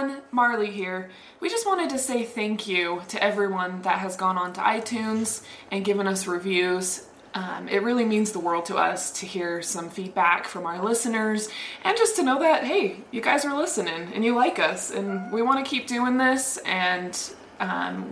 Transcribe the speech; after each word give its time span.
everyone, 0.00 0.22
Marley 0.32 0.70
here. 0.70 1.10
We 1.40 1.50
just 1.50 1.66
wanted 1.66 1.90
to 1.90 1.98
say 1.98 2.24
thank 2.24 2.66
you 2.66 3.02
to 3.08 3.22
everyone 3.22 3.82
that 3.82 3.98
has 3.98 4.16
gone 4.16 4.38
on 4.38 4.54
to 4.54 4.60
iTunes 4.60 5.42
and 5.70 5.84
given 5.84 6.06
us 6.06 6.26
reviews. 6.26 7.06
Um, 7.34 7.68
it 7.68 7.82
really 7.82 8.06
means 8.06 8.32
the 8.32 8.38
world 8.38 8.64
to 8.66 8.76
us 8.76 9.10
to 9.20 9.26
hear 9.26 9.60
some 9.60 9.90
feedback 9.90 10.48
from 10.48 10.64
our 10.64 10.82
listeners 10.82 11.50
and 11.84 11.98
just 11.98 12.16
to 12.16 12.22
know 12.22 12.38
that, 12.40 12.64
hey, 12.64 13.00
you 13.10 13.20
guys 13.20 13.44
are 13.44 13.54
listening 13.54 14.12
and 14.14 14.24
you 14.24 14.34
like 14.34 14.58
us 14.58 14.90
and 14.90 15.30
we 15.32 15.42
want 15.42 15.62
to 15.62 15.70
keep 15.70 15.86
doing 15.86 16.16
this 16.16 16.56
and 16.64 17.34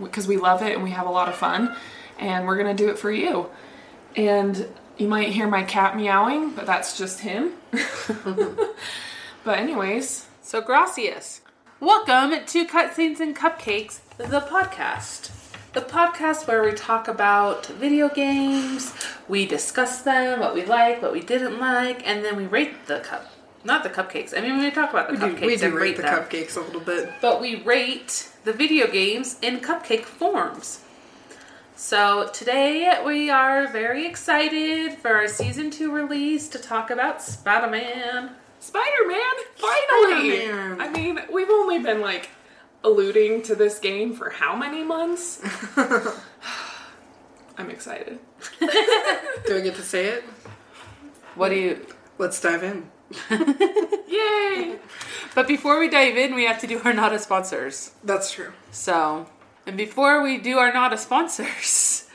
because 0.03 0.27
we 0.27 0.37
love 0.37 0.61
it 0.61 0.75
and 0.75 0.83
we 0.83 0.91
have 0.91 1.07
a 1.07 1.11
lot 1.11 1.27
of 1.27 1.35
fun 1.35 1.75
and 2.19 2.45
we're 2.45 2.57
going 2.57 2.75
to 2.75 2.83
do 2.83 2.91
it 2.91 2.99
for 2.99 3.11
you. 3.11 3.49
And 4.15 4.67
you 4.97 5.07
might 5.07 5.29
hear 5.29 5.47
my 5.47 5.63
cat 5.63 5.97
meowing, 5.97 6.51
but 6.51 6.67
that's 6.67 6.99
just 6.99 7.21
him. 7.21 7.53
but, 9.43 9.57
anyways, 9.57 10.27
So, 10.41 10.61
gracias. 10.61 11.41
Welcome 11.79 12.45
to 12.45 12.65
Cutscenes 12.67 13.19
and 13.19 13.35
Cupcakes, 13.35 13.99
the 14.17 14.41
podcast. 14.41 15.31
The 15.73 15.81
podcast 15.81 16.47
where 16.47 16.63
we 16.63 16.73
talk 16.73 17.07
about 17.07 17.67
video 17.67 18.09
games, 18.09 18.93
we 19.27 19.45
discuss 19.45 20.01
them, 20.01 20.39
what 20.39 20.53
we 20.53 20.65
like, 20.65 21.01
what 21.01 21.13
we 21.13 21.21
didn't 21.21 21.59
like, 21.59 22.05
and 22.05 22.23
then 22.25 22.35
we 22.35 22.45
rate 22.47 22.87
the 22.87 22.99
cup. 22.99 23.31
Not 23.63 23.83
the 23.83 23.89
cupcakes. 23.89 24.37
I 24.37 24.41
mean, 24.41 24.57
we 24.59 24.71
talk 24.71 24.89
about 24.89 25.07
the 25.07 25.13
We 25.13 25.19
do, 25.19 25.35
cupcakes 25.37 25.45
we 25.45 25.55
do 25.57 25.65
and 25.67 25.75
rate 25.75 25.95
the 25.97 26.01
them. 26.01 26.23
cupcakes 26.23 26.57
a 26.57 26.61
little 26.61 26.81
bit. 26.81 27.11
but 27.21 27.39
we 27.39 27.55
rate 27.63 28.29
the 28.43 28.53
video 28.53 28.87
games 28.91 29.37
in 29.41 29.59
cupcake 29.59 30.03
forms. 30.03 30.81
So 31.75 32.29
today 32.33 33.01
we 33.05 33.29
are 33.29 33.67
very 33.67 34.05
excited 34.05 34.93
for 34.95 35.13
our 35.13 35.27
season 35.29 35.71
two 35.71 35.93
release 35.93 36.49
to 36.49 36.59
talk 36.59 36.89
about 36.89 37.21
Spider 37.21 37.69
Man. 37.69 38.31
Spider 38.59 39.07
Man, 39.07 39.19
finally! 39.55 40.45
Spider-Man. 40.45 40.81
I 40.81 40.89
mean, 40.89 41.19
we've 41.31 41.49
only 41.49 41.79
been 41.79 42.01
like 42.01 42.29
alluding 42.83 43.41
to 43.43 43.55
this 43.55 43.79
game 43.79 44.13
for 44.13 44.29
how 44.29 44.55
many 44.55 44.83
months? 44.83 45.41
I'm 47.57 47.69
excited. 47.69 48.19
Do 48.59 49.57
I 49.57 49.61
get 49.61 49.75
to 49.75 49.81
say 49.81 50.07
it? 50.07 50.23
What 51.35 51.49
do 51.49 51.55
you? 51.55 51.85
Let's 52.17 52.39
dive 52.41 52.63
in. 52.63 52.89
Yay! 54.09 54.77
But 55.35 55.47
before 55.47 55.79
we 55.79 55.89
dive 55.89 56.17
in, 56.17 56.35
we 56.35 56.45
have 56.45 56.59
to 56.59 56.67
do 56.67 56.81
our 56.83 56.93
not 56.93 57.13
a 57.13 57.19
sponsors. 57.19 57.91
That's 58.03 58.31
true. 58.31 58.51
So, 58.71 59.27
and 59.65 59.77
before 59.77 60.21
we 60.21 60.37
do 60.37 60.57
our 60.57 60.73
not 60.73 60.91
a 60.91 60.97
sponsors, 60.97 62.07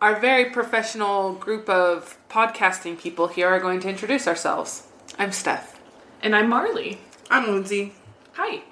our 0.00 0.18
very 0.18 0.46
professional 0.50 1.34
group 1.34 1.68
of 1.68 2.18
podcasting 2.30 2.98
people 2.98 3.28
here 3.28 3.48
are 3.48 3.60
going 3.60 3.80
to 3.80 3.88
introduce 3.88 4.26
ourselves. 4.26 4.86
I'm 5.18 5.32
Steph. 5.32 5.80
And 6.22 6.36
I'm 6.36 6.48
Marley. 6.48 6.98
I'm 7.30 7.50
Lindsay. 7.50 7.94
Hi. 8.34 8.62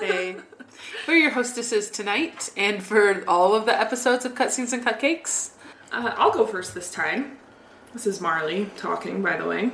Hey. 0.00 0.36
We're 1.08 1.16
your 1.16 1.30
hostesses 1.30 1.88
tonight, 1.88 2.50
and 2.56 2.82
for 2.82 3.24
all 3.28 3.54
of 3.54 3.64
the 3.64 3.78
episodes 3.78 4.24
of 4.24 4.34
Cutscenes 4.34 4.72
and 4.72 4.84
Cupcakes. 4.84 5.50
Uh, 5.92 6.12
I'll 6.16 6.32
go 6.32 6.46
first 6.46 6.74
this 6.74 6.90
time. 6.90 7.38
This 7.92 8.08
is 8.08 8.20
Marley 8.20 8.70
talking, 8.76 9.22
by 9.22 9.36
the 9.36 9.46
way. 9.46 9.70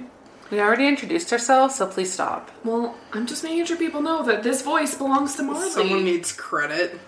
We 0.50 0.60
already 0.60 0.86
introduced 0.86 1.32
ourselves, 1.32 1.76
so 1.76 1.86
please 1.86 2.12
stop. 2.12 2.50
Well, 2.64 2.96
I'm 3.12 3.26
just 3.26 3.42
making 3.42 3.64
sure 3.64 3.78
people 3.78 4.02
know 4.02 4.22
that 4.24 4.42
this 4.42 4.60
voice 4.60 4.94
belongs 4.94 5.36
to 5.36 5.42
Marley. 5.42 5.70
Someone 5.70 6.04
needs 6.04 6.32
credit. 6.32 7.00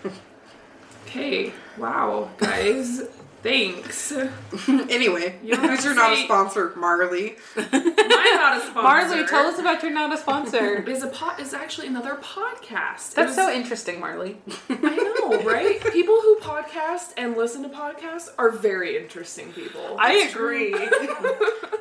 Okay. 1.05 1.53
Wow, 1.77 2.31
guys. 2.37 3.03
Thanks. 3.43 4.11
anyway, 4.69 5.37
You 5.43 5.55
don't 5.55 5.69
who's 5.69 5.79
to 5.81 5.87
your 5.87 5.95
not 5.95 6.13
a 6.13 6.23
sponsor? 6.23 6.73
Marley. 6.77 7.35
I'm 7.57 7.63
not 7.71 8.57
a 8.57 8.61
sponsor. 8.61 8.81
Marley, 8.81 9.27
tell 9.27 9.45
us 9.47 9.59
about 9.59 9.83
your 9.83 9.91
not 9.91 10.13
a 10.13 10.17
sponsor. 10.17 10.81
Is 10.89 11.03
a 11.03 11.07
pot 11.07 11.39
is 11.41 11.53
actually 11.53 11.87
another 11.87 12.15
podcast. 12.15 13.13
That's 13.15 13.27
was- 13.29 13.35
so 13.35 13.51
interesting, 13.51 13.99
Marley. 13.99 14.37
I 14.69 15.15
know, 15.29 15.41
right? 15.43 15.81
people 15.91 16.19
who 16.21 16.37
podcast 16.39 17.11
and 17.17 17.35
listen 17.35 17.63
to 17.63 17.69
podcasts 17.69 18.29
are 18.37 18.49
very 18.49 18.95
interesting 18.97 19.51
people. 19.51 19.97
It's 19.99 20.33
agree. 20.33 20.69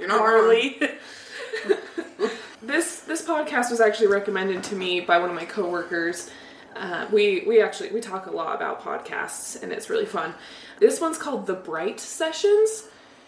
You're 0.00 0.08
not 0.08 0.18
Marley. 0.18 0.80
This 2.62 3.00
this 3.00 3.22
podcast 3.26 3.70
was 3.70 3.80
actually 3.80 4.06
recommended 4.06 4.62
to 4.64 4.76
me 4.76 5.00
by 5.00 5.18
one 5.18 5.28
of 5.28 5.34
my 5.34 5.44
coworkers. 5.44 6.30
Uh, 6.76 7.06
we 7.12 7.44
we 7.46 7.60
actually 7.60 7.90
we 7.90 8.00
talk 8.00 8.26
a 8.26 8.30
lot 8.30 8.54
about 8.56 8.82
podcasts 8.82 9.62
and 9.62 9.72
it's 9.72 9.90
really 9.90 10.06
fun. 10.06 10.34
This 10.80 11.00
one's 11.00 11.18
called 11.18 11.46
the 11.46 11.54
Bright 11.54 12.00
Sessions. 12.00 12.84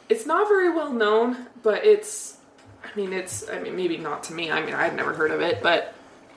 It's 0.09 0.27
not 0.27 0.49
very 0.49 0.71
well 0.71 0.93
known, 0.93 1.47
but 1.62 1.84
it's 1.84 2.38
I 2.83 2.88
mean 2.97 3.12
it's 3.12 3.49
I 3.49 3.59
mean 3.60 3.77
maybe 3.77 3.97
not 3.99 4.25
to 4.25 4.34
me. 4.34 4.50
I 4.50 4.65
mean 4.65 4.75
I'd 4.75 4.97
never 4.97 5.12
heard 5.15 5.31
of 5.31 5.41
it, 5.41 5.62
but 5.62 5.94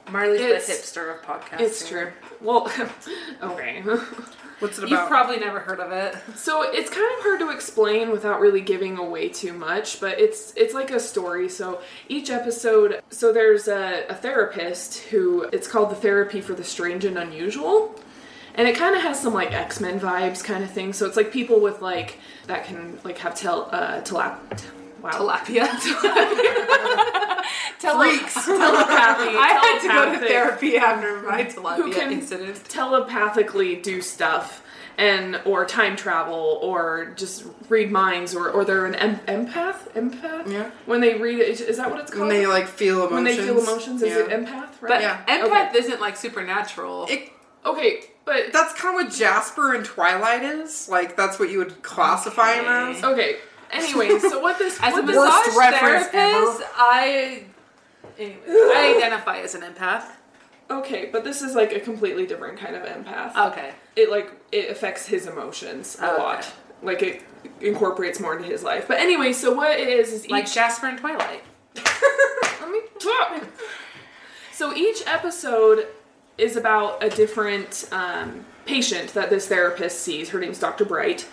Marley's 0.09 0.41
It's- 0.41 0.67
the 0.67 0.73
hipster 1.01 1.13
of 1.15 1.21
podcasts. 1.21 1.59
it's 1.61 1.87
true. 1.87 2.11
Well, 2.41 2.71
okay. 3.43 3.83
What's 4.59 4.79
it 4.79 4.89
You've 4.89 5.07
probably 5.07 5.37
never 5.37 5.59
heard 5.59 5.79
of 5.79 5.91
it. 5.91 6.15
So 6.35 6.63
it's 6.63 6.89
kind 6.89 7.05
of 7.17 7.23
hard 7.23 7.39
to 7.41 7.51
explain 7.51 8.09
without 8.09 8.39
really 8.39 8.61
giving 8.61 8.97
away 8.97 9.29
too 9.29 9.53
much, 9.53 10.01
but 10.01 10.19
it's 10.19 10.53
it's 10.55 10.73
like 10.73 10.89
a 10.89 10.99
story. 10.99 11.47
So 11.47 11.81
each 12.09 12.31
episode, 12.31 13.01
so 13.09 13.31
there's 13.31 13.67
a, 13.67 14.05
a 14.09 14.15
therapist 14.15 14.97
who 15.03 15.43
it's 15.53 15.67
called 15.67 15.91
the 15.91 15.95
therapy 15.95 16.41
for 16.41 16.53
the 16.53 16.63
strange 16.63 17.05
and 17.05 17.17
unusual, 17.17 17.93
and 18.55 18.67
it 18.67 18.75
kind 18.75 18.95
of 18.95 19.03
has 19.03 19.21
some 19.21 19.33
like 19.33 19.53
X 19.53 19.79
Men 19.79 19.99
vibes 19.99 20.43
kind 20.43 20.63
of 20.63 20.71
thing. 20.71 20.91
So 20.91 21.05
it's 21.05 21.17
like 21.17 21.31
people 21.31 21.59
with 21.59 21.81
like 21.81 22.17
that 22.47 22.65
can 22.65 22.99
like 23.03 23.19
have 23.19 23.35
tel 23.35 23.69
uh 23.71 24.01
telap 24.01 24.39
wow 25.01 25.11
Tilapia. 25.11 25.67
Freaks. 27.79 28.33
telepathy. 28.45 29.37
I 29.37 29.59
had 29.61 29.79
to 29.81 29.87
go 29.87 30.19
to 30.19 30.27
therapy 30.27 30.77
after 30.77 31.21
my 31.21 31.43
Who 31.43 31.61
tilapia 31.61 31.93
can 31.93 32.11
incident. 32.11 32.65
telepathically 32.65 33.75
do 33.77 34.01
stuff 34.01 34.63
and 34.97 35.39
or 35.45 35.63
time 35.65 35.95
travel 35.95 36.59
or 36.61 37.13
just 37.15 37.45
read 37.69 37.91
minds 37.91 38.35
or 38.35 38.49
or 38.49 38.65
they're 38.65 38.85
an 38.87 38.95
em- 38.95 39.19
empath 39.27 39.87
empath 39.93 40.51
Yeah. 40.51 40.71
when 40.85 41.01
they 41.01 41.15
read 41.15 41.39
it 41.39 41.61
is, 41.61 41.77
that 41.77 41.89
what 41.91 41.99
it's 42.01 42.11
called 42.11 42.27
When 42.27 42.35
they 42.35 42.47
like 42.47 42.67
feel 42.67 43.07
emotions. 43.07 43.13
when 43.13 43.23
they 43.23 43.37
feel 43.37 43.59
emotions 43.59 44.01
is 44.01 44.09
Yeah. 44.09 44.23
it 44.23 44.29
empath 44.29 44.81
right 44.81 44.87
But 44.89 45.01
Yeah. 45.01 45.21
empath 45.27 45.75
isn't 45.75 46.01
like 46.01 46.17
supernatural. 46.17 47.05
It, 47.09 47.29
okay 47.65 48.01
but 48.25 48.51
that's 48.51 48.73
kind 48.73 48.99
of 48.99 49.05
what 49.05 49.13
Jasper 49.15 49.73
and 49.73 49.85
Twilight 49.85 50.43
is. 50.43 50.89
Like 50.89 51.15
that's 51.15 51.39
what 51.39 51.49
you 51.49 51.59
would 51.59 51.81
classify 51.83 52.53
him 52.53 52.65
as. 52.65 53.03
okay 53.03 53.37
anyway 53.71 54.17
so 54.19 54.39
what 54.39 54.57
this 54.57 54.79
As 54.81 54.93
a 54.93 54.97
what 54.97 55.05
this- 55.07 55.15
massage 55.15 55.53
therapist, 55.79 56.13
ever. 56.13 56.65
I 56.77 57.43
anyway, 58.17 58.37
I 58.47 58.93
identify 58.97 59.37
as 59.39 59.55
an 59.55 59.61
empath. 59.61 60.05
okay 60.69 61.09
but 61.11 61.23
this 61.23 61.41
is 61.41 61.55
like 61.55 61.73
a 61.73 61.79
completely 61.79 62.25
different 62.25 62.57
kind 62.59 62.75
of 62.75 62.83
empath 62.83 63.35
Okay. 63.51 63.71
it 63.95 64.09
like 64.09 64.31
it 64.51 64.69
affects 64.69 65.05
his 65.07 65.27
emotions 65.27 65.97
a 66.01 66.11
okay. 66.13 66.21
lot 66.21 66.51
like 66.83 67.01
it 67.01 67.23
incorporates 67.61 68.19
more 68.19 68.35
into 68.35 68.47
his 68.49 68.63
life 68.63 68.85
but 68.87 68.97
anyway 68.99 69.31
so 69.33 69.53
what 69.53 69.79
it 69.79 69.87
is 69.87 70.11
is 70.13 70.25
each 70.25 70.31
Like 70.31 70.51
Jasper 70.51 70.87
and 70.87 70.97
Twilight. 70.99 71.43
Let 72.61 72.69
me 72.71 72.79
talk. 72.99 73.43
So 74.51 74.73
each 74.75 75.03
episode 75.05 75.87
is 76.37 76.55
about 76.57 77.01
a 77.03 77.09
different 77.09 77.87
um, 77.91 78.45
patient 78.65 79.13
that 79.13 79.29
this 79.29 79.47
therapist 79.47 80.01
sees. 80.01 80.29
Her 80.29 80.39
name's 80.39 80.59
Dr. 80.59 80.83
Bright. 80.85 81.27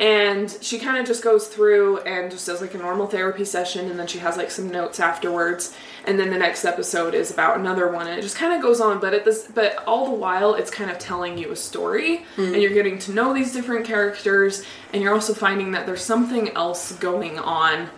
And 0.00 0.50
she 0.62 0.78
kind 0.78 0.96
of 0.96 1.06
just 1.06 1.22
goes 1.22 1.46
through 1.46 1.98
and 1.98 2.30
just 2.30 2.46
does 2.46 2.62
like 2.62 2.74
a 2.74 2.78
normal 2.78 3.06
therapy 3.06 3.44
session, 3.44 3.90
and 3.90 3.98
then 3.98 4.06
she 4.06 4.18
has 4.18 4.38
like 4.38 4.50
some 4.50 4.70
notes 4.70 4.98
afterwards. 4.98 5.76
And 6.06 6.18
then 6.18 6.30
the 6.30 6.38
next 6.38 6.64
episode 6.64 7.14
is 7.14 7.30
about 7.30 7.60
another 7.60 7.86
one, 7.92 8.06
and 8.06 8.18
it 8.18 8.22
just 8.22 8.36
kind 8.36 8.54
of 8.54 8.62
goes 8.62 8.80
on. 8.80 8.98
But 8.98 9.12
at 9.12 9.26
this, 9.26 9.46
but 9.54 9.84
all 9.86 10.06
the 10.06 10.16
while, 10.16 10.54
it's 10.54 10.70
kind 10.70 10.90
of 10.90 10.98
telling 10.98 11.36
you 11.36 11.52
a 11.52 11.56
story, 11.56 12.24
mm-hmm. 12.36 12.54
and 12.54 12.62
you're 12.62 12.72
getting 12.72 12.98
to 13.00 13.12
know 13.12 13.34
these 13.34 13.52
different 13.52 13.84
characters, 13.84 14.64
and 14.94 15.02
you're 15.02 15.12
also 15.12 15.34
finding 15.34 15.72
that 15.72 15.84
there's 15.84 16.02
something 16.02 16.48
else 16.56 16.92
going 16.92 17.38
on 17.38 17.90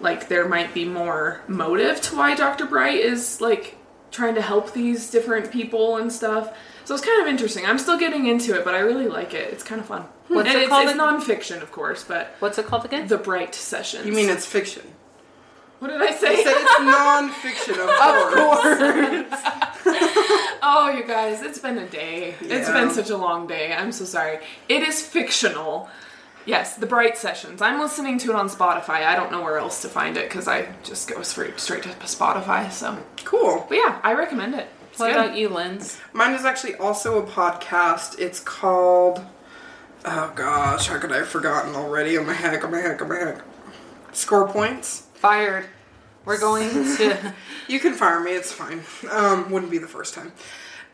like 0.00 0.28
there 0.28 0.48
might 0.48 0.72
be 0.72 0.84
more 0.84 1.42
motive 1.46 2.00
to 2.00 2.16
why 2.16 2.34
Dr. 2.34 2.64
Bright 2.64 3.00
is 3.00 3.40
like 3.40 3.76
trying 4.10 4.34
to 4.34 4.42
help 4.42 4.72
these 4.72 5.10
different 5.10 5.52
people 5.52 5.98
and 5.98 6.12
stuff. 6.12 6.56
So 6.84 6.94
it's 6.94 7.04
kind 7.04 7.20
of 7.22 7.28
interesting. 7.28 7.66
I'm 7.66 7.78
still 7.78 7.98
getting 7.98 8.26
into 8.26 8.58
it, 8.58 8.64
but 8.64 8.74
I 8.74 8.78
really 8.78 9.06
like 9.06 9.34
it. 9.34 9.52
It's 9.52 9.62
kind 9.62 9.80
of 9.80 9.86
fun. 9.86 10.06
What's 10.30 10.48
and 10.48 10.56
it 10.58 10.60
it's, 10.62 10.68
called 10.68 10.84
it's 10.88 10.94
again? 10.94 11.06
nonfiction, 11.20 11.62
of 11.62 11.72
course, 11.72 12.04
but 12.04 12.34
What's 12.38 12.56
it 12.58 12.66
called 12.66 12.84
again? 12.84 13.06
the 13.08 13.18
Bright 13.18 13.54
Sessions. 13.54 14.06
You 14.06 14.12
mean 14.12 14.28
it's 14.30 14.46
fiction? 14.46 14.82
what 15.80 15.88
did 15.88 16.00
I 16.00 16.06
I 16.06 16.12
say? 16.12 16.44
said 16.44 16.54
it's 16.56 16.80
non-fiction, 16.80 17.74
of 17.74 17.88
course. 17.88 19.40
oh, 20.62 20.94
you 20.96 21.04
guys, 21.04 21.42
it's 21.42 21.58
been 21.58 21.78
a 21.78 21.86
day. 21.88 22.34
It's 22.40 22.70
been 22.70 22.90
such 22.90 23.10
a 23.10 23.16
long 23.16 23.46
day. 23.46 23.72
I'm 23.72 23.92
so 23.92 24.04
sorry. 24.04 24.38
It 24.68 24.82
is 24.82 25.00
fictional. 25.04 25.88
Yes, 26.46 26.76
the 26.76 26.86
Bright 26.86 27.16
Sessions. 27.18 27.60
I'm 27.62 27.80
listening 27.80 28.18
to 28.18 28.30
it 28.30 28.36
on 28.36 28.48
Spotify. 28.48 29.04
I 29.06 29.14
don't 29.16 29.30
know 29.30 29.42
where 29.42 29.58
else 29.58 29.82
to 29.82 29.88
find 29.88 30.16
it 30.16 30.28
because 30.28 30.48
I 30.48 30.68
just 30.84 31.08
go 31.08 31.22
straight 31.22 31.58
straight 31.60 31.82
to 31.84 31.88
Spotify. 32.00 32.70
So, 32.72 32.98
Cool. 33.24 33.66
but 33.68 33.76
yeah, 33.76 34.00
I 34.02 34.14
recommend 34.14 34.54
it. 34.54 34.66
It's 34.90 34.98
what 34.98 35.08
good. 35.12 35.16
about 35.16 35.36
you, 35.36 35.48
Linz? 35.48 35.98
Mine 36.12 36.34
is 36.34 36.44
actually 36.44 36.74
also 36.76 37.18
a 37.22 37.26
podcast. 37.26 38.18
It's 38.18 38.40
called. 38.40 39.24
Oh 40.04 40.32
gosh, 40.34 40.86
how 40.88 40.98
could 40.98 41.12
I 41.12 41.18
have 41.18 41.28
forgotten 41.28 41.74
already? 41.74 42.16
Oh 42.16 42.24
my 42.24 42.32
heck! 42.32 42.64
Oh 42.64 42.68
my 42.68 42.78
heck! 42.78 43.02
Oh 43.02 43.06
my 43.06 43.16
heck! 43.16 43.42
Score 44.12 44.48
points. 44.48 45.06
Fired. 45.14 45.66
We're 46.24 46.38
going 46.38 46.70
to. 46.96 47.34
You 47.68 47.80
can 47.80 47.94
fire 47.94 48.20
me. 48.20 48.32
It's 48.32 48.52
fine. 48.52 48.82
Um, 49.10 49.50
wouldn't 49.50 49.70
be 49.70 49.78
the 49.78 49.88
first 49.88 50.14
time. 50.14 50.32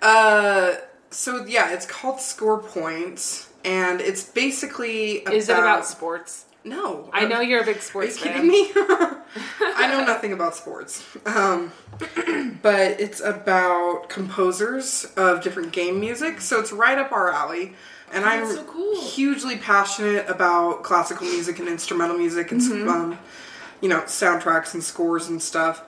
Uh, 0.02 0.74
so 1.10 1.44
yeah, 1.46 1.72
it's 1.72 1.86
called 1.86 2.20
Score 2.20 2.60
Points, 2.60 3.48
and 3.64 4.00
it's 4.00 4.24
basically 4.24 5.22
about, 5.22 5.34
Is 5.34 5.48
it 5.48 5.58
about 5.58 5.86
sports? 5.86 6.46
No, 6.64 7.08
I 7.12 7.26
know 7.26 7.40
you're 7.40 7.62
a 7.62 7.64
big 7.64 7.76
Are 7.76 7.78
you 7.78 7.82
sports 7.82 8.16
kidding 8.16 8.48
me? 8.48 8.70
I 8.74 9.88
know 9.88 10.04
nothing 10.04 10.32
about 10.32 10.56
sports. 10.56 11.04
Um, 11.24 11.72
but 12.62 13.00
it's 13.00 13.20
about 13.20 14.08
composers 14.08 15.04
of 15.16 15.42
different 15.42 15.72
game 15.72 16.00
music, 16.00 16.40
so 16.40 16.58
it's 16.58 16.72
right 16.72 16.98
up 16.98 17.12
our 17.12 17.30
alley. 17.30 17.74
And 18.12 18.24
I'm 18.24 18.46
so 18.46 18.64
cool. 18.64 19.00
hugely 19.00 19.56
passionate 19.56 20.28
about 20.28 20.82
classical 20.82 21.26
music 21.26 21.58
and 21.58 21.68
instrumental 21.68 22.16
music 22.16 22.52
and 22.52 22.60
Mm-hmm. 22.60 22.88
um, 22.88 23.18
you 23.80 23.88
know 23.88 24.00
soundtracks 24.02 24.74
and 24.74 24.82
scores 24.82 25.28
and 25.28 25.40
stuff. 25.42 25.82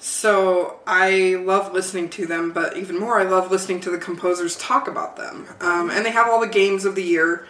So 0.00 0.78
I 0.86 1.34
love 1.44 1.72
listening 1.72 2.08
to 2.10 2.26
them, 2.26 2.52
but 2.52 2.76
even 2.76 2.98
more, 3.00 3.18
I 3.18 3.24
love 3.24 3.50
listening 3.50 3.80
to 3.80 3.90
the 3.90 3.98
composers 3.98 4.56
talk 4.56 4.86
about 4.86 5.16
them. 5.16 5.46
Um, 5.60 5.90
and 5.90 6.06
they 6.06 6.10
have 6.12 6.28
all 6.28 6.40
the 6.40 6.46
games 6.46 6.84
of 6.84 6.94
the 6.94 7.02
year. 7.02 7.46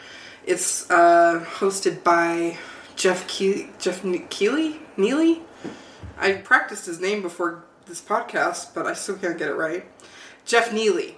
It's 0.46 0.90
uh, 0.90 1.44
hosted 1.58 2.02
by 2.02 2.56
Jeff 2.96 3.28
Keely, 3.28 3.70
Jeff 3.78 4.02
Keely, 4.30 4.80
Neely. 4.96 5.42
I 6.16 6.32
practiced 6.32 6.86
his 6.86 7.00
name 7.00 7.20
before 7.20 7.64
this 7.86 8.00
podcast, 8.00 8.72
but 8.74 8.86
I 8.86 8.94
still 8.94 9.16
can't 9.16 9.36
get 9.38 9.48
it 9.50 9.54
right. 9.54 9.84
Jeff 10.46 10.72
Neely, 10.72 11.17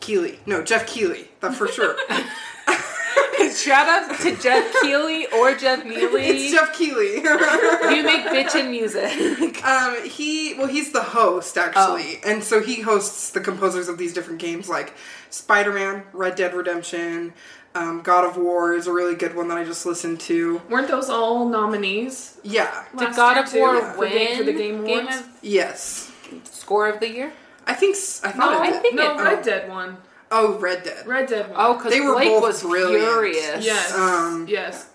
Keely, 0.00 0.40
no 0.46 0.62
Jeff 0.62 0.86
Keely, 0.86 1.28
that 1.40 1.54
for 1.54 1.68
sure. 1.68 1.96
Shout 3.54 3.88
out 3.88 4.18
to 4.20 4.36
Jeff 4.36 4.74
Keeley 4.82 5.26
or 5.26 5.54
Jeff 5.54 5.84
Neely. 5.84 6.26
it's 6.26 6.52
Jeff 6.52 6.76
Keely. 6.76 7.16
you 7.16 8.02
make 8.02 8.24
bitchin' 8.26 8.70
music. 8.70 9.64
Um, 9.64 10.08
he 10.08 10.54
well, 10.54 10.66
he's 10.66 10.92
the 10.92 11.02
host 11.02 11.56
actually, 11.56 12.18
and 12.24 12.42
so 12.42 12.60
he 12.60 12.80
hosts 12.80 13.30
the 13.30 13.40
composers 13.40 13.88
of 13.88 13.98
these 13.98 14.12
different 14.12 14.40
games 14.40 14.68
like 14.68 14.94
Spider-Man, 15.30 16.04
Red 16.12 16.34
Dead 16.34 16.54
Redemption, 16.54 17.34
um, 17.74 18.00
God 18.00 18.24
of 18.24 18.36
War 18.36 18.74
is 18.74 18.86
a 18.86 18.92
really 18.92 19.14
good 19.14 19.36
one 19.36 19.48
that 19.48 19.58
I 19.58 19.64
just 19.64 19.84
listened 19.84 20.18
to. 20.20 20.62
Weren't 20.70 20.88
those 20.88 21.10
all 21.10 21.46
nominees? 21.48 22.38
Yeah, 22.42 22.84
Did 22.96 23.14
God 23.14 23.36
of 23.36 23.52
War 23.52 23.80
for 23.92 24.00
win 24.00 24.38
for 24.38 24.44
the 24.44 24.52
Game 24.54 24.84
Awards? 24.84 25.20
of 25.20 25.28
yes, 25.42 26.10
score 26.44 26.88
of 26.88 27.00
the 27.00 27.10
year? 27.10 27.32
I 27.66 27.74
think 27.74 27.96
s- 27.96 28.20
I 28.24 28.30
thought 28.32 28.52
No, 28.52 28.62
it 28.62 28.66
I 28.66 28.70
did. 28.70 28.82
think 28.82 28.94
no, 28.94 29.18
it- 29.18 29.22
Red. 29.22 29.42
Dead 29.42 29.68
one. 29.68 29.96
Oh, 30.30 30.58
Red 30.58 30.82
Dead. 30.84 31.06
Red 31.06 31.28
Dead 31.28 31.48
one. 31.50 31.56
Oh, 31.60 31.74
because 31.74 31.92
They 31.92 32.00
were 32.00 32.12
Blake 32.14 32.28
both 32.28 32.42
was 32.42 32.62
brilliant. 32.62 33.04
furious. 33.04 33.64
yes, 33.64 33.92
um, 33.94 34.46
yes. 34.48 34.86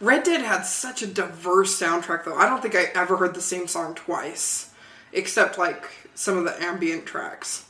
Red 0.00 0.22
Dead 0.24 0.42
had 0.42 0.62
such 0.62 1.02
a 1.02 1.06
diverse 1.06 1.78
soundtrack 1.80 2.24
though. 2.24 2.36
I 2.36 2.48
don't 2.48 2.60
think 2.62 2.74
I 2.74 2.90
ever 2.94 3.16
heard 3.16 3.34
the 3.34 3.40
same 3.40 3.66
song 3.66 3.94
twice, 3.94 4.70
except 5.12 5.58
like 5.58 5.90
some 6.14 6.36
of 6.38 6.44
the 6.44 6.62
ambient 6.62 7.06
tracks. 7.06 7.64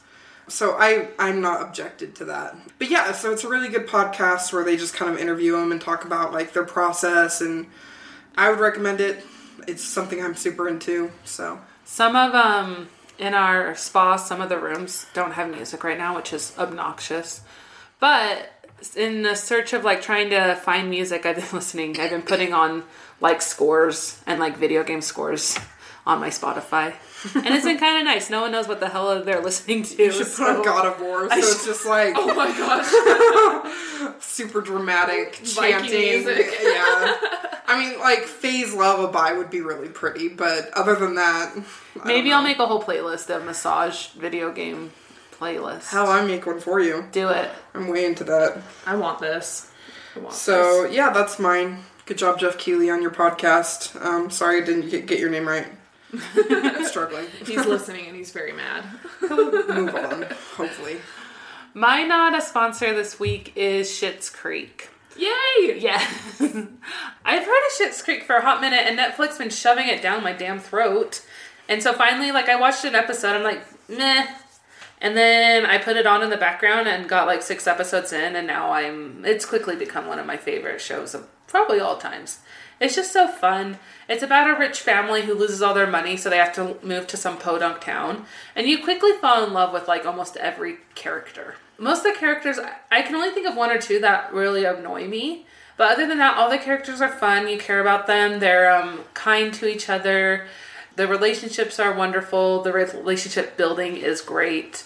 So 0.49 0.77
I 0.79 1.09
I'm 1.19 1.41
not 1.41 1.63
objected 1.63 2.15
to 2.17 2.25
that. 2.27 2.57
But 2.79 2.89
yeah, 2.91 3.13
so 3.13 3.33
it's 3.33 3.45
a 3.45 3.49
really 3.49 3.69
good 3.69 3.87
podcast 3.87 4.53
where 4.53 4.63
they 4.65 4.77
just 4.77 4.95
kind 4.95 5.11
of 5.13 5.19
interview 5.19 5.53
them 5.53 5.73
and 5.73 5.81
talk 5.81 6.05
about 6.05 6.33
like 6.33 6.53
their 6.53 6.65
process 6.65 7.41
and 7.41 7.67
I 8.37 8.51
would 8.51 8.61
recommend 8.61 9.01
it. 9.01 9.25
It's 9.67 9.83
something 9.83 10.23
I'm 10.23 10.35
super 10.37 10.69
into. 10.69 11.11
So 11.25 11.61
Some 11.85 12.15
of 12.17 12.35
um 12.35 12.89
in 13.19 13.35
our 13.35 13.75
spa, 13.75 14.17
some 14.17 14.41
of 14.41 14.49
the 14.49 14.59
rooms 14.59 15.07
don't 15.15 15.33
have 15.33 15.51
music 15.51 15.85
right 15.85 15.99
now, 15.99 16.17
which 16.17 16.33
is 16.33 16.53
obnoxious. 16.59 17.43
But 17.99 18.53
in 18.95 19.23
the 19.23 19.35
search 19.35 19.73
of 19.73 19.85
like 19.85 20.03
trying 20.03 20.31
to 20.31 20.55
find 20.57 20.91
music, 20.91 21.27
I've 21.27 21.37
been 21.37 21.49
listening. 21.53 21.99
I've 21.99 22.11
been 22.11 22.23
putting 22.23 22.53
on 22.53 22.85
like 23.21 23.41
scores 23.43 24.21
and 24.27 24.39
like 24.39 24.57
video 24.57 24.85
game 24.85 25.01
scores 25.01 25.59
on 26.07 26.21
my 26.21 26.29
Spotify, 26.29 26.95
and 27.35 27.47
it's 27.49 27.65
been 27.65 27.79
kind 27.87 27.99
of 27.99 28.05
nice. 28.05 28.31
No 28.31 28.43
one 28.43 28.53
knows 28.53 28.69
what 28.69 28.79
the 28.81 28.89
hell 28.89 29.23
they're 29.25 29.43
listening 29.43 29.83
to. 29.83 30.03
you 30.03 30.13
should 30.13 30.29
put 30.29 30.49
on 30.49 30.63
God 30.65 30.87
of 30.87 31.01
War, 31.01 31.29
so 31.29 31.37
it's 31.37 31.65
just 31.67 31.85
like 31.87 32.15
Oh 32.19 32.33
my 32.35 32.47
gosh. 32.57 34.15
super 34.21 34.61
dramatic 34.61 35.41
chanting. 35.45 35.91
music. 35.91 36.47
Yeah. 36.63 37.17
I 37.69 37.77
mean, 37.79 37.99
like 37.99 38.21
Phase 38.25 38.73
Lullaby 38.73 39.33
would 39.33 39.51
be 39.51 39.61
really 39.61 39.89
pretty, 39.89 40.29
but 40.29 40.71
other 40.75 40.95
than 40.95 41.17
that, 41.17 41.53
I 42.01 42.07
Maybe 42.07 42.33
I'll 42.33 42.43
make 42.43 42.59
a 42.61 42.67
whole 42.67 42.83
playlist 42.83 43.35
of 43.35 43.45
massage 43.45 44.09
video 44.11 44.53
game 44.53 44.93
playlist. 45.33 45.89
Hell, 45.91 46.07
I 46.09 46.25
make 46.25 46.47
one 46.47 46.61
for 46.61 46.79
you. 46.81 47.07
Do 47.11 47.29
it. 47.31 47.51
I'm 47.75 47.89
way 47.89 48.05
into 48.05 48.23
that. 48.25 48.59
I 48.87 48.95
want 48.95 49.19
this. 49.19 49.71
I 50.15 50.21
want 50.21 50.35
So 50.35 50.85
this. 50.85 50.95
yeah, 50.95 51.11
that's 51.11 51.39
mine. 51.41 51.79
Good 52.07 52.19
job, 52.19 52.39
Jeff 52.39 52.57
Keeley, 52.57 52.89
on 52.91 53.03
your 53.03 53.11
podcast. 53.11 54.01
Um, 54.01 54.31
sorry 54.31 54.63
I 54.63 54.65
didn't 54.65 54.89
get 55.07 55.19
your 55.19 55.29
name 55.31 55.49
right. 55.49 55.67
I'm 56.51 56.85
struggling. 56.87 57.27
he's 57.47 57.65
listening 57.67 58.07
and 58.07 58.17
he's 58.17 58.31
very 58.31 58.53
mad. 58.53 58.85
Move 59.21 59.95
on. 59.95 60.23
Hopefully. 60.57 60.99
My 61.75 62.03
not 62.03 62.37
a 62.37 62.41
sponsor 62.41 62.95
this 62.95 63.21
week 63.21 63.53
is 63.57 63.89
Schitt's 63.89 64.31
Creek. 64.31 64.89
Yay! 65.17 65.79
Yeah. 65.79 66.01
I've 67.25 67.45
heard 67.45 67.67
of 67.67 67.73
Schitt's 67.79 68.03
Creek 68.03 68.25
for 68.25 68.37
a 68.37 68.43
hot 68.43 68.61
minute, 68.61 68.85
and 68.87 68.99
Netflix 68.99 69.39
been 69.39 69.51
shoving 69.51 69.89
it 69.89 70.03
down 70.03 70.23
my 70.23 70.33
damn 70.33 70.59
throat. 70.59 71.25
And 71.69 71.83
so 71.83 71.93
finally, 71.93 72.33
like, 72.33 72.49
I 72.49 72.57
watched 72.61 72.85
an 72.85 72.95
episode. 72.95 73.35
I'm 73.35 73.43
like, 73.43 73.63
meh. 73.89 74.27
And 75.01 75.17
then 75.17 75.67
I 75.67 75.79
put 75.79 75.97
it 75.97 76.07
on 76.07 76.23
in 76.23 76.31
the 76.31 76.37
background 76.37 76.89
and 76.89 77.09
got 77.09 77.27
like 77.27 77.43
six 77.43 77.67
episodes 77.67 78.13
in, 78.13 78.37
and 78.37 78.47
now 78.47 78.73
I'm. 78.73 79.25
It's 79.25 79.45
quickly 79.45 79.77
become 79.77 80.07
one 80.07 80.19
of 80.19 80.27
my 80.27 80.37
favorite 80.37 80.81
shows 80.81 81.15
of 81.15 81.27
probably 81.47 81.81
all 81.81 81.99
times. 81.99 82.39
It's 82.81 82.95
just 82.95 83.13
so 83.13 83.27
fun. 83.27 83.79
It's 84.09 84.23
about 84.23 84.51
a 84.51 84.59
rich 84.59 84.81
family 84.81 85.23
who 85.23 85.35
loses 85.35 85.63
all 85.63 85.75
their 85.75 85.87
money, 85.87 86.17
so 86.17 86.29
they 86.29 86.37
have 86.37 86.55
to 86.55 86.77
move 86.83 87.07
to 87.09 87.17
some 87.17 87.39
podunk 87.39 87.81
town. 87.81 88.27
And 88.55 88.67
you 88.67 88.83
quickly 88.83 89.13
fall 89.13 89.45
in 89.45 89.53
love 89.53 89.73
with 89.73 89.89
like 89.89 90.05
almost 90.05 90.37
every 90.37 90.77
character. 90.95 91.55
Most 91.79 92.05
of 92.05 92.13
the 92.13 92.19
characters, 92.19 92.59
I- 92.91 93.03
can 93.03 93.15
only 93.15 93.31
think 93.31 93.47
of 93.47 93.57
one 93.57 93.71
or 93.71 93.79
two 93.79 94.01
that 94.01 94.33
really 94.33 94.65
annoy 94.65 95.07
me. 95.07 95.47
But 95.77 95.93
other 95.93 96.07
than 96.07 96.19
that, 96.19 96.37
all 96.39 96.49
the 96.49 96.59
characters 96.59 97.01
are 97.03 97.13
fun. 97.13 97.49
You 97.49 97.59
care 97.59 97.81
about 97.81 98.07
them. 98.07 98.41
They're 98.41 98.71
um, 98.73 99.01
kind 99.13 99.53
to 99.55 99.69
each 99.69 99.91
other. 99.91 100.47
The 100.97 101.07
relationships 101.07 101.79
are 101.79 101.93
wonderful. 101.93 102.63
The 102.63 102.73
relationship 102.73 103.59
building 103.59 103.97
is 103.99 104.23
great. 104.23 104.85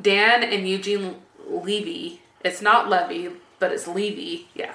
Dan 0.00 0.42
and 0.42 0.68
Eugene 0.68 1.16
Levy, 1.46 2.22
it's 2.44 2.60
not 2.60 2.88
Levy, 2.88 3.30
but 3.60 3.70
it's 3.70 3.86
Levy, 3.86 4.48
yeah, 4.54 4.74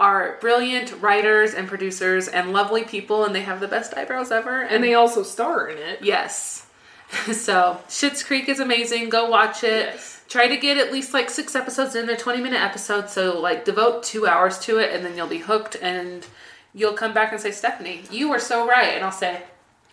are 0.00 0.38
brilliant 0.40 1.00
writers 1.02 1.52
and 1.52 1.68
producers 1.68 2.26
and 2.26 2.52
lovely 2.52 2.82
people, 2.82 3.24
and 3.24 3.34
they 3.34 3.42
have 3.42 3.60
the 3.60 3.68
best 3.68 3.94
eyebrows 3.94 4.32
ever. 4.32 4.62
And 4.62 4.82
they 4.82 4.94
also 4.94 5.22
star 5.22 5.68
in 5.68 5.76
it. 5.76 6.02
Yes. 6.02 6.66
so, 7.32 7.78
Schitt's 7.86 8.24
Creek 8.24 8.48
is 8.48 8.58
amazing. 8.58 9.10
Go 9.10 9.28
watch 9.28 9.62
it. 9.62 9.90
Yes. 9.92 10.22
Try 10.28 10.48
to 10.48 10.56
get 10.56 10.78
at 10.78 10.92
least 10.92 11.12
like 11.12 11.28
six 11.28 11.54
episodes 11.54 11.94
in. 11.94 12.06
They're 12.06 12.16
20 12.16 12.40
minute 12.40 12.60
episodes, 12.60 13.12
so 13.12 13.38
like 13.38 13.64
devote 13.64 14.02
two 14.02 14.26
hours 14.26 14.58
to 14.60 14.78
it, 14.78 14.94
and 14.94 15.04
then 15.04 15.16
you'll 15.16 15.26
be 15.26 15.38
hooked, 15.38 15.76
and 15.82 16.26
you'll 16.72 16.94
come 16.94 17.12
back 17.12 17.32
and 17.32 17.40
say, 17.40 17.50
Stephanie, 17.50 18.02
you 18.10 18.30
were 18.30 18.38
so 18.38 18.66
right. 18.66 18.94
And 18.94 19.04
I'll 19.04 19.12
say, 19.12 19.42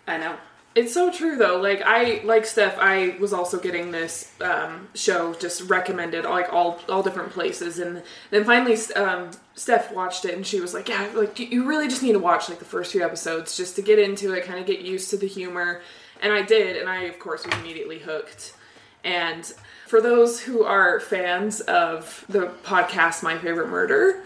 I 0.06 0.16
know. 0.16 0.36
It's 0.74 0.94
so 0.94 1.10
true 1.10 1.36
though. 1.36 1.60
Like 1.60 1.82
I 1.84 2.20
like 2.24 2.46
Steph. 2.46 2.76
I 2.78 3.16
was 3.18 3.32
also 3.32 3.58
getting 3.58 3.90
this 3.90 4.32
um, 4.40 4.88
show 4.94 5.34
just 5.34 5.62
recommended, 5.62 6.24
like 6.24 6.52
all 6.52 6.78
all 6.88 7.02
different 7.02 7.30
places, 7.32 7.78
and 7.80 8.02
then 8.30 8.44
finally 8.44 8.76
um, 8.94 9.30
Steph 9.56 9.92
watched 9.92 10.24
it 10.24 10.34
and 10.34 10.46
she 10.46 10.60
was 10.60 10.74
like, 10.74 10.88
"Yeah, 10.88 11.08
like 11.14 11.38
you- 11.40 11.66
really 11.66 11.88
just 11.88 12.02
need 12.02 12.12
to 12.12 12.20
watch 12.20 12.48
like 12.48 12.60
the 12.60 12.64
first 12.64 12.92
few 12.92 13.02
episodes 13.04 13.56
just 13.56 13.74
to 13.76 13.82
get 13.82 13.98
into 13.98 14.32
it, 14.34 14.44
kind 14.44 14.60
of 14.60 14.66
get 14.66 14.80
used 14.80 15.10
to 15.10 15.16
the 15.16 15.26
humor." 15.26 15.80
And 16.20 16.32
I 16.32 16.42
did, 16.42 16.76
and 16.76 16.88
I 16.88 17.02
of 17.04 17.18
course 17.18 17.44
was 17.44 17.54
immediately 17.56 17.98
hooked. 17.98 18.54
And 19.02 19.44
for 19.88 20.00
those 20.00 20.40
who 20.40 20.62
are 20.64 21.00
fans 21.00 21.60
of 21.62 22.24
the 22.28 22.52
podcast 22.62 23.22
My 23.24 23.36
Favorite 23.38 23.68
Murder, 23.68 24.22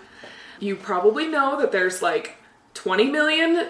you 0.61 0.77
probably 0.77 1.29
know 1.29 1.59
that 1.61 1.73
there's 1.73 2.03
like 2.03 2.37
20 2.75 3.11
million 3.11 3.69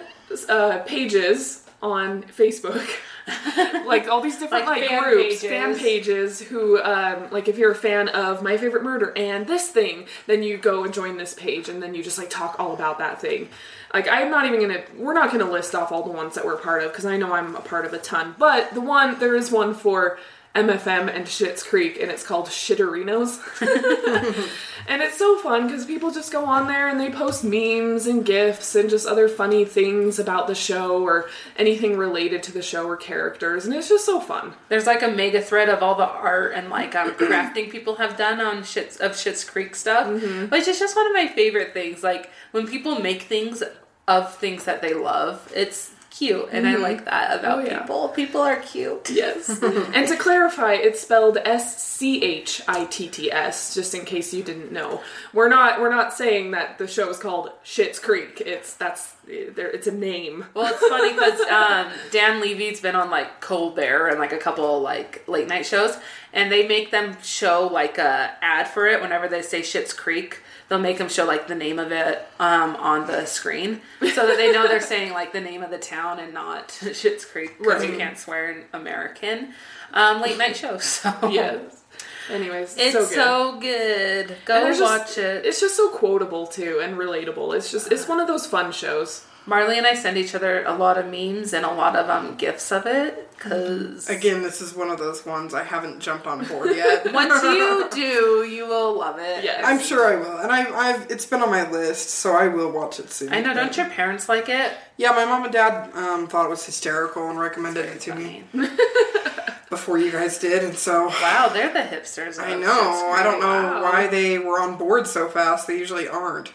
uh, 0.49 0.79
pages 0.79 1.62
on 1.83 2.23
Facebook. 2.23 2.87
like 3.85 4.07
all 4.07 4.21
these 4.21 4.37
different 4.39 4.65
Like 4.65 4.79
like, 4.81 4.89
fan 4.89 5.03
groups, 5.03 5.41
pages. 5.41 5.43
fan 5.43 5.77
pages 5.77 6.41
who 6.41 6.81
um, 6.81 7.27
like 7.29 7.47
if 7.47 7.57
you're 7.57 7.71
a 7.71 7.75
fan 7.75 8.07
of 8.09 8.41
My 8.41 8.57
Favorite 8.57 8.83
Murder 8.83 9.13
and 9.15 9.45
this 9.45 9.67
thing, 9.69 10.07
then 10.25 10.41
you 10.43 10.57
go 10.57 10.83
and 10.83 10.93
join 10.93 11.17
this 11.17 11.33
page 11.33 11.69
and 11.69 11.83
then 11.83 11.93
you 11.93 12.01
just 12.01 12.17
like 12.17 12.29
talk 12.29 12.59
all 12.59 12.73
about 12.73 12.97
that 12.99 13.21
thing. 13.21 13.49
Like 13.93 14.07
I'm 14.07 14.31
not 14.31 14.45
even 14.45 14.59
gonna 14.61 14.83
we're 14.97 15.13
not 15.13 15.31
gonna 15.31 15.49
list 15.49 15.75
off 15.75 15.91
all 15.91 16.03
the 16.03 16.11
ones 16.11 16.35
that 16.35 16.45
we're 16.45 16.57
part 16.57 16.83
of 16.83 16.91
because 16.91 17.05
I 17.05 17.17
know 17.17 17.33
I'm 17.33 17.55
a 17.55 17.61
part 17.61 17.85
of 17.85 17.93
a 17.93 17.99
ton. 17.99 18.35
But 18.39 18.73
the 18.73 18.81
one 18.81 19.19
there 19.19 19.35
is 19.35 19.51
one 19.51 19.73
for 19.73 20.17
MFM 20.55 21.13
and 21.13 21.25
Schitt's 21.25 21.63
Creek 21.63 21.99
and 21.99 22.11
it's 22.11 22.23
called 22.23 22.47
Shitterinos. 22.47 23.39
And 24.87 25.01
it's 25.01 25.17
so 25.17 25.37
fun 25.37 25.67
because 25.67 25.85
people 25.85 26.11
just 26.11 26.31
go 26.31 26.45
on 26.45 26.67
there 26.67 26.89
and 26.89 26.99
they 26.99 27.09
post 27.09 27.43
memes 27.43 28.05
and 28.05 28.25
gifs 28.25 28.75
and 28.75 28.89
just 28.89 29.07
other 29.07 29.29
funny 29.29 29.63
things 29.65 30.19
about 30.19 30.47
the 30.47 30.55
show 30.55 31.01
or 31.01 31.29
anything 31.55 31.97
related 31.97 32.43
to 32.43 32.51
the 32.51 32.61
show 32.61 32.85
or 32.85 32.97
characters, 32.97 33.65
and 33.65 33.73
it's 33.73 33.87
just 33.89 34.05
so 34.05 34.19
fun. 34.19 34.53
There's 34.69 34.85
like 34.85 35.01
a 35.01 35.07
mega 35.07 35.41
thread 35.41 35.69
of 35.69 35.81
all 35.81 35.95
the 35.95 36.07
art 36.07 36.53
and 36.53 36.69
like 36.69 36.95
um, 36.95 37.11
crafting 37.11 37.71
people 37.71 37.95
have 37.95 38.17
done 38.17 38.41
on 38.41 38.63
shits 38.63 38.99
of 38.99 39.15
Shit's 39.15 39.43
Creek 39.43 39.75
stuff, 39.75 40.07
which 40.51 40.67
is 40.67 40.79
just 40.79 40.95
one 40.95 41.07
of 41.07 41.13
my 41.13 41.27
favorite 41.27 41.73
things. 41.73 42.03
Like 42.03 42.29
when 42.51 42.67
people 42.67 42.99
make 42.99 43.23
things 43.23 43.63
of 44.07 44.35
things 44.35 44.65
that 44.65 44.81
they 44.81 44.93
love, 44.93 45.49
it's 45.55 45.91
cute, 46.13 46.47
and 46.51 46.67
I 46.67 46.75
like 46.75 47.05
that 47.05 47.39
about 47.39 47.59
Oh, 47.59 47.65
yeah. 47.65 47.79
people. 47.79 48.07
People 48.09 48.41
are 48.41 48.57
cute. 48.57 49.09
Yes. 49.09 49.49
and 49.61 50.07
to 50.07 50.15
clarify, 50.15 50.73
it's 50.73 51.01
spelled 51.01 51.37
S 51.43 51.81
C 51.81 52.21
H 52.21 52.61
I 52.67 52.85
T 52.85 53.07
T 53.09 53.31
S, 53.31 53.73
just 53.73 53.95
in 53.95 54.05
case 54.05 54.33
you 54.33 54.43
didn't 54.43 54.71
know. 54.71 55.01
We're 55.33 55.49
not 55.49 55.81
we're 55.81 55.89
not 55.89 56.13
saying 56.13 56.51
that 56.51 56.77
the 56.77 56.87
show 56.87 57.09
is 57.09 57.17
called 57.17 57.49
Shit's 57.63 57.99
Creek. 57.99 58.41
It's 58.45 58.73
that's 58.75 59.13
there 59.25 59.69
it's 59.69 59.87
a 59.87 59.91
name. 59.91 60.45
Well, 60.53 60.71
it's 60.73 60.87
funny 60.87 61.13
because 61.13 61.39
um, 61.49 61.91
Dan 62.11 62.39
Levy's 62.41 62.79
been 62.81 62.95
on 62.95 63.09
like 63.09 63.41
Colbert 63.41 64.09
and 64.09 64.19
like 64.19 64.33
a 64.33 64.37
couple 64.37 64.81
like 64.81 65.23
late 65.27 65.47
night 65.47 65.65
shows, 65.65 65.97
and 66.31 66.51
they 66.51 66.67
make 66.67 66.91
them 66.91 67.17
show 67.23 67.67
like 67.71 67.97
a 67.97 68.35
ad 68.41 68.67
for 68.67 68.85
it 68.85 69.01
whenever 69.01 69.27
they 69.27 69.41
say 69.41 69.61
Shit's 69.61 69.93
Creek. 69.93 70.41
They'll 70.69 70.79
make 70.79 70.97
them 70.97 71.09
show 71.09 71.25
like 71.25 71.47
the 71.47 71.55
name 71.55 71.77
of 71.77 71.91
it 71.91 72.25
um, 72.39 72.75
on 72.77 73.05
the 73.07 73.25
screen 73.25 73.81
so 74.13 74.25
that 74.27 74.37
they 74.37 74.51
know 74.51 74.67
they're 74.67 74.79
saying 74.95 75.13
like 75.13 75.33
the 75.33 75.41
name 75.41 75.61
of 75.61 75.69
the 75.69 75.77
town 75.77 76.19
and 76.19 76.33
not 76.33 76.71
Shit's 76.93 77.25
Creek 77.25 77.57
because 77.59 77.83
you 77.85 77.95
can't 77.97 78.17
swear 78.17 78.51
in 78.51 78.63
American 78.73 79.53
um, 79.93 80.21
late 80.21 80.37
night 80.37 80.55
shows. 80.55 80.83
So 81.03 81.29
Yes. 81.29 81.81
Anyways, 82.29 82.75
it's 82.77 82.93
so 82.93 83.03
so 83.05 83.59
good. 83.59 84.27
good. 84.27 84.37
Go 84.45 84.69
watch 84.81 85.07
just- 85.07 85.17
it. 85.17 85.45
It's 85.45 85.59
just 85.59 85.75
so 85.75 85.89
quotable 85.89 86.47
too 86.47 86.79
and 86.81 86.95
relatable. 86.97 87.55
It's 87.55 87.69
just 87.71 87.91
it's 87.91 88.07
one 88.07 88.19
of 88.19 88.27
those 88.27 88.45
fun 88.47 88.71
shows. 88.71 89.25
Marley 89.45 89.77
and 89.77 89.85
I 89.85 89.93
send 89.95 90.17
each 90.17 90.33
other 90.35 90.63
a 90.65 90.73
lot 90.73 90.97
of 90.97 91.05
memes 91.07 91.53
and 91.53 91.65
a 91.65 91.71
lot 91.73 91.95
of 91.95 92.09
um, 92.09 92.35
gifs 92.35 92.71
of 92.71 92.85
it 92.85 93.29
because 93.31 94.07
Again, 94.09 94.41
this 94.41 94.61
is 94.61 94.73
one 94.73 94.89
of 94.89 94.97
those 94.99 95.25
ones 95.25 95.53
I 95.53 95.63
haven't 95.63 95.99
jumped 95.99 96.25
on 96.27 96.45
board 96.45 96.75
yet. 96.75 97.11
Once 97.13 97.43
you 97.43 97.87
do, 97.91 98.45
you 98.49 98.65
will 98.65 98.97
love 98.97 99.17
it. 99.19 99.43
Yes. 99.43 99.61
I'm 99.65 99.79
sure 99.79 100.07
I 100.07 100.15
will, 100.15 100.37
and 100.37 100.51
I, 100.51 100.63
I've 100.73 101.11
it's 101.11 101.25
been 101.25 101.41
on 101.41 101.49
my 101.49 101.69
list, 101.69 102.09
so 102.09 102.33
I 102.33 102.47
will 102.47 102.71
watch 102.71 102.99
it 102.99 103.09
soon. 103.11 103.33
I 103.33 103.41
know. 103.41 103.53
Don't 103.53 103.75
your 103.75 103.87
parents 103.89 104.29
like 104.29 104.47
it? 104.47 104.71
Yeah, 104.95 105.09
my 105.11 105.25
mom 105.25 105.43
and 105.43 105.51
dad 105.51 105.91
um, 105.95 106.27
thought 106.27 106.45
it 106.45 106.49
was 106.49 106.65
hysterical 106.65 107.29
and 107.29 107.37
recommended 107.39 107.85
it 107.85 107.99
to 108.01 108.15
me 108.15 108.43
before 109.69 109.97
you 109.97 110.11
guys 110.11 110.37
did, 110.37 110.63
and 110.63 110.75
so 110.75 111.07
Wow, 111.07 111.49
they're 111.51 111.73
the 111.73 111.79
hipsters. 111.79 112.39
I 112.41 112.55
know. 112.55 113.11
I 113.13 113.23
don't 113.23 113.39
know 113.39 113.47
Wow. 113.47 113.83
why 113.83 114.07
they 114.07 114.37
were 114.39 114.59
on 114.61 114.77
board 114.77 115.07
so 115.07 115.27
fast. 115.27 115.67
They 115.67 115.77
usually 115.77 116.07
aren't. 116.07 116.53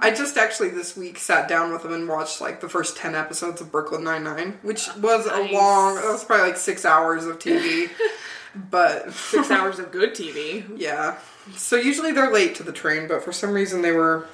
I 0.00 0.10
just 0.10 0.36
actually 0.36 0.70
this 0.70 0.96
week 0.96 1.18
sat 1.18 1.48
down 1.48 1.72
with 1.72 1.82
them 1.82 1.92
and 1.92 2.08
watched 2.08 2.40
like 2.40 2.60
the 2.60 2.68
first 2.68 2.96
ten 2.96 3.14
episodes 3.14 3.60
of 3.60 3.70
Brooklyn 3.70 4.02
Nine 4.04 4.24
Nine, 4.24 4.58
which 4.62 4.88
was 4.96 5.26
Nice. 5.26 5.50
a 5.50 5.54
long. 5.54 5.94
That 5.96 6.04
was 6.06 6.24
probably 6.24 6.48
like 6.48 6.56
six 6.56 6.84
hours 6.84 7.24
of 7.24 7.38
TV, 7.38 7.90
but 8.70 9.12
Six 9.12 9.50
hours 9.52 9.78
of 9.78 9.92
good 9.92 10.10
TV. 10.14 10.64
yeah. 10.76 11.16
So 11.56 11.76
usually 11.76 12.10
they're 12.12 12.32
late 12.32 12.56
to 12.56 12.64
the 12.64 12.72
train, 12.72 13.06
but 13.06 13.22
for 13.22 13.32
some 13.32 13.52
reason 13.52 13.82
they 13.82 13.92
were, 13.92 14.26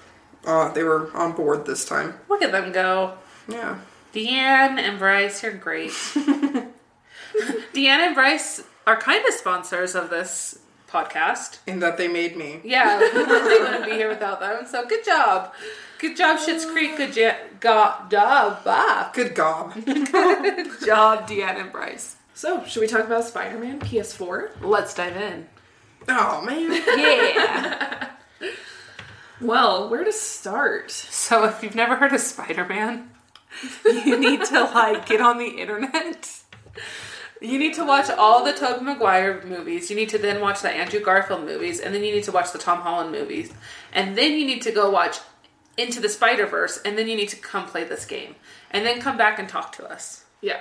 uh, 0.47 0.73
they 0.73 0.82
were 0.85 1.14
on 1.14 1.32
board 1.32 1.66
this 1.66 1.85
time. 1.85 2.14
Look 2.30 2.40
at 2.42 2.52
them 2.52 2.73
go. 2.73 3.14
Yeah. 3.47 3.78
Deanne 4.14 4.78
and 4.78 4.99
Bryce, 4.99 5.42
you're 5.42 5.52
great. 5.52 5.90
Deanne 7.75 8.06
and 8.06 8.14
Bryce 8.14 8.62
are 8.87 8.97
kind 8.97 9.25
of 9.26 9.35
sponsors 9.35 9.94
of 9.94 10.11
this 10.11 10.59
podcast. 10.92 11.58
In 11.66 11.80
that 11.80 11.96
they 11.96 12.06
made 12.08 12.37
me. 12.37 12.61
Yeah, 12.62 12.99
they 13.14 13.58
wouldn't 13.58 13.84
be 13.87 13.92
here 13.92 14.08
without 14.08 14.40
them. 14.40 14.66
So 14.66 14.87
good 14.87 15.04
job. 15.04 15.52
Good 15.99 16.16
job, 16.16 16.38
Shit's 16.38 16.64
Creek. 16.64 16.96
Good 16.96 17.16
ja- 17.16 17.37
go- 17.61 17.94
job. 18.11 19.14
Good 19.14 19.34
gob. 19.34 19.72
Good 19.84 20.68
job, 20.84 21.28
Deanne 21.28 21.61
and 21.61 21.72
Bryce. 21.72 22.16
So, 22.34 22.64
should 22.64 22.80
we 22.80 22.87
talk 22.87 23.04
about 23.06 23.25
Spider-Man 23.25 23.80
PS4? 23.80 24.62
Let's 24.62 24.94
dive 24.94 25.16
in. 25.16 25.46
oh 26.08 26.42
man. 26.42 26.72
Yeah. 26.99 28.08
Well, 29.40 29.88
where 29.90 30.04
to 30.04 30.12
start? 30.12 30.92
So 30.92 31.44
if 31.46 31.64
you've 31.64 31.75
never 31.75 31.96
heard 31.96 32.12
of 32.12 32.20
Spider-Man, 32.20 33.11
you 33.84 34.16
need 34.20 34.44
to 34.44 34.61
like 34.66 35.06
get 35.06 35.20
on 35.20 35.38
the 35.38 35.49
internet. 35.61 36.30
You 37.42 37.58
need 37.58 37.75
to 37.75 37.84
watch 37.84 38.08
all 38.11 38.44
the 38.44 38.52
Tobey 38.52 38.84
Maguire 38.84 39.42
movies. 39.44 39.90
You 39.90 39.96
need 39.96 40.08
to 40.11 40.18
then 40.18 40.40
watch 40.40 40.62
the 40.62 40.70
Andrew 40.70 41.00
Garfield 41.00 41.44
movies, 41.44 41.80
and 41.80 41.94
then 41.94 42.04
you 42.04 42.12
need 42.14 42.25
to 42.25 42.32
watch 42.32 42.52
the 42.52 42.58
Tom 42.58 42.80
Holland 42.80 43.11
movies, 43.12 43.52
and 43.92 44.16
then 44.16 44.32
you 44.32 44.46
need 44.46 44.62
to 44.62 44.70
go 44.72 44.90
watch 44.90 45.18
Into 45.76 46.00
the 46.00 46.08
Spider 46.08 46.46
Verse, 46.46 46.80
and 46.84 46.96
then 46.96 47.08
you 47.08 47.16
need 47.16 47.28
to 47.30 47.37
come 47.37 47.66
play 47.66 47.82
this 47.84 48.04
game, 48.04 48.37
and 48.70 48.87
then 48.87 49.00
come 49.00 49.16
back 49.16 49.38
and 49.38 49.49
talk 49.49 49.72
to 49.76 49.84
us. 49.90 50.25
Yeah. 50.40 50.61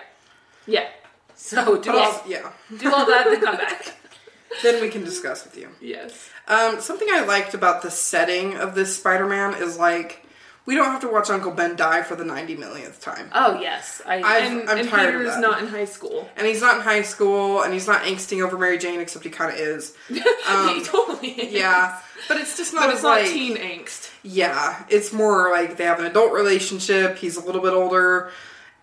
Yeah. 0.66 0.88
So 1.36 1.78
do 1.78 1.92
But 1.92 2.00
all 2.00 2.06
also- 2.06 2.30
yeah. 2.30 2.52
do 2.78 2.94
all 2.94 3.06
that, 3.06 3.26
then 3.26 3.42
come 3.42 3.58
back. 3.58 3.96
Then 4.64 4.82
we 4.82 4.90
can 4.90 5.06
discuss 5.06 5.46
with 5.46 5.58
you. 5.58 5.70
Yes. 5.80 6.30
Um, 6.46 6.82
something 6.82 7.08
I 7.10 7.22
liked 7.24 7.54
about 7.54 7.84
the 7.84 7.90
setting 7.90 8.58
of 8.58 8.76
this 8.76 8.98
Spider-Man 8.98 9.54
is 9.64 9.78
like 9.78 10.26
we 10.66 10.76
don't 10.76 10.92
have 10.92 11.02
to 11.02 11.08
watch 11.10 11.30
Uncle 11.30 11.52
Ben 11.52 11.76
die 11.76 12.02
for 12.04 12.16
the 12.16 12.24
ninety 12.24 12.56
millionth 12.56 13.02
time, 13.02 13.30
Oh 13.34 13.60
yes, 13.60 14.02
I. 14.06 14.22
I- 14.22 14.38
And, 14.40 14.70
I'm 14.70 14.78
and 14.80 14.90
tired 14.90 15.16
of 15.16 15.22
Peter's 15.22 15.36
that. 15.36 15.42
not 15.42 15.62
in 15.62 15.68
high 15.68 15.86
school. 15.86 16.30
and 16.38 16.46
he's 16.48 16.62
not 16.62 16.76
in 16.78 16.82
high 16.84 17.02
school, 17.02 17.62
and 17.64 17.74
he's 17.74 17.88
not 17.88 18.04
angsting 18.04 18.44
over 18.44 18.58
Mary 18.58 18.78
Jane, 18.78 19.00
except 19.00 19.26
he 19.26 19.32
kind 19.32 19.52
of 19.54 19.60
is. 19.60 19.96
Um, 20.48 20.70
he 20.76 20.84
totally 20.84 21.30
is. 21.30 21.54
Yeah, 21.54 21.98
but 22.28 22.38
it's 22.38 22.58
just 22.58 22.74
not 22.74 22.86
But 22.88 22.94
it's 22.94 23.04
not 23.04 23.22
teen 23.26 23.56
angst. 23.58 24.12
yeah, 24.24 24.84
it's 24.90 25.14
more 25.14 25.50
like 25.52 25.78
they 25.78 25.86
have 25.86 26.00
an 26.00 26.06
adult 26.06 26.34
relationship. 26.34 27.18
He's 27.18 27.38
a 27.38 27.46
little 27.46 27.62
bit 27.62 27.74
older, 27.74 28.32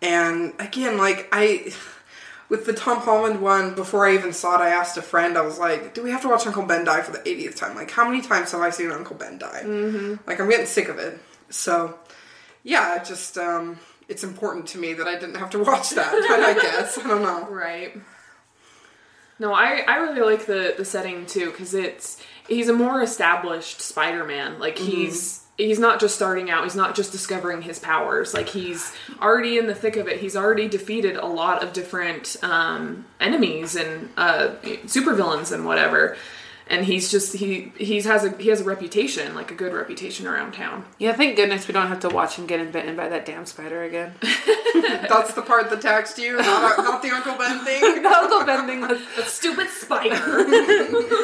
and 0.03 0.53
again, 0.59 0.99
like 0.99 1.29
I. 1.33 1.73
With 2.51 2.65
the 2.65 2.73
Tom 2.73 3.01
Holland 3.01 3.43
one, 3.43 3.75
before 3.75 4.07
I 4.09 4.15
even 4.15 4.33
saw 4.33 4.55
it, 4.55 4.63
I 4.65 4.71
asked 4.71 4.97
a 4.97 5.03
friend. 5.03 5.37
I 5.37 5.43
was 5.43 5.59
like, 5.59 5.93
"Do 5.93 6.03
we 6.03 6.11
have 6.13 6.23
to 6.23 6.29
watch 6.31 6.47
Uncle 6.47 6.63
Ben 6.63 6.83
die 6.83 7.03
for 7.03 7.13
the 7.13 7.19
80th 7.19 7.57
time? 7.57 7.77
Like, 7.77 7.91
how 7.91 8.09
many 8.09 8.23
times 8.23 8.53
have 8.53 8.63
I 8.63 8.71
seen 8.71 8.91
Uncle 8.91 9.17
Ben 9.17 9.37
die? 9.37 9.61
Mm-hmm. 9.67 10.15
Like, 10.27 10.41
I'm 10.41 10.49
getting 10.49 10.65
sick 10.65 10.89
of 10.89 10.99
it." 10.99 11.19
So, 11.51 11.99
yeah, 12.63 12.97
it 12.97 13.05
just 13.05 13.39
um, 13.39 13.79
it's 14.09 14.25
important 14.25 14.67
to 14.69 14.79
me 14.79 14.95
that 14.95 15.07
I 15.07 15.15
didn't 15.15 15.37
have 15.37 15.51
to 15.51 15.59
watch 15.63 15.91
that. 15.91 16.13
but 16.29 16.41
I 16.41 16.55
guess 16.55 16.99
I 16.99 17.07
don't 17.07 17.23
know. 17.23 17.49
Right. 17.49 17.97
No, 19.41 19.53
I, 19.53 19.85
I 19.87 19.97
really 19.99 20.21
like 20.21 20.47
the, 20.47 20.75
the 20.77 20.85
setting 20.85 21.25
too 21.25 21.51
because 21.51 21.73
it's 21.73 22.21
he's 22.49 22.69
a 22.69 22.73
more 22.73 23.03
established 23.03 23.81
Spider-Man. 23.81 24.59
Like 24.59 24.79
he's 24.79 25.45
he's 25.57 25.79
not 25.79 26.01
just 26.01 26.17
starting 26.17 26.51
out. 26.51 26.65
He's 26.65 26.75
not 26.75 26.95
just 26.97 27.13
discovering 27.13 27.63
his 27.63 27.79
powers. 27.79 28.35
Like 28.35 28.49
he's 28.49 28.93
already 29.21 29.59
in 29.59 29.67
the 29.67 29.75
thick 29.75 29.97
of 29.97 30.09
it. 30.09 30.19
He's 30.21 30.37
already 30.37 30.69
defeated 30.69 31.17
a 31.17 31.27
lot 31.27 31.63
of 31.63 31.73
different 31.73 32.37
um, 32.43 33.05
enemies 33.21 33.77
and 33.77 34.09
uh, 34.17 34.55
supervillains 34.87 35.53
and 35.53 35.67
whatever. 35.67 36.17
And 36.71 36.85
he's 36.85 37.11
just 37.11 37.35
he 37.35 37.73
he's 37.79 38.05
has 38.05 38.25
a 38.25 38.31
he 38.37 38.51
has 38.51 38.61
a 38.61 38.65
reputation 38.65 39.35
like 39.35 39.51
a 39.51 39.55
good 39.55 39.73
reputation 39.73 40.27
around 40.27 40.53
town. 40.53 40.85
yeah, 40.99 41.15
thank 41.15 41.37
goodness 41.37 41.67
we 41.67 41.73
don't 41.73 41.87
have 41.89 42.01
to 42.01 42.11
watch 42.11 42.37
him 42.37 42.47
getting 42.47 42.71
bitten 42.71 42.95
by 42.95 43.09
that 43.09 43.25
damn 43.25 43.47
spider 43.47 43.83
again. 43.85 44.13
That's 44.23 45.33
the 45.33 45.41
part 45.41 45.71
that 45.71 45.81
taxed 45.81 46.19
you, 46.19 46.37
not, 46.37 46.79
not 46.79 47.01
the 47.03 47.09
Uncle 47.11 47.37
Ben 47.39 47.59
thing. 47.65 48.03
the 48.03 48.09
Uncle 48.11 48.45
Ben 48.45 48.67
thing 48.67 48.81
was 48.83 49.01
That 49.17 49.27
stupid 49.27 49.69
spider. 49.71 50.15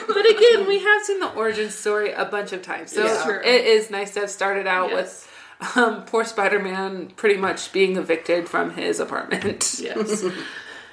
But 0.09 0.31
again, 0.31 0.67
we 0.67 0.79
have 0.81 1.03
seen 1.05 1.21
the 1.21 1.31
origin 1.35 1.69
story 1.71 2.13
a 2.13 2.25
bunch 2.25 2.53
of 2.53 2.63
times, 2.63 2.93
so 2.93 3.05
Yeah. 3.05 3.41
It 3.45 3.67
is 3.67 3.91
nice 3.91 4.13
to 4.15 4.21
have 4.21 4.31
started 4.31 4.67
out 4.67 4.91
Yes. 4.91 5.29
with 5.61 5.77
um, 5.77 6.05
poor 6.05 6.25
Spider-Man 6.25 7.09
pretty 7.17 7.37
much 7.37 7.71
being 7.73 7.97
evicted 7.97 8.49
from 8.49 8.71
his 8.71 8.99
apartment. 8.99 9.79
Yes. 9.79 10.23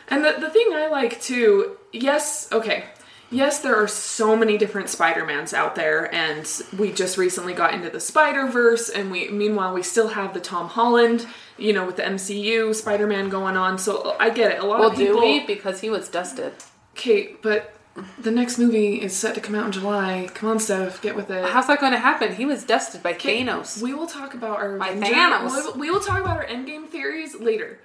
and 0.10 0.26
the, 0.26 0.36
the 0.40 0.50
thing 0.50 0.70
I 0.74 0.88
like 0.88 1.22
too, 1.22 1.78
yes, 1.94 2.50
okay. 2.52 2.86
Yes, 3.34 3.60
there 3.60 3.76
are 3.82 3.88
so 3.88 4.36
many 4.36 4.58
different 4.58 4.90
Spider-Mans 4.90 5.54
out 5.54 5.76
there, 5.76 6.14
and 6.14 6.46
we 6.78 6.92
just 6.92 7.18
recently 7.18 7.54
got 7.54 7.74
into 7.74 7.90
the 7.90 8.02
Spider-Verse, 8.02 8.90
and 8.90 9.10
we 9.10 9.30
meanwhile 9.30 9.74
we 9.74 9.84
still 9.84 10.10
have 10.10 10.34
the 10.34 10.42
Tom 10.42 10.68
Holland, 10.68 11.26
you 11.58 11.72
know, 11.72 11.86
with 11.86 11.96
the 11.96 12.04
MCU 12.04 12.76
Spider-Man 12.76 13.30
going 13.30 13.56
on. 13.56 13.78
So 13.78 14.18
I 14.20 14.32
get 14.32 14.52
it. 14.52 14.60
A 14.60 14.66
lot 14.66 14.82
Well, 14.82 14.90
of 14.90 14.98
people 14.98 15.22
do 15.22 15.22
we? 15.22 15.46
Because 15.46 15.80
he 15.80 15.90
was 15.90 16.10
dusted. 16.10 16.52
Kate, 16.94 17.42
but 17.42 17.74
the 18.20 18.32
next 18.32 18.58
movie 18.58 19.02
is 19.02 19.16
set 19.16 19.34
to 19.36 19.42
come 19.42 19.56
out 19.56 19.66
in 19.66 19.72
July. 19.72 20.30
Come 20.34 20.50
on, 20.50 20.60
Steph, 20.60 21.02
get 21.02 21.16
with 21.16 21.30
it. 21.30 21.46
How's 21.46 21.68
that 21.68 21.80
going 21.80 21.94
to 21.94 22.00
happen? 22.00 22.36
He 22.36 22.46
was 22.46 22.66
dusted 22.66 23.02
by 23.02 23.14
Thanos. 23.14 23.82
We 23.82 23.94
will 23.94 24.08
talk 24.08 24.34
about 24.34 24.58
our 24.58 24.78
By 24.78 24.90
Thanos. 24.90 25.76
We 25.78 25.90
will 25.90 26.02
talk 26.02 26.20
about 26.20 26.36
our 26.36 26.46
endgame 26.46 26.88
theories 26.90 27.36
later. 27.40 27.80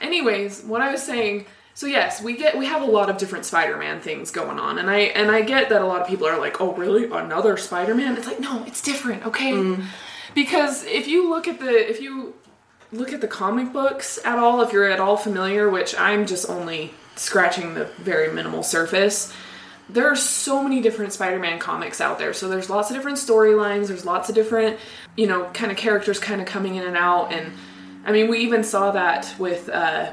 Anyways, 0.00 0.62
what 0.62 0.80
I 0.80 0.92
was 0.92 1.02
saying. 1.02 1.44
So 1.78 1.86
yes, 1.86 2.20
we 2.20 2.36
get 2.36 2.58
we 2.58 2.66
have 2.66 2.82
a 2.82 2.86
lot 2.86 3.08
of 3.08 3.18
different 3.18 3.44
Spider-Man 3.44 4.00
things 4.00 4.32
going 4.32 4.58
on, 4.58 4.80
and 4.80 4.90
I 4.90 4.98
and 5.14 5.30
I 5.30 5.42
get 5.42 5.68
that 5.68 5.80
a 5.80 5.86
lot 5.86 6.00
of 6.00 6.08
people 6.08 6.26
are 6.26 6.36
like, 6.36 6.60
"Oh, 6.60 6.72
really? 6.72 7.04
Another 7.04 7.56
Spider-Man?" 7.56 8.16
It's 8.16 8.26
like, 8.26 8.40
no, 8.40 8.64
it's 8.64 8.82
different, 8.82 9.24
okay? 9.26 9.52
Because 10.34 10.82
if 10.86 11.06
you 11.06 11.30
look 11.30 11.46
at 11.46 11.60
the 11.60 11.88
if 11.88 12.00
you 12.00 12.34
look 12.90 13.12
at 13.12 13.20
the 13.20 13.28
comic 13.28 13.72
books 13.72 14.18
at 14.24 14.40
all, 14.40 14.60
if 14.60 14.72
you're 14.72 14.90
at 14.90 14.98
all 14.98 15.16
familiar, 15.16 15.70
which 15.70 15.96
I'm 15.96 16.26
just 16.26 16.50
only 16.50 16.94
scratching 17.14 17.74
the 17.74 17.84
very 17.98 18.32
minimal 18.32 18.64
surface, 18.64 19.32
there 19.88 20.10
are 20.10 20.16
so 20.16 20.64
many 20.64 20.80
different 20.80 21.12
Spider-Man 21.12 21.60
comics 21.60 22.00
out 22.00 22.18
there. 22.18 22.34
So 22.34 22.48
there's 22.48 22.68
lots 22.68 22.90
of 22.90 22.96
different 22.96 23.18
storylines, 23.18 23.86
there's 23.86 24.04
lots 24.04 24.28
of 24.28 24.34
different, 24.34 24.80
you 25.16 25.28
know, 25.28 25.44
kind 25.54 25.70
of 25.70 25.76
characters 25.76 26.18
kind 26.18 26.40
of 26.40 26.48
coming 26.48 26.74
in 26.74 26.82
and 26.82 26.96
out 26.96 27.32
and 27.32 27.52
I 28.04 28.10
mean, 28.10 28.26
we 28.28 28.38
even 28.38 28.64
saw 28.64 28.90
that 28.90 29.32
with 29.38 29.68
uh 29.68 30.10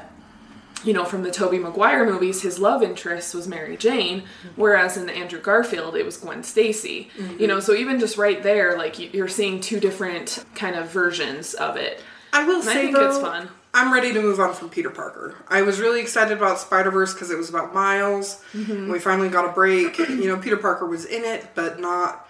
you 0.86 0.92
know, 0.94 1.04
from 1.04 1.22
the 1.22 1.30
Tobey 1.30 1.58
Maguire 1.58 2.06
movies, 2.06 2.40
his 2.42 2.58
love 2.58 2.82
interest 2.82 3.34
was 3.34 3.46
Mary 3.48 3.76
Jane, 3.76 4.22
whereas 4.54 4.96
in 4.96 5.06
the 5.06 5.12
Andrew 5.12 5.40
Garfield, 5.40 5.96
it 5.96 6.04
was 6.04 6.16
Gwen 6.16 6.44
Stacy. 6.44 7.10
You 7.38 7.46
know, 7.46 7.60
so 7.60 7.74
even 7.74 7.98
just 8.00 8.16
right 8.16 8.42
there, 8.42 8.78
like 8.78 8.98
you- 8.98 9.10
you're 9.12 9.28
seeing 9.28 9.60
two 9.60 9.80
different 9.80 10.44
kind 10.54 10.76
of 10.76 10.88
versions 10.90 11.52
of 11.54 11.76
it. 11.76 12.00
I 12.32 12.44
will 12.44 12.60
And 12.60 12.68
I 12.70 12.72
say 12.72 12.82
think 12.84 12.96
though, 12.96 13.08
it's 13.08 13.18
fun. 13.18 13.48
I'm 13.74 13.92
ready 13.92 14.12
to 14.14 14.22
move 14.22 14.40
on 14.40 14.54
from 14.54 14.70
Peter 14.70 14.88
Parker. 14.88 15.34
I 15.48 15.60
was 15.62 15.80
really 15.80 16.00
excited 16.00 16.36
about 16.38 16.58
Spider 16.58 16.90
Verse 16.90 17.12
because 17.12 17.30
it 17.30 17.36
was 17.36 17.50
about 17.50 17.74
Miles. 17.74 18.42
Mm-hmm. 18.54 18.90
We 18.90 18.98
finally 18.98 19.28
got 19.28 19.44
a 19.44 19.52
break. 19.52 19.98
you 19.98 20.28
know, 20.28 20.38
Peter 20.38 20.56
Parker 20.56 20.86
was 20.86 21.04
in 21.04 21.24
it, 21.24 21.48
but 21.54 21.78
not 21.78 22.26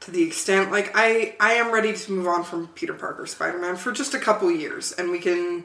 to 0.00 0.10
the 0.10 0.22
extent. 0.22 0.70
Like 0.70 0.92
I, 0.94 1.36
I 1.40 1.54
am 1.54 1.70
ready 1.72 1.92
to 1.92 2.12
move 2.12 2.26
on 2.26 2.44
from 2.44 2.68
Peter 2.68 2.94
Parker 2.94 3.26
Spider 3.26 3.58
Man 3.58 3.76
for 3.76 3.92
just 3.92 4.14
a 4.14 4.18
couple 4.18 4.50
years, 4.50 4.92
and 4.92 5.10
we 5.10 5.18
can 5.18 5.64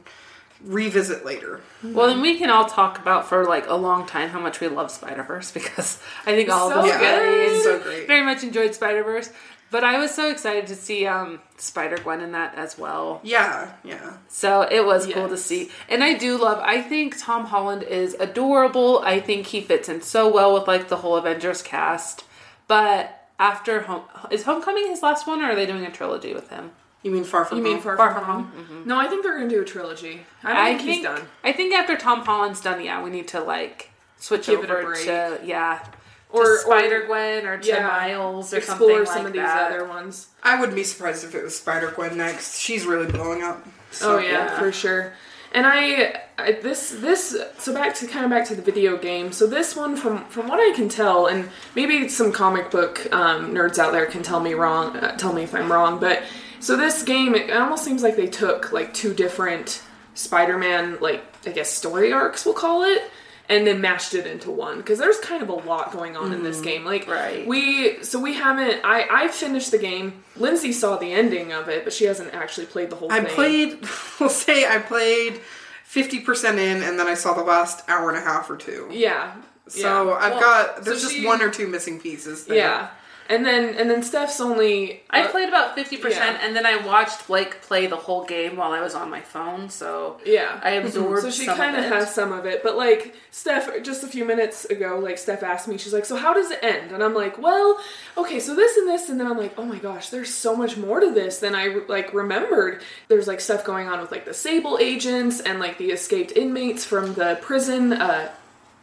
revisit 0.64 1.26
later. 1.26 1.62
Well, 1.84 2.08
then 2.08 2.22
we 2.22 2.38
can 2.38 2.50
all 2.50 2.66
talk 2.66 3.00
about 3.00 3.28
for 3.28 3.46
like 3.46 3.68
a 3.68 3.76
long 3.76 4.06
time 4.06 4.30
how 4.30 4.40
much 4.40 4.60
we 4.60 4.68
love 4.68 4.92
Spider 4.92 5.24
Verse 5.24 5.52
because 5.60 6.00
I 6.26 6.32
think 6.36 6.50
all 6.50 6.70
So 6.70 6.80
of 6.80 6.86
us 6.86 6.90
Yeah, 6.90 7.00
good. 7.00 7.52
it's 7.52 7.64
so 7.64 7.80
great. 7.80 8.08
very 8.08 8.24
much 8.24 8.44
enjoyed 8.44 8.74
Spider 8.76 9.04
Verse. 9.04 9.30
But 9.72 9.86
I 9.86 10.00
was 10.00 10.14
so 10.14 10.30
excited 10.30 10.68
to 10.68 10.76
see 10.76 11.08
um, 11.08 11.40
Spider 11.56 11.98
Gwen 11.98 12.20
in 12.20 12.34
that 12.34 12.56
as 12.56 12.78
well. 12.78 13.22
Yeah, 13.24 13.72
yeah. 13.86 14.18
So 14.28 14.64
it 14.64 14.86
was 14.86 15.08
cool 15.08 15.30
to 15.30 15.38
see. 15.38 15.70
And 15.88 16.04
I 16.04 16.14
do 16.14 16.38
love 16.38 16.60
I 16.62 16.82
think 16.82 17.16
Tom 17.18 17.46
Holland 17.46 17.84
is 17.84 18.14
adorable. 18.20 19.00
I 19.00 19.22
think 19.22 19.48
he 19.48 19.62
fits 19.62 19.88
in 19.88 20.02
so 20.02 20.28
well 20.32 20.54
with 20.54 20.68
like 20.68 20.90
the 20.90 20.98
whole 20.98 21.16
Avengers 21.16 21.62
cast. 21.62 22.26
But 22.68 23.18
after 23.40 23.82
home 23.84 24.04
is 24.30 24.44
Homecoming 24.44 24.88
his 24.88 25.02
last 25.02 25.26
one 25.26 25.42
or 25.42 25.46
are 25.52 25.56
they 25.56 25.66
doing 25.66 25.86
a 25.86 25.92
trilogy 25.92 26.34
with 26.34 26.50
him? 26.50 26.72
You 27.04 27.12
mean 27.12 27.24
Far 27.24 27.46
From 27.46 27.58
You 27.58 27.64
mean 27.64 27.74
Home? 27.74 27.82
Far, 27.82 27.98
Far 27.98 28.14
From, 28.14 28.24
From 28.24 28.34
Home? 28.34 28.66
Home? 28.68 28.84
No, 28.86 29.00
I 29.00 29.08
think 29.08 29.24
they're 29.24 29.38
gonna 29.38 29.50
do 29.50 29.62
a 29.62 29.66
trilogy. 29.66 30.26
I 30.44 30.54
don't 30.70 30.78
think, 30.78 30.90
he's 30.90 31.04
done. 31.04 31.22
I 31.44 31.52
think 31.52 31.74
after 31.74 31.98
Tom 31.98 32.22
Holland's 32.22 32.62
done, 32.62 32.84
yeah, 32.84 33.04
we 33.04 33.10
need 33.10 33.28
to 33.30 33.42
like 33.42 33.90
switch 34.18 34.46
Give 34.48 34.64
it 34.64 34.70
a 34.70 34.74
over 34.78 34.86
break. 34.94 35.06
to 35.06 35.40
yeah, 35.44 35.84
Or- 36.30 36.44
or 36.44 36.58
Spider 36.60 37.06
Gwen 37.08 37.46
or 37.48 37.58
to 37.58 37.68
Yeah. 37.68 37.88
Miles 37.88 38.54
or 38.54 38.58
Explore 38.58 38.78
something 38.78 39.06
some 39.08 39.16
like 39.18 39.26
of 39.28 39.34
these 39.34 39.42
that. 39.42 39.72
other 39.72 39.86
ones. 39.86 40.28
I 40.44 40.60
wouldn't 40.60 40.76
be 40.76 40.84
surprised 40.84 41.24
if 41.24 41.34
it 41.36 41.44
was 41.44 41.58
Spider 41.58 41.92
Gwen 41.92 42.18
next. 42.18 42.60
She's 42.60 42.86
really 42.86 43.12
blowing 43.12 43.42
up. 43.42 43.66
So, 43.92 44.16
oh 44.16 44.20
yeah, 44.20 44.32
yeah. 44.32 44.60
for 44.60 44.72
sure. 44.72 45.14
And 45.54 45.66
I, 45.68 46.22
I 46.38 46.54
this 46.54 46.92
this 46.92 47.36
so 47.58 47.74
back 47.74 47.94
to 47.96 48.08
kind 48.08 48.24
of 48.24 48.32
back 48.32 48.48
to 48.48 48.56
the 48.56 48.62
video 48.62 48.96
game. 48.96 49.34
So 49.34 49.48
this 49.48 49.76
one 49.76 49.98
from 49.98 50.24
from 50.26 50.48
what 50.48 50.60
I 50.62 50.72
can 50.74 50.88
tell, 50.88 51.26
and 51.28 51.50
maybe 51.76 52.08
some 52.08 52.32
comic 52.32 52.72
book 52.72 53.06
um, 53.14 53.54
nerds 53.54 53.78
out 53.78 53.92
there 53.92 54.06
can 54.06 54.24
tell 54.24 54.40
me 54.40 54.54
wrong, 54.54 54.96
uh, 54.96 55.18
tell 55.18 55.34
me 55.34 55.44
if 55.44 55.54
I'm 55.54 55.70
wrong. 55.70 56.00
But 56.00 56.24
so 56.62 56.78
this 56.78 57.04
game, 57.04 57.36
it 57.36 57.52
almost 57.52 57.84
seems 57.84 58.04
like 58.04 58.16
they 58.16 58.28
took 58.28 58.72
like 58.72 58.94
two 58.94 59.14
different 59.14 59.82
Spider-Man, 60.14 61.00
like 61.02 61.24
I 61.46 61.52
guess 61.52 61.72
story 61.72 62.12
arcs, 62.14 62.46
we'll 62.46 62.54
call 62.54 62.84
it, 62.84 63.02
and 63.50 63.66
then 63.66 63.82
mashed 63.82 64.14
it 64.14 64.28
into 64.28 64.52
one 64.52 64.78
because 64.78 65.00
there's 65.00 65.20
kind 65.20 65.42
of 65.42 65.50
a 65.50 65.54
lot 65.54 65.92
going 65.92 66.16
on 66.16 66.32
in 66.34 66.44
this 66.44 66.58
mm-hmm. 66.58 66.66
game. 66.66 66.86
Like 66.86 67.08
Right. 67.08 67.46
we, 67.48 68.04
so 68.04 68.20
we 68.20 68.34
haven't. 68.36 68.82
I 68.86 69.08
I 69.10 69.28
finished 69.28 69.72
the 69.72 69.78
game. 69.78 70.24
Lindsay 70.36 70.72
saw 70.72 70.98
the 70.98 71.12
ending 71.12 71.52
of 71.52 71.68
it, 71.70 71.84
but 71.84 71.94
she 71.94 72.06
hasn't 72.06 72.34
actually 72.34 72.68
played 72.68 72.90
the 72.90 72.96
whole 72.96 73.12
I 73.12 73.22
thing. 73.22 73.34
played, 73.36 73.80
we'll 74.20 74.30
say 74.30 74.66
I 74.66 74.80
played 74.80 75.42
50% 75.90 76.54
in 76.58 76.84
and 76.84 76.98
then 76.98 77.08
I 77.08 77.16
saw 77.16 77.34
the 77.34 77.44
last 77.44 77.84
hour 77.90 78.10
and 78.10 78.18
a 78.18 78.22
half 78.22 78.50
or 78.50 78.56
two. 78.56 78.88
Yeah. 78.92 79.34
So 79.68 80.10
yeah. 80.10 80.16
I've 80.16 80.32
Well, 80.34 80.40
got, 80.42 80.84
there's 80.86 81.02
so 81.02 81.08
just 81.10 81.20
she- 81.20 81.26
one 81.26 81.42
or 81.42 81.50
two 81.50 81.68
missing 81.68 82.00
pieces 82.00 82.46
there. 82.46 82.58
Yeah. 82.58 82.90
And 83.32 83.46
then 83.46 83.76
and 83.76 83.90
then 83.90 84.04
Steph's 84.04 84.42
only 84.42 85.04
I 85.10 85.22
uh, 85.22 85.30
played 85.30 85.48
about 85.48 85.74
fifty 85.74 85.96
percent, 85.96 86.38
yeah. 86.38 86.46
and 86.46 86.54
then 86.54 86.66
I 86.66 86.86
watched 86.86 87.28
Blake 87.28 87.62
play 87.62 87.88
the 87.88 87.96
whole 87.96 88.26
game 88.26 88.58
while 88.58 88.74
I 88.74 88.82
was 88.82 88.94
on 88.94 89.10
my 89.10 89.22
phone. 89.22 89.70
So 89.70 90.20
yeah. 90.26 90.60
I 90.62 90.72
absorbed. 90.72 91.22
so 91.22 91.32
she 91.32 91.46
kind 91.46 91.78
of 91.78 91.86
has 91.86 92.14
some 92.14 92.34
of 92.34 92.46
it, 92.46 92.62
but 92.62 92.76
like 92.76 93.16
Steph, 93.32 93.84
just 93.84 94.04
a 94.04 94.08
few 94.08 94.26
minutes 94.26 94.66
ago, 94.66 95.00
like 95.00 95.18
Steph 95.18 95.44
asked 95.44 95.70
me, 95.70 95.78
she's 95.78 95.94
like, 95.94 96.04
"So 96.04 96.18
how 96.18 96.34
does 96.34 96.52
it 96.52 96.60
end?" 96.62 96.92
And 96.92 97.02
I'm 97.02 97.14
like, 97.14 97.42
"Well, 97.42 97.80
okay, 98.18 98.42
so 98.42 98.54
this 98.54 98.76
and 98.76 98.86
this," 98.90 99.08
and 99.08 99.18
then 99.18 99.28
I'm 99.28 99.38
like, 99.38 99.58
"Oh 99.58 99.64
my 99.64 99.78
gosh, 99.78 100.10
there's 100.10 100.34
so 100.34 100.54
much 100.54 100.76
more 100.76 101.00
to 101.00 101.14
this 101.14 101.40
than 101.40 101.56
I 101.56 101.68
like 101.88 102.14
remembered." 102.14 102.84
There's 103.08 103.30
like 103.30 103.40
stuff 103.40 103.64
going 103.64 103.88
on 103.88 104.02
with 104.02 104.12
like 104.12 104.26
the 104.26 104.34
Sable 104.34 104.78
agents 104.78 105.40
and 105.40 105.58
like 105.62 105.78
the 105.78 105.92
escaped 105.92 106.34
inmates 106.34 106.84
from 106.84 107.14
the 107.14 107.40
prison. 107.42 107.94
Uh, 107.94 108.30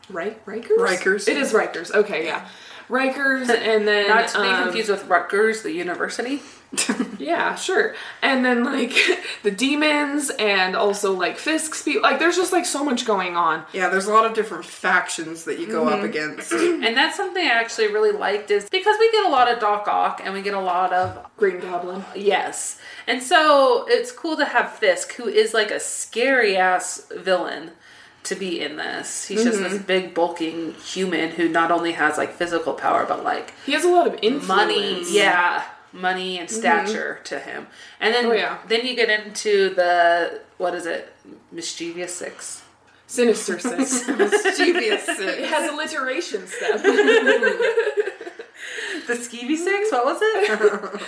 right, 0.09 0.43
Rikers. 0.47 0.79
Rikers. 0.79 1.29
It 1.29 1.37
is 1.37 1.53
Rikers. 1.53 1.95
Okay, 1.95 2.25
yeah, 2.25 2.49
Rikers, 2.89 3.49
and 3.51 3.87
then 3.87 4.09
Not 4.09 4.29
to 4.29 4.41
be 4.41 4.49
um, 4.49 4.65
confused 4.65 4.91
with 4.91 5.07
Rutgers, 5.09 5.63
the 5.63 5.73
university. 5.73 6.41
Yeah, 7.19 7.57
sure. 7.57 7.95
And 8.23 8.45
then 8.45 8.63
like 8.63 8.93
the 9.43 9.51
demons 9.51 10.31
and 10.39 10.77
also 10.77 11.13
like 11.15 11.37
Fisk's 11.39 11.83
people. 11.83 12.03
Like 12.03 12.19
there's 12.19 12.37
just 12.37 12.53
like 12.53 12.65
so 12.67 12.85
much 12.85 13.05
going 13.07 13.37
on. 13.37 13.65
Yeah, 13.73 13.89
there's 13.89 14.07
a 14.07 14.13
lot 14.13 14.25
of 14.27 14.35
different 14.35 14.65
factions 14.67 15.45
that 15.45 15.59
you 15.59 15.67
go 15.67 15.85
Mm-hmm. 15.87 15.95
up 15.99 16.03
against. 16.05 16.53
And 16.53 16.97
that's 16.97 17.17
something 17.17 17.43
I 17.43 17.49
actually 17.51 17.89
really 17.89 18.13
liked 18.13 18.51
is 18.51 18.69
because 18.69 18.97
we 19.01 19.11
get 19.11 19.25
a 19.25 19.31
lot 19.31 19.51
of 19.51 19.59
Doc 19.61 19.89
Ock 19.89 20.21
and 20.23 20.33
we 20.35 20.43
get 20.43 20.55
a 20.55 20.61
lot 20.61 20.93
of 20.93 21.27
Green 21.39 21.59
Goblin. 21.59 22.05
yes. 22.15 22.79
And 23.07 23.23
so 23.23 23.87
it's 23.89 24.13
cool 24.13 24.37
to 24.37 24.45
have 24.45 24.73
Fisk, 24.73 25.15
who 25.15 25.27
is 25.27 25.55
like 25.55 25.71
a 25.71 25.81
scary 25.81 26.57
ass 26.57 27.11
villain, 27.17 27.71
to 28.29 28.35
be 28.35 28.61
in 28.61 28.77
this. 28.77 29.27
He's 29.27 29.45
just 29.45 29.59
Mm-hmm. 29.59 29.73
this 29.75 29.83
big 29.83 30.15
bulking 30.15 30.75
human 30.75 31.31
who 31.31 31.49
not 31.49 31.71
only 31.71 31.93
has 31.93 32.17
like 32.19 32.33
physical 32.35 32.75
power 32.75 33.05
but 33.07 33.25
like 33.25 33.53
He 33.67 33.73
has 33.73 33.85
a 33.85 33.89
lot 33.91 34.07
of 34.07 34.15
influence. 34.23 34.47
money, 34.49 35.05
yeah, 35.11 35.65
money 35.93 36.39
and 36.39 36.51
stature 36.51 37.21
to 37.25 37.39
him. 37.39 37.67
And 38.01 38.15
then 38.15 38.27
Oh, 38.27 38.33
yeah. 38.33 38.59
then 38.69 38.87
you 38.87 38.95
get 38.95 39.09
into 39.11 39.75
the 39.75 40.41
what 40.59 40.75
is 40.75 40.87
it? 40.87 41.13
Mischievous 41.53 42.15
Six. 42.15 42.63
Sinister 43.07 43.59
Six. 43.59 44.07
Mischievous 44.09 45.05
Six. 45.07 45.21
it 45.21 45.49
has 45.49 45.71
alliteration 45.73 46.47
stuff. 46.47 46.83
The 49.07 49.15
Skeevy 49.15 49.57
Six? 49.57 49.91
What 49.93 50.05
was 50.05 50.19
it? 50.21 51.01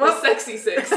Well, 0.00 0.20
sexy 0.20 0.56
six. 0.56 0.90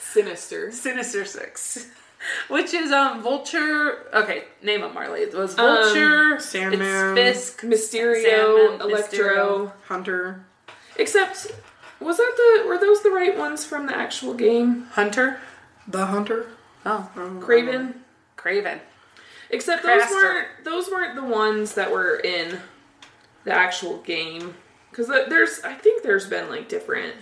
Sinister. 0.00 0.72
Sinister 0.72 1.24
Six. 1.24 1.86
Which 2.48 2.74
is 2.74 2.90
um 2.92 3.22
Vulture 3.22 4.06
okay, 4.14 4.44
name 4.62 4.80
them 4.82 4.94
Marley. 4.94 5.20
It 5.20 5.34
was 5.34 5.58
Um, 5.58 5.64
Vulture, 5.84 6.40
Sandman. 6.40 7.16
it's 7.18 7.50
Fisk, 7.50 7.62
Mysterio, 7.62 8.22
Sandman, 8.22 8.80
Electro. 8.90 9.72
Hunter. 9.86 10.44
Except, 10.96 11.52
was 12.00 12.16
that 12.16 12.32
the 12.36 12.68
were 12.68 12.78
those 12.78 13.02
the 13.02 13.10
right 13.10 13.36
ones 13.36 13.64
from 13.64 13.86
the 13.86 13.96
actual 13.96 14.34
game? 14.34 14.84
Hunter. 14.92 15.38
The 15.86 16.06
Hunter. 16.06 16.46
Oh, 16.84 17.08
Kraven. 17.14 17.94
Kraven. 18.36 18.80
Except 19.50 19.82
those 19.82 20.10
weren't 20.10 20.48
those 20.64 20.90
weren't 20.90 21.14
the 21.14 21.24
ones 21.24 21.74
that 21.74 21.90
were 21.90 22.16
in 22.16 22.58
the 23.44 23.52
actual 23.52 23.98
game 23.98 24.54
because 24.90 25.06
there's 25.28 25.60
I 25.64 25.74
think 25.74 26.02
there's 26.02 26.26
been 26.26 26.50
like 26.50 26.68
different 26.68 27.14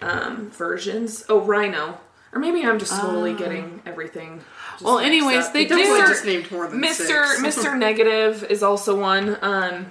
um, 0.00 0.50
versions. 0.50 1.24
Oh, 1.28 1.40
Rhino, 1.40 1.98
or 2.36 2.38
maybe 2.38 2.62
I'm 2.66 2.78
just 2.78 2.92
totally 3.00 3.32
getting 3.32 3.80
everything. 3.86 4.42
just 4.72 4.84
Well, 4.84 4.98
anyways, 4.98 5.46
up. 5.46 5.52
they 5.54 5.64
Definitely 5.64 6.02
Mr. 6.02 6.06
just 6.06 6.24
named 6.26 6.50
more 6.52 6.68
than 6.68 6.80
Mister. 6.80 7.24
Mister 7.40 7.74
Negative 7.74 8.44
is 8.50 8.62
also 8.62 9.00
one. 9.00 9.38
Um, 9.40 9.86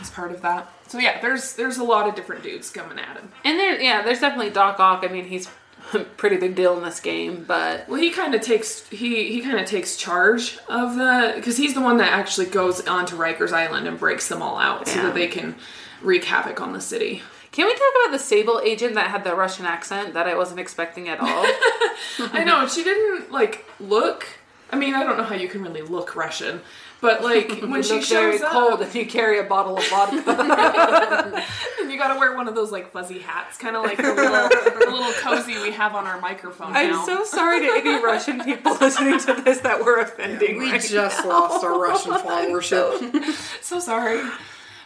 as 0.00 0.08
part 0.10 0.30
of 0.30 0.40
that. 0.42 0.70
So 0.86 0.98
yeah, 0.98 1.20
there's 1.20 1.54
there's 1.54 1.78
a 1.78 1.84
lot 1.84 2.08
of 2.08 2.14
different 2.14 2.44
dudes 2.44 2.70
coming 2.70 2.98
at 3.00 3.16
him. 3.16 3.32
And 3.44 3.58
there 3.58 3.80
yeah, 3.80 4.02
there's 4.02 4.20
definitely 4.20 4.50
Doc 4.50 4.78
Ock. 4.78 5.04
I 5.04 5.12
mean 5.12 5.24
he's 5.24 5.48
a 5.92 5.98
pretty 6.16 6.36
big 6.36 6.54
deal 6.54 6.76
in 6.78 6.84
this 6.84 7.00
game, 7.00 7.44
but 7.46 7.88
Well, 7.88 8.00
he 8.00 8.10
kind 8.10 8.36
of 8.36 8.40
takes 8.40 8.88
he 8.88 9.32
he 9.32 9.40
kind 9.40 9.58
of 9.58 9.66
takes 9.66 9.96
charge 9.96 10.58
of 10.68 10.94
the 10.94 11.32
because 11.34 11.56
he's 11.56 11.74
the 11.74 11.80
one 11.80 11.96
that 11.96 12.12
actually 12.12 12.46
goes 12.46 12.86
onto 12.86 13.16
Rikers 13.16 13.52
Island 13.52 13.88
and 13.88 13.98
breaks 13.98 14.28
them 14.28 14.42
all 14.42 14.58
out 14.58 14.86
so 14.86 15.02
that 15.02 15.14
they 15.14 15.26
can 15.26 15.56
wreak 16.02 16.22
havoc 16.22 16.60
on 16.60 16.72
the 16.72 16.80
city. 16.80 17.22
Can 17.52 17.66
we 17.66 17.72
talk 17.72 17.82
about 18.04 18.12
the 18.12 18.18
Sable 18.18 18.60
agent 18.62 18.94
that 18.94 19.10
had 19.10 19.24
the 19.24 19.34
Russian 19.34 19.66
accent 19.66 20.14
that 20.14 20.26
I 20.26 20.34
wasn't 20.36 20.60
expecting 20.60 21.08
at 21.08 21.20
all? 21.20 21.26
I 22.32 22.44
know 22.44 22.66
she 22.68 22.84
didn't 22.84 23.32
like 23.32 23.64
look. 23.80 24.26
I 24.70 24.76
mean, 24.76 24.94
I 24.94 25.02
don't 25.02 25.16
know 25.16 25.24
how 25.24 25.34
you 25.34 25.48
can 25.48 25.62
really 25.62 25.80
look 25.80 26.14
Russian, 26.14 26.60
but 27.00 27.22
like 27.22 27.50
when 27.62 27.82
she 27.82 28.02
shows 28.02 28.08
very 28.08 28.42
up, 28.42 28.52
cold 28.52 28.82
if 28.82 28.94
you 28.94 29.06
carry 29.06 29.38
a 29.38 29.44
bottle 29.44 29.78
of 29.78 29.88
vodka. 29.88 31.44
and 31.80 31.90
you 31.90 31.96
got 31.96 32.12
to 32.12 32.20
wear 32.20 32.36
one 32.36 32.48
of 32.48 32.54
those 32.54 32.70
like 32.70 32.92
fuzzy 32.92 33.20
hats, 33.20 33.56
kind 33.56 33.76
of 33.76 33.82
like 33.82 33.96
the 33.96 34.12
little, 34.14 34.48
the 34.48 34.90
little 34.90 35.12
cozy 35.14 35.58
we 35.62 35.70
have 35.70 35.94
on 35.94 36.06
our 36.06 36.20
microphone 36.20 36.76
I'm 36.76 36.90
now. 36.90 37.06
so 37.06 37.24
sorry 37.24 37.60
to 37.60 37.72
any 37.72 38.04
Russian 38.04 38.44
people 38.44 38.76
listening 38.78 39.18
to 39.20 39.40
this 39.42 39.60
that 39.60 39.82
we're 39.82 40.00
offending. 40.00 40.58
We 40.58 40.70
right 40.70 40.82
just 40.82 41.24
lost 41.24 41.64
our 41.64 41.80
Russian 41.80 42.12
followership. 42.12 43.24
so 43.62 43.80
sorry. 43.80 44.20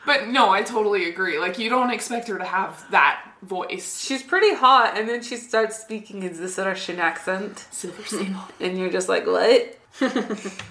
But 0.05 0.29
no, 0.29 0.51
I 0.51 0.63
totally 0.63 1.09
agree. 1.09 1.39
Like 1.39 1.59
you 1.59 1.69
don't 1.69 1.91
expect 1.91 2.29
her 2.29 2.39
to 2.39 2.45
have 2.45 2.85
that 2.91 3.23
voice. 3.43 4.01
She's 4.01 4.23
pretty 4.23 4.55
hot, 4.55 4.99
and 4.99 5.09
then 5.09 5.23
she 5.23 5.37
starts 5.37 5.79
speaking 5.79 6.23
in 6.23 6.37
this 6.37 6.59
Russian 6.59 6.99
accent, 6.99 7.67
Silver 7.71 8.05
Sable. 8.05 8.41
and 8.61 8.79
you're 8.79 8.91
just 8.91 9.09
like, 9.09 9.27
what? 9.27 9.79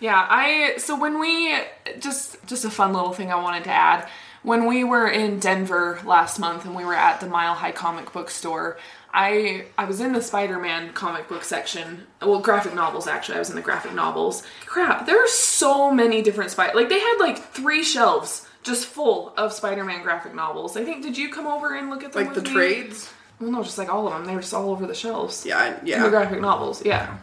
Yeah, 0.00 0.26
I 0.28 0.76
so 0.78 0.98
when 0.98 1.20
we 1.20 1.54
just 1.98 2.36
just 2.46 2.64
a 2.64 2.70
fun 2.70 2.94
little 2.94 3.12
thing 3.12 3.30
I 3.30 3.36
wanted 3.36 3.64
to 3.64 3.70
add. 3.70 4.08
When 4.42 4.66
we 4.66 4.84
were 4.84 5.06
in 5.06 5.38
Denver 5.38 6.00
last 6.02 6.38
month 6.38 6.64
and 6.64 6.74
we 6.74 6.82
were 6.82 6.94
at 6.94 7.20
the 7.20 7.26
Mile 7.26 7.52
High 7.52 7.72
comic 7.72 8.10
book 8.10 8.30
store, 8.30 8.78
I 9.12 9.66
I 9.76 9.84
was 9.84 10.00
in 10.00 10.14
the 10.14 10.22
Spider-Man 10.22 10.94
comic 10.94 11.28
book 11.28 11.44
section. 11.44 12.06
Well, 12.22 12.40
graphic 12.40 12.74
novels 12.74 13.06
actually. 13.06 13.36
I 13.36 13.40
was 13.40 13.50
in 13.50 13.56
the 13.56 13.60
graphic 13.62 13.92
novels. 13.92 14.42
Crap, 14.64 15.04
there 15.04 15.22
are 15.22 15.28
so 15.28 15.92
many 15.92 16.22
different 16.22 16.50
spider. 16.50 16.72
Like 16.74 16.88
they 16.88 16.98
had 16.98 17.16
like 17.20 17.52
three 17.52 17.84
shelves 17.84 18.48
just 18.62 18.86
full 18.86 19.32
of 19.36 19.52
Spider-Man 19.52 20.02
graphic 20.02 20.34
novels. 20.34 20.76
I 20.76 20.84
think 20.84 21.02
did 21.02 21.16
you 21.16 21.30
come 21.30 21.46
over 21.46 21.74
and 21.74 21.90
look 21.90 22.04
at 22.04 22.12
them 22.12 22.24
like 22.26 22.34
the 22.34 22.42
me? 22.42 22.50
trades. 22.50 23.12
Well, 23.40 23.50
no, 23.50 23.62
just 23.62 23.78
like 23.78 23.88
all 23.88 24.06
of 24.06 24.12
them. 24.12 24.26
They 24.26 24.34
were 24.34 24.42
just 24.42 24.52
all 24.52 24.70
over 24.70 24.86
the 24.86 24.94
shelves. 24.94 25.46
Yeah, 25.46 25.58
I- 25.58 25.66
In 25.78 25.84
the 25.84 25.90
yeah. 25.90 26.08
graphic 26.10 26.40
novels, 26.40 26.84
yeah. 26.84 27.16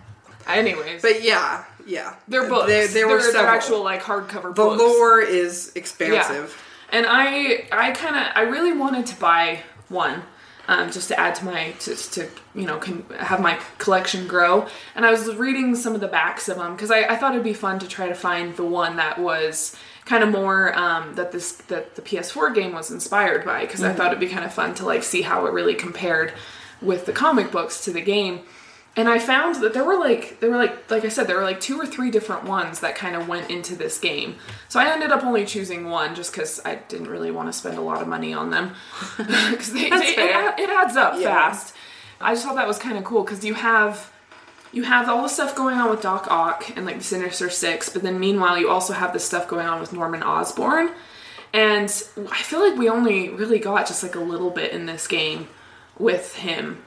Anyways, 0.47 1.01
But 1.01 1.23
yeah, 1.23 1.65
yeah. 1.85 2.15
they're 2.27 2.47
books. 2.47 2.67
There, 2.67 2.87
there 2.87 3.07
were 3.07 3.21
they're, 3.21 3.33
they're 3.33 3.47
actual 3.47 3.83
like 3.83 4.01
hardcover 4.01 4.43
the 4.43 4.49
books. 4.51 4.79
lore 4.79 5.19
is 5.19 5.71
expansive. 5.75 6.57
And 6.89 7.05
I, 7.07 7.67
I 7.71 7.91
kind 7.91 8.15
of, 8.15 8.31
I 8.33 8.41
really 8.43 8.71
wanted 8.71 9.05
to 9.07 9.19
buy 9.19 9.59
one, 9.89 10.23
um, 10.69 10.89
just 10.89 11.09
to 11.09 11.19
add 11.19 11.35
to 11.35 11.45
my, 11.45 11.71
to, 11.79 11.95
to 12.11 12.29
you 12.55 12.65
know, 12.65 12.79
have 13.19 13.41
my 13.41 13.59
collection 13.77 14.25
grow. 14.25 14.67
And 14.95 15.05
I 15.05 15.11
was 15.11 15.35
reading 15.35 15.75
some 15.75 15.93
of 15.95 15.99
the 16.01 16.07
backs 16.07 16.47
of 16.47 16.55
them 16.57 16.75
because 16.77 16.91
I, 16.91 17.01
I 17.03 17.17
thought 17.17 17.33
it'd 17.33 17.43
be 17.43 17.53
fun 17.53 17.79
to 17.79 17.87
try 17.87 18.07
to 18.07 18.15
find 18.15 18.55
the 18.55 18.63
one 18.65 18.95
that 18.95 19.19
was 19.19 19.75
kind 20.07 20.23
of 20.23 20.29
more 20.31 20.73
um, 20.77 21.13
that 21.15 21.31
this 21.31 21.51
that 21.67 21.95
the 21.95 22.01
PS4 22.01 22.55
game 22.55 22.73
was 22.73 22.89
inspired 22.91 23.43
by 23.45 23.61
because 23.61 23.83
I 23.83 23.93
thought 23.93 24.07
it'd 24.07 24.19
be 24.19 24.27
kind 24.29 24.45
of 24.45 24.53
fun 24.53 24.73
to 24.75 24.85
like 24.85 25.03
see 25.03 25.21
how 25.21 25.45
it 25.45 25.51
really 25.53 25.75
compared 25.75 26.33
with 26.81 27.05
the 27.05 27.11
comic 27.13 27.51
books 27.51 27.83
to 27.85 27.91
the 27.91 28.01
game. 28.01 28.39
And 28.95 29.07
I 29.07 29.19
found 29.19 29.55
that 29.61 29.73
there 29.75 29.83
were 29.83 29.99
like 29.99 30.39
there 30.39 30.49
were 30.49 30.57
like 30.57 30.89
like 30.89 31.05
I 31.05 31.09
said 31.09 31.27
there 31.27 31.35
were 31.37 31.43
like 31.43 31.59
two 31.59 31.77
or 31.79 31.85
three 31.85 32.09
different 32.09 32.45
ones 32.45 32.79
that 32.79 32.95
kind 32.95 33.15
of 33.15 33.27
went 33.27 33.51
into 33.51 33.75
this 33.75 33.99
game. 33.99 34.37
So 34.69 34.79
I 34.79 34.91
ended 34.91 35.11
up 35.11 35.23
only 35.23 35.45
choosing 35.45 35.89
one 35.89 36.15
just 36.15 36.31
because 36.31 36.59
I 36.65 36.75
didn't 36.87 37.07
really 37.09 37.29
want 37.29 37.47
to 37.49 37.53
spend 37.53 37.77
a 37.77 37.81
lot 37.81 38.01
of 38.01 38.07
money 38.07 38.33
on 38.33 38.49
them 38.49 38.73
because 39.17 39.71
they, 39.73 39.89
That's 39.89 40.15
they- 40.15 40.23
it, 40.23 40.59
it 40.61 40.69
adds 40.71 40.95
up 40.95 41.13
Yeah. 41.19 41.33
fast. 41.51 41.75
I 42.19 42.33
just 42.33 42.43
thought 42.45 42.55
that 42.55 42.67
was 42.67 42.79
kind 42.79 42.97
of 42.97 43.03
cool 43.03 43.23
because 43.23 43.45
you 43.45 43.53
have 43.53 44.11
you 44.71 44.83
have 44.83 45.09
all 45.09 45.23
the 45.23 45.29
stuff 45.29 45.55
going 45.55 45.77
on 45.77 45.89
with 45.89 46.01
Doc 46.01 46.27
Ock 46.29 46.75
and 46.75 46.85
like 46.85 46.97
the 46.97 47.03
Sinister 47.03 47.49
Six, 47.49 47.89
but 47.89 48.01
then 48.03 48.19
meanwhile 48.19 48.57
you 48.57 48.69
also 48.69 48.93
have 48.93 49.13
this 49.13 49.23
stuff 49.23 49.47
going 49.47 49.65
on 49.65 49.79
with 49.79 49.93
Norman 49.93 50.23
Osborn. 50.23 50.91
And 51.53 51.89
I 52.31 52.41
feel 52.43 52.59
like 52.59 52.77
we 52.77 52.89
only 52.89 53.29
really 53.29 53.59
got 53.59 53.87
just 53.87 54.03
like 54.03 54.15
a 54.15 54.19
little 54.19 54.49
bit 54.49 54.73
in 54.73 54.85
this 54.85 55.07
game 55.07 55.47
with 55.97 56.35
him 56.35 56.83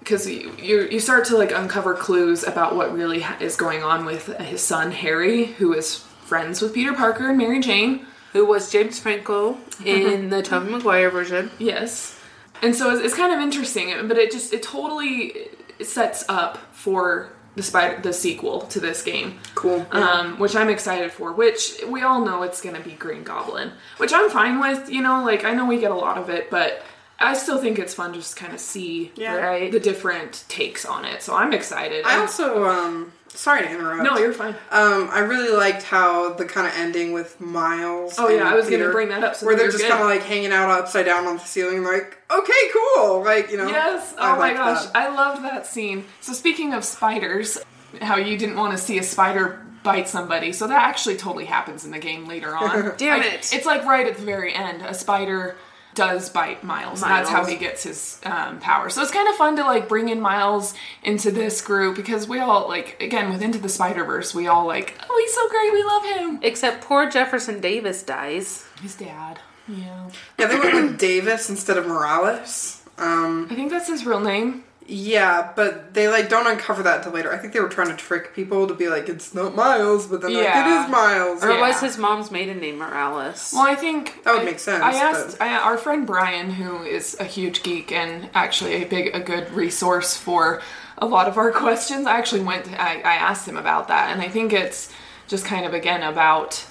because 0.00 0.28
you, 0.28 0.52
you 0.58 0.88
you 0.90 1.00
start 1.00 1.24
to 1.26 1.36
like 1.36 1.52
uncover 1.52 1.94
clues 1.94 2.44
about 2.44 2.74
what 2.74 2.92
really 2.92 3.20
ha- 3.20 3.36
is 3.40 3.56
going 3.56 3.82
on 3.82 4.04
with 4.04 4.26
his 4.38 4.62
son 4.62 4.92
Harry, 4.92 5.44
who 5.44 5.72
is 5.74 5.98
friends 6.24 6.62
with 6.62 6.74
Peter 6.74 6.94
Parker 6.94 7.28
and 7.28 7.38
Mary 7.38 7.60
Jane. 7.60 8.06
Who 8.32 8.44
was 8.44 8.70
James 8.70 8.98
Franco 8.98 9.58
in 9.84 10.30
the 10.30 10.42
Tobey 10.42 10.70
Maguire 10.70 11.10
version? 11.10 11.50
Yes, 11.58 12.18
and 12.62 12.74
so 12.74 12.90
it's, 12.90 13.02
it's 13.02 13.14
kind 13.14 13.32
of 13.32 13.40
interesting, 13.40 13.92
but 14.08 14.16
it 14.18 14.30
just 14.30 14.52
it 14.52 14.62
totally 14.62 15.34
sets 15.82 16.24
up 16.28 16.58
for 16.72 17.30
the 17.56 17.62
spider 17.62 18.00
the 18.00 18.12
sequel 18.12 18.60
to 18.62 18.78
this 18.78 19.02
game. 19.02 19.38
Cool. 19.56 19.84
um, 19.90 20.38
which 20.38 20.54
I'm 20.54 20.68
excited 20.68 21.10
for. 21.12 21.32
Which 21.32 21.80
we 21.88 22.02
all 22.02 22.24
know 22.24 22.42
it's 22.42 22.60
going 22.60 22.76
to 22.76 22.82
be 22.82 22.92
Green 22.92 23.24
Goblin, 23.24 23.72
which 23.96 24.12
I'm 24.12 24.30
fine 24.30 24.60
with. 24.60 24.88
You 24.90 25.02
know, 25.02 25.24
like 25.24 25.44
I 25.44 25.54
know 25.54 25.66
we 25.66 25.78
get 25.80 25.90
a 25.90 25.94
lot 25.96 26.18
of 26.18 26.30
it, 26.30 26.50
but 26.50 26.82
I 27.18 27.34
still 27.34 27.58
think 27.58 27.80
it's 27.80 27.94
fun 27.94 28.12
to 28.12 28.18
just 28.20 28.36
kind 28.36 28.52
of 28.52 28.60
see 28.60 29.10
Yeah. 29.16 29.34
Right. 29.34 29.72
the 29.72 29.80
different 29.80 30.44
takes 30.48 30.84
on 30.84 31.04
it. 31.04 31.20
So 31.20 31.34
I'm 31.34 31.52
excited. 31.52 32.04
I 32.06 32.12
And- 32.12 32.22
also, 32.22 32.64
um, 32.68 33.12
sorry 33.28 33.62
to 33.62 33.70
interrupt. 33.70 34.02
no, 34.02 34.18
you're 34.18 34.32
fine. 34.32 34.54
Um, 34.70 35.08
I 35.10 35.20
really 35.20 35.54
liked 35.56 35.82
how 35.82 36.32
the 36.34 36.44
kind 36.44 36.66
of 36.66 36.72
ending 36.76 37.12
with 37.12 37.40
Miles. 37.40 38.16
Oh 38.18 38.28
yeah, 38.28 38.50
I 38.50 38.54
was 38.54 38.68
going 38.68 38.82
to 38.82 38.90
bring 38.90 39.08
that 39.10 39.22
up. 39.24 39.36
So 39.36 39.46
where 39.46 39.56
they're 39.56 39.70
just 39.70 39.86
kind 39.86 40.00
of 40.02 40.06
like 40.08 40.22
hanging 40.22 40.52
out 40.52 40.70
upside 40.70 41.06
down 41.06 41.26
on 41.26 41.36
the 41.36 41.42
ceiling, 41.44 41.84
like, 41.84 42.18
okay, 42.30 42.52
cool, 42.72 43.22
like 43.24 43.50
you 43.50 43.56
know. 43.56 43.68
Yes. 43.68 44.14
I 44.18 44.34
Oh 44.34 44.38
my 44.38 44.52
gosh, 44.52 44.86
that. 44.86 44.96
I 44.96 45.14
loved 45.14 45.44
that 45.44 45.66
scene. 45.66 46.04
So 46.20 46.32
speaking 46.32 46.74
of 46.74 46.84
spiders, 46.84 47.58
how 48.00 48.16
you 48.16 48.36
didn't 48.38 48.56
want 48.56 48.72
to 48.72 48.78
see 48.78 48.98
a 48.98 49.02
spider 49.02 49.64
bite 49.82 50.08
somebody, 50.08 50.52
so 50.52 50.66
that 50.66 50.82
actually 50.82 51.16
totally 51.16 51.44
happens 51.44 51.84
in 51.84 51.90
the 51.90 51.98
game 51.98 52.26
later 52.26 52.54
on. 52.56 52.92
Damn 52.98 53.20
I- 53.20 53.24
it. 53.26 53.52
It's 53.52 53.66
like 53.66 53.84
right 53.84 54.06
at 54.06 54.16
the 54.16 54.24
very 54.24 54.52
end, 54.54 54.82
a 54.82 54.94
spider 54.94 55.56
does 55.98 56.30
bite 56.30 56.62
Miles, 56.62 57.02
and 57.02 57.10
that's 57.10 57.28
how 57.28 57.44
he 57.44 57.56
gets 57.56 57.82
his 57.82 58.20
um, 58.24 58.60
power. 58.60 58.88
So 58.88 59.02
it's 59.02 59.10
kind 59.10 59.28
of 59.28 59.34
fun 59.34 59.56
to 59.56 59.62
like 59.62 59.88
bring 59.88 60.08
in 60.08 60.20
Miles 60.20 60.72
into 61.02 61.32
this 61.32 61.60
group 61.60 61.96
because 61.96 62.28
we 62.28 62.38
all 62.38 62.68
like 62.68 63.02
again 63.02 63.30
with 63.30 63.42
Into 63.42 63.58
the 63.58 63.68
Spider 63.68 64.04
Verse, 64.04 64.32
we 64.32 64.46
all 64.46 64.64
like, 64.64 64.94
oh, 65.10 65.18
he's 65.20 65.34
so 65.34 65.48
great, 65.48 65.72
we 65.72 65.82
love 65.82 66.04
him. 66.04 66.38
Except 66.42 66.84
poor 66.84 67.10
Jefferson 67.10 67.60
Davis 67.60 68.04
dies. 68.04 68.64
His 68.80 68.94
dad, 68.94 69.40
yeah, 69.66 70.08
Yeah, 70.38 70.46
they 70.46 70.56
went 70.58 70.74
with 70.74 70.98
Davis 71.00 71.50
instead 71.50 71.76
of 71.76 71.86
Morales. 71.86 72.82
Um, 72.96 73.48
I 73.50 73.56
think 73.56 73.70
that's 73.72 73.88
his 73.88 74.06
real 74.06 74.20
name. 74.20 74.62
Yeah, 74.90 75.52
but 75.54 75.92
they 75.92 76.08
like 76.08 76.30
don't 76.30 76.46
uncover 76.46 76.82
that 76.82 76.98
until 76.98 77.12
later. 77.12 77.30
I 77.30 77.36
think 77.36 77.52
they 77.52 77.60
were 77.60 77.68
trying 77.68 77.88
to 77.88 77.96
trick 77.96 78.34
people 78.34 78.66
to 78.66 78.72
be 78.72 78.88
like, 78.88 79.10
it's 79.10 79.34
not 79.34 79.54
Miles, 79.54 80.06
but 80.06 80.22
then 80.22 80.32
like 80.32 80.46
it 80.46 80.66
is 80.66 80.90
Miles. 80.90 81.44
Or 81.44 81.50
Yeah. 81.50 81.60
was 81.60 81.80
his 81.80 81.98
mom's 81.98 82.30
maiden 82.30 82.58
name 82.58 82.78
Morales? 82.78 83.52
Well, 83.54 83.66
I 83.66 83.74
think 83.74 84.24
That 84.24 84.32
would 84.32 84.42
I- 84.42 84.46
make 84.46 84.58
sense, 84.58 84.82
I 84.82 84.94
asked 84.94 85.36
I, 85.42 85.58
our 85.58 85.76
friend 85.76 86.06
Brian, 86.06 86.52
who 86.52 86.82
is 86.82 87.18
a 87.20 87.24
huge 87.24 87.62
geek 87.62 87.92
and 87.92 88.30
actually 88.34 88.82
a 88.82 88.86
big, 88.86 89.14
a 89.14 89.20
good 89.20 89.52
resource 89.52 90.16
for 90.16 90.62
a 90.96 91.04
lot 91.04 91.28
of 91.28 91.36
our 91.36 91.52
questions. 91.64 92.06
I 92.06 92.16
actually 92.16 92.40
went, 92.42 92.66
I, 92.72 93.00
I 93.00 93.14
asked 93.16 93.46
him 93.46 93.58
about 93.58 93.88
that, 93.88 94.10
and 94.10 94.22
I 94.22 94.28
think 94.28 94.54
it's 94.54 94.90
just 95.26 95.44
kind 95.44 95.66
of 95.66 95.74
again 95.74 96.02
about 96.02 96.64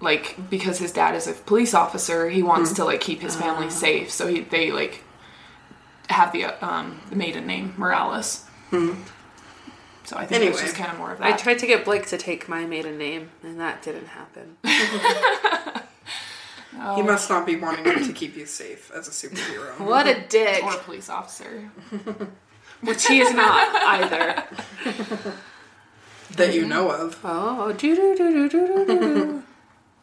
like 0.00 0.36
because 0.48 0.78
his 0.78 0.92
dad 0.92 1.14
is 1.14 1.26
a 1.26 1.34
police 1.34 1.74
officer, 1.74 2.30
he 2.30 2.42
wants 2.42 2.70
hmm. 2.70 2.76
to 2.76 2.84
like 2.86 3.02
keep 3.02 3.20
his 3.20 3.36
family 3.36 3.66
ah. 3.66 3.70
safe, 3.70 4.10
so 4.10 4.26
he 4.26 4.40
they 4.40 4.72
like 4.72 5.04
have 6.10 6.32
the 6.32 6.44
um 6.64 7.00
the 7.10 7.16
maiden 7.16 7.46
name 7.46 7.74
Morales. 7.76 8.44
So 8.70 10.16
I 10.16 10.24
think 10.24 10.42
it's. 10.42 10.56
Anyway, 10.56 10.60
just 10.62 10.74
kind 10.74 10.90
of 10.90 10.98
more 10.98 11.12
of 11.12 11.18
that. 11.18 11.34
I 11.34 11.36
tried 11.36 11.58
to 11.58 11.66
get 11.66 11.84
Blake 11.84 12.06
to 12.06 12.16
take 12.16 12.48
my 12.48 12.64
maiden 12.64 12.96
name, 12.96 13.30
and 13.42 13.60
that 13.60 13.82
didn't 13.82 14.06
happen. 14.06 14.56
He 16.94 17.02
must 17.02 17.28
not 17.28 17.44
be 17.44 17.56
wanting 17.56 18.04
to 18.04 18.12
keep 18.12 18.36
you 18.36 18.46
safe 18.46 18.90
as 18.94 19.08
a 19.08 19.10
superhero. 19.10 19.78
What 19.84 20.06
a 20.06 20.20
dick! 20.28 20.62
or 20.62 20.74
a 20.74 20.78
police 20.78 21.08
officer. 21.08 21.70
Which 22.82 23.06
he 23.06 23.20
is 23.20 23.34
not 23.34 23.68
either. 23.84 24.44
that 26.36 26.54
you 26.54 26.66
know 26.66 26.90
of. 26.90 27.18
Oh, 27.24 27.72
doo 27.72 27.96
doo 27.96 28.16
doo 28.16 28.48
doo 28.48 28.66
doo 28.68 28.86
doo. 28.86 29.42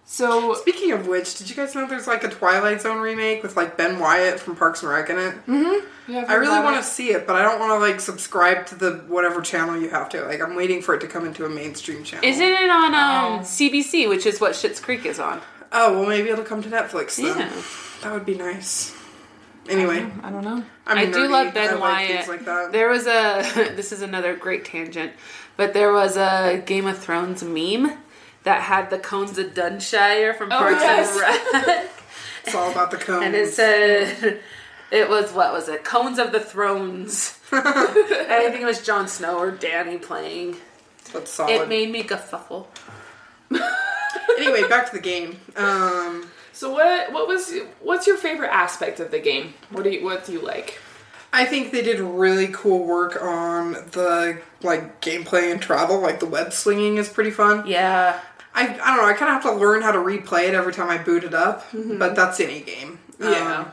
So 0.07 0.53
Speaking 0.53 0.91
of 0.91 1.07
which, 1.07 1.35
did 1.35 1.49
you 1.49 1.55
guys 1.55 1.73
know 1.73 1.87
there's 1.87 2.05
like 2.07 2.23
a 2.23 2.29
Twilight 2.29 2.81
Zone 2.81 2.99
remake 3.01 3.41
with 3.41 3.55
like 3.57 3.75
Ben 3.75 3.99
Wyatt 3.99 4.39
from 4.39 4.55
Parks 4.55 4.83
and 4.83 4.91
Rec 4.91 5.09
in 5.09 5.17
it? 5.17 5.33
Mm-hmm. 5.47 6.11
Yeah, 6.11 6.25
I 6.27 6.35
really 6.35 6.59
want 6.63 6.77
to 6.77 6.83
see 6.83 7.09
it, 7.09 7.25
but 7.25 7.35
I 7.35 7.41
don't 7.41 7.59
want 7.59 7.71
to 7.71 7.79
like 7.79 7.99
subscribe 7.99 8.67
to 8.67 8.75
the 8.75 8.91
whatever 9.07 9.41
channel 9.41 9.75
you 9.81 9.89
have 9.89 10.09
to. 10.09 10.23
Like 10.23 10.41
I'm 10.41 10.55
waiting 10.55 10.83
for 10.83 10.93
it 10.93 10.99
to 11.01 11.07
come 11.07 11.25
into 11.25 11.45
a 11.45 11.49
mainstream 11.49 12.03
channel. 12.03 12.23
Isn't 12.23 12.43
it 12.43 12.69
on 12.69 12.93
um, 12.93 13.39
Oh. 13.39 13.43
CBC, 13.43 14.07
which 14.07 14.27
is 14.27 14.39
what 14.39 14.51
Schitt's 14.51 14.79
Creek 14.79 15.05
is 15.07 15.19
on? 15.19 15.41
Oh 15.71 15.99
well, 15.99 16.07
maybe 16.07 16.29
it'll 16.29 16.45
come 16.45 16.61
to 16.61 16.69
Netflix 16.69 17.15
then. 17.15 17.37
Yeah. 17.37 17.61
That 18.03 18.13
would 18.13 18.25
be 18.25 18.35
nice. 18.35 18.93
Anyway, 19.67 20.05
I 20.21 20.29
don't 20.29 20.43
know. 20.43 20.63
I'm 20.85 20.97
I 20.99 21.05
do 21.07 21.27
love 21.27 21.51
Ben 21.55 21.69
I 21.69 21.71
like 21.73 21.81
Wyatt. 21.81 22.11
things 22.11 22.27
like 22.27 22.45
that. 22.45 22.71
There 22.71 22.89
was 22.89 23.07
a 23.07 23.73
this 23.75 23.91
is 23.91 24.03
another 24.03 24.35
great 24.35 24.63
tangent, 24.65 25.13
but 25.57 25.73
there 25.73 25.91
was 25.91 26.15
a 26.17 26.61
Game 26.67 26.85
of 26.85 26.99
Thrones 26.99 27.41
meme 27.43 27.97
that 28.45 28.62
had 28.62 28.89
the 28.89 28.97
cones 28.97 29.38
of 29.38 29.53
Dunshire 29.53 30.36
from 30.38 30.51
Oh, 30.51 30.58
Parks 30.58 30.81
yes. 30.81 31.12
and 31.53 31.65
Rec, 31.67 31.89
It's 32.45 32.55
all 32.55 32.71
about 32.71 32.91
the 32.91 32.97
cones. 32.97 33.25
and 33.25 33.36
it 33.36 33.53
said 33.53 34.39
it 34.91 35.10
was 35.10 35.31
what 35.34 35.51
was 35.51 35.67
it? 35.67 35.84
Cones 35.84 36.17
of 36.19 36.31
the 36.31 36.39
Thrones. 36.39 37.38
and 37.51 37.62
I 37.67 38.49
think 38.49 38.62
it 38.62 38.65
was 38.65 38.81
Jon 38.86 39.08
Snow 39.08 39.38
or 39.38 39.51
Danny 39.51 39.97
playing. 39.97 40.55
That's 41.13 41.39
It 41.39 41.67
made 41.69 41.91
me 41.91 42.03
guffuffle. 42.03 42.67
anyway, 44.38 44.67
back 44.67 44.88
to 44.89 44.95
the 44.95 45.01
game. 45.01 45.39
Um, 45.55 46.27
So 46.53 46.71
what 46.71 47.12
what 47.12 47.27
was 47.27 47.53
what's 47.81 48.08
your 48.08 48.17
favorite 48.17 48.49
aspect 48.53 48.99
of 48.99 49.12
the 49.12 49.19
game? 49.19 49.53
What 49.71 49.84
do 49.84 49.89
you 49.89 50.03
what 50.03 50.25
do 50.25 50.31
you 50.34 50.39
like? 50.41 50.79
I 51.34 51.43
think 51.45 51.71
they 51.73 51.81
did 51.81 51.99
really 51.99 52.47
cool 52.53 52.86
work 52.86 53.21
on 53.21 53.73
the 53.91 54.39
like 54.62 55.01
gameplay 55.01 55.51
and 55.51 55.62
travel. 55.62 55.99
Like 55.99 56.19
the 56.21 56.25
web 56.27 56.53
slinging 56.53 56.95
is 56.97 57.10
pretty 57.10 57.31
fun. 57.31 57.67
Yeah. 57.67 58.19
I, 58.55 58.63
I 58.63 58.67
don't 58.67 58.97
know. 58.97 59.05
I 59.05 59.13
kind 59.13 59.35
of 59.35 59.43
have 59.43 59.43
to 59.43 59.51
learn 59.53 59.81
how 59.81 59.91
to 59.91 59.99
replay 59.99 60.47
it 60.47 60.53
every 60.55 60.73
time 60.73 60.89
I 60.89 60.97
boot 60.97 61.23
it 61.23 61.33
up, 61.33 61.65
but 61.73 62.15
that's 62.15 62.39
any 62.39 62.61
game. 62.61 62.99
Yeah. 63.19 63.59
Um, 63.65 63.71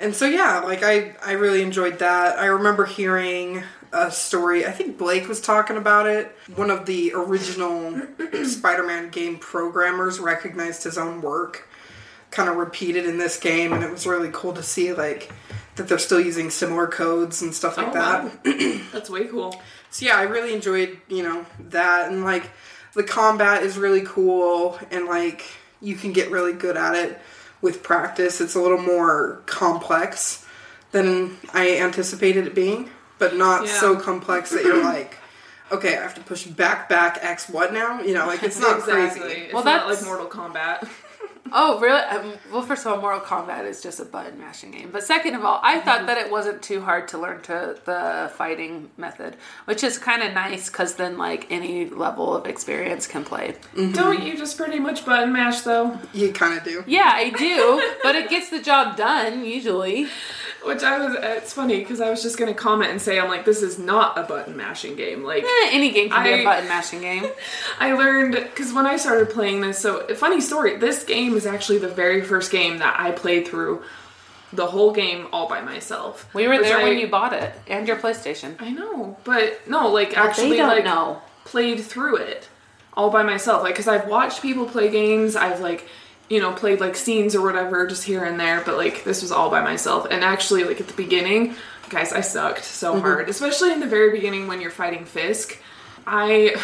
and 0.00 0.14
so 0.14 0.26
yeah, 0.26 0.60
like 0.60 0.82
I 0.82 1.14
I 1.24 1.32
really 1.32 1.62
enjoyed 1.62 1.98
that. 1.98 2.38
I 2.38 2.46
remember 2.46 2.84
hearing 2.86 3.62
a 3.92 4.10
story. 4.10 4.64
I 4.66 4.70
think 4.70 4.96
Blake 4.98 5.28
was 5.28 5.40
talking 5.40 5.76
about 5.76 6.06
it. 6.06 6.34
One 6.56 6.70
of 6.70 6.86
the 6.86 7.12
original 7.14 8.00
Spider-Man 8.44 9.10
game 9.10 9.38
programmers 9.38 10.20
recognized 10.20 10.84
his 10.84 10.96
own 10.98 11.20
work, 11.20 11.68
kind 12.30 12.48
of 12.48 12.56
repeated 12.56 13.06
in 13.06 13.18
this 13.18 13.38
game, 13.38 13.72
and 13.72 13.82
it 13.82 13.90
was 13.90 14.06
really 14.06 14.30
cool 14.32 14.52
to 14.54 14.62
see 14.62 14.92
like 14.92 15.32
that 15.76 15.88
they're 15.88 15.98
still 15.98 16.20
using 16.20 16.50
similar 16.50 16.86
codes 16.86 17.42
and 17.42 17.54
stuff 17.54 17.76
like 17.76 17.88
Oh, 17.88 17.92
that. 17.94 18.24
wow. 18.24 18.80
That's 18.92 19.10
way 19.10 19.24
cool. 19.26 19.60
So 19.90 20.06
yeah, 20.06 20.16
I 20.16 20.22
really 20.22 20.52
enjoyed, 20.54 20.98
you 21.08 21.22
know, 21.22 21.46
that 21.70 22.10
and 22.12 22.24
like 22.24 22.50
the 22.98 23.04
combat 23.04 23.62
is 23.62 23.78
really 23.78 24.02
cool 24.02 24.76
and 24.90 25.06
like 25.06 25.44
you 25.80 25.94
can 25.94 26.12
get 26.12 26.30
really 26.32 26.52
good 26.52 26.76
at 26.76 26.94
it 26.96 27.18
with 27.62 27.82
practice. 27.84 28.40
It's 28.40 28.56
a 28.56 28.60
little 28.60 28.82
more 28.82 29.40
complex 29.46 30.44
than 30.90 31.36
I 31.54 31.76
anticipated 31.78 32.46
it 32.48 32.54
being, 32.56 32.90
but 33.20 33.36
not 33.36 33.66
Yeah. 33.66 33.80
so 33.80 33.96
complex 33.96 34.50
that 34.50 34.64
you're 34.64 34.82
like, 34.96 35.16
okay, 35.70 35.96
I 35.96 36.02
have 36.02 36.14
to 36.16 36.20
push 36.22 36.44
back 36.44 36.88
back 36.88 37.18
X 37.22 37.48
what 37.48 37.72
now? 37.72 38.00
You 38.02 38.14
know, 38.14 38.26
like 38.26 38.42
it's 38.42 38.58
not 38.58 38.78
exactly. 38.80 39.20
crazy. 39.20 39.40
It's 39.44 39.54
Well, 39.54 39.62
not 39.64 39.86
that's- 39.86 40.02
like 40.02 40.08
Mortal 40.08 40.26
Kombat. 40.28 40.88
Oh, 41.52 41.78
really? 41.80 42.00
Um, 42.00 42.32
well, 42.52 42.62
first 42.62 42.84
of 42.86 42.92
all, 42.92 43.00
Mortal 43.00 43.20
Kombat 43.20 43.64
is 43.64 43.82
just 43.82 44.00
a 44.00 44.04
button 44.04 44.38
mashing 44.38 44.70
game. 44.70 44.90
But 44.92 45.02
second 45.04 45.34
of 45.34 45.44
all, 45.44 45.60
I 45.62 45.80
thought 45.80 46.06
that 46.06 46.18
it 46.18 46.30
wasn't 46.30 46.62
too 46.62 46.80
hard 46.80 47.08
to 47.08 47.18
learn 47.18 47.42
to 47.42 47.78
the 47.84 48.30
fighting 48.34 48.90
method, 48.96 49.36
which 49.64 49.82
is 49.84 49.98
kind 49.98 50.22
of 50.22 50.32
nice 50.34 50.68
because 50.68 50.94
then 50.96 51.18
like 51.18 51.46
any 51.50 51.88
level 51.88 52.34
of 52.34 52.46
experience 52.46 53.06
can 53.06 53.24
play. 53.24 53.56
Don't 53.74 54.22
you 54.22 54.36
just 54.36 54.56
pretty 54.56 54.78
much 54.78 55.04
button 55.04 55.32
mash 55.32 55.60
though? 55.62 55.98
You 56.12 56.32
kind 56.32 56.56
of 56.58 56.64
do. 56.64 56.84
Yeah, 56.86 57.10
I 57.14 57.30
do, 57.30 57.94
but 58.02 58.14
it 58.14 58.30
gets 58.30 58.50
the 58.50 58.60
job 58.60 58.96
done 58.96 59.44
usually. 59.44 60.08
Which 60.64 60.82
I 60.82 60.98
was. 60.98 61.16
It's 61.20 61.52
funny 61.52 61.78
because 61.78 62.00
I 62.00 62.10
was 62.10 62.22
just 62.22 62.36
gonna 62.38 62.52
comment 62.54 62.90
and 62.90 63.00
say 63.00 63.18
I'm 63.20 63.28
like 63.28 63.44
this 63.44 63.62
is 63.62 63.78
not 63.78 64.18
a 64.18 64.24
button 64.24 64.56
mashing 64.56 64.96
game. 64.96 65.22
Like 65.24 65.44
Eh, 65.44 65.68
any 65.70 65.90
game 65.92 66.10
can 66.10 66.22
be 66.24 66.30
I- 66.30 66.36
a 66.38 66.44
button 66.44 66.68
mashing 66.68 67.00
game. 67.00 67.26
I 67.80 67.92
learned 67.92 68.32
because 68.32 68.72
when 68.72 68.84
I 68.86 68.96
started 68.96 69.30
playing 69.30 69.60
this, 69.60 69.78
so 69.78 70.06
funny 70.16 70.40
story. 70.40 70.76
This 70.76 71.04
game 71.04 71.36
is 71.36 71.46
actually 71.46 71.78
the 71.78 71.88
very 71.88 72.22
first 72.22 72.50
game 72.50 72.78
that 72.78 72.98
I 72.98 73.12
played 73.12 73.46
through 73.46 73.82
the 74.52 74.66
whole 74.66 74.92
game 74.92 75.28
all 75.32 75.48
by 75.48 75.60
myself. 75.60 76.28
We 76.34 76.48
were 76.48 76.58
there 76.58 76.78
I- 76.78 76.82
when 76.82 76.98
you 76.98 77.06
bought 77.06 77.32
it 77.34 77.52
and 77.68 77.86
your 77.86 77.96
PlayStation. 77.96 78.56
I 78.60 78.70
know, 78.70 79.16
but 79.24 79.60
no, 79.68 79.88
like 79.88 80.10
But 80.10 80.18
actually, 80.18 80.58
like 80.60 80.84
know. 80.84 81.22
played 81.44 81.80
through 81.80 82.16
it 82.16 82.48
all 82.94 83.10
by 83.10 83.22
myself. 83.22 83.62
Like, 83.62 83.74
because 83.74 83.86
I've 83.88 84.08
watched 84.08 84.42
people 84.42 84.64
play 84.66 84.90
games, 84.90 85.36
I've 85.36 85.60
like, 85.60 85.86
you 86.28 86.40
know, 86.40 86.52
played 86.52 86.80
like 86.80 86.96
scenes 86.96 87.34
or 87.34 87.42
whatever, 87.42 87.86
just 87.86 88.04
here 88.04 88.24
and 88.24 88.38
there. 88.38 88.62
But 88.64 88.76
like, 88.76 89.04
this 89.04 89.22
was 89.22 89.32
all 89.32 89.50
by 89.50 89.62
myself. 89.62 90.06
And 90.10 90.22
actually, 90.22 90.64
like 90.64 90.80
at 90.80 90.88
the 90.88 90.94
beginning, 90.94 91.54
guys, 91.88 92.12
I 92.12 92.20
sucked 92.20 92.64
so 92.64 92.92
mm-hmm. 92.92 93.00
hard, 93.00 93.28
especially 93.28 93.72
in 93.72 93.80
the 93.80 93.86
very 93.86 94.10
beginning 94.10 94.46
when 94.46 94.60
you're 94.60 94.70
fighting 94.70 95.04
Fisk. 95.04 95.58
I, 96.06 96.54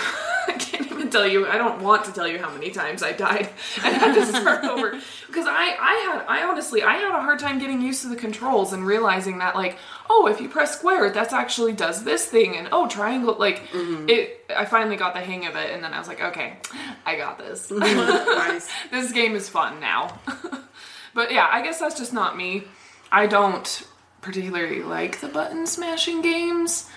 I 0.48 0.52
can't 0.52 0.93
tell 1.10 1.26
you. 1.26 1.46
I 1.46 1.58
don't 1.58 1.82
want 1.82 2.04
to 2.06 2.12
tell 2.12 2.26
you 2.26 2.38
how 2.38 2.50
many 2.50 2.70
times 2.70 3.02
I 3.02 3.12
died 3.12 3.48
and 3.82 3.96
had 3.96 4.14
to 4.14 4.26
start 4.26 4.64
over 4.64 4.98
because 5.26 5.46
I, 5.46 5.76
I 5.80 5.94
had, 5.94 6.24
I 6.26 6.42
honestly, 6.44 6.82
I 6.82 6.94
had 6.94 7.08
a 7.08 7.20
hard 7.20 7.38
time 7.38 7.58
getting 7.58 7.80
used 7.80 8.02
to 8.02 8.08
the 8.08 8.16
controls 8.16 8.72
and 8.72 8.86
realizing 8.86 9.38
that 9.38 9.54
like, 9.54 9.76
oh, 10.08 10.26
if 10.26 10.40
you 10.40 10.48
press 10.48 10.76
square, 10.76 11.10
that's 11.10 11.32
actually 11.32 11.72
does 11.72 12.04
this 12.04 12.26
thing, 12.26 12.56
and 12.56 12.68
oh, 12.72 12.88
triangle, 12.88 13.36
like 13.38 13.68
mm-hmm. 13.68 14.08
it. 14.08 14.44
I 14.54 14.64
finally 14.64 14.96
got 14.96 15.14
the 15.14 15.20
hang 15.20 15.46
of 15.46 15.56
it, 15.56 15.70
and 15.70 15.82
then 15.82 15.92
I 15.92 15.98
was 15.98 16.08
like, 16.08 16.20
okay, 16.20 16.58
I 17.06 17.16
got 17.16 17.38
this. 17.38 17.70
nice. 17.70 18.70
this 18.90 19.12
game 19.12 19.34
is 19.34 19.48
fun 19.48 19.80
now. 19.80 20.18
but 21.14 21.32
yeah, 21.32 21.48
I 21.50 21.62
guess 21.62 21.80
that's 21.80 21.98
just 21.98 22.12
not 22.12 22.36
me. 22.36 22.64
I 23.10 23.26
don't 23.26 23.86
particularly 24.20 24.82
like 24.82 25.20
the 25.20 25.28
button 25.28 25.66
smashing 25.66 26.22
games 26.22 26.88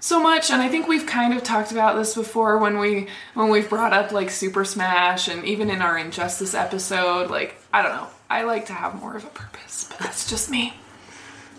so 0.00 0.20
much 0.20 0.50
and 0.50 0.62
I 0.62 0.68
think 0.68 0.86
we've 0.86 1.06
kind 1.06 1.34
of 1.34 1.42
talked 1.42 1.72
about 1.72 1.96
this 1.96 2.14
before 2.14 2.58
when 2.58 2.78
we 2.78 3.08
when 3.34 3.48
we've 3.48 3.68
brought 3.68 3.92
up 3.92 4.12
like 4.12 4.30
Super 4.30 4.64
Smash 4.64 5.28
and 5.28 5.44
even 5.44 5.70
in 5.70 5.82
our 5.82 5.98
Injustice 5.98 6.54
episode 6.54 7.30
like 7.30 7.56
I 7.72 7.82
don't 7.82 7.92
know. 7.92 8.08
I 8.28 8.42
like 8.42 8.66
to 8.66 8.72
have 8.72 9.00
more 9.00 9.14
of 9.16 9.24
a 9.24 9.28
purpose, 9.28 9.86
but 9.88 9.98
that's 9.98 10.28
just 10.28 10.50
me. 10.50 10.74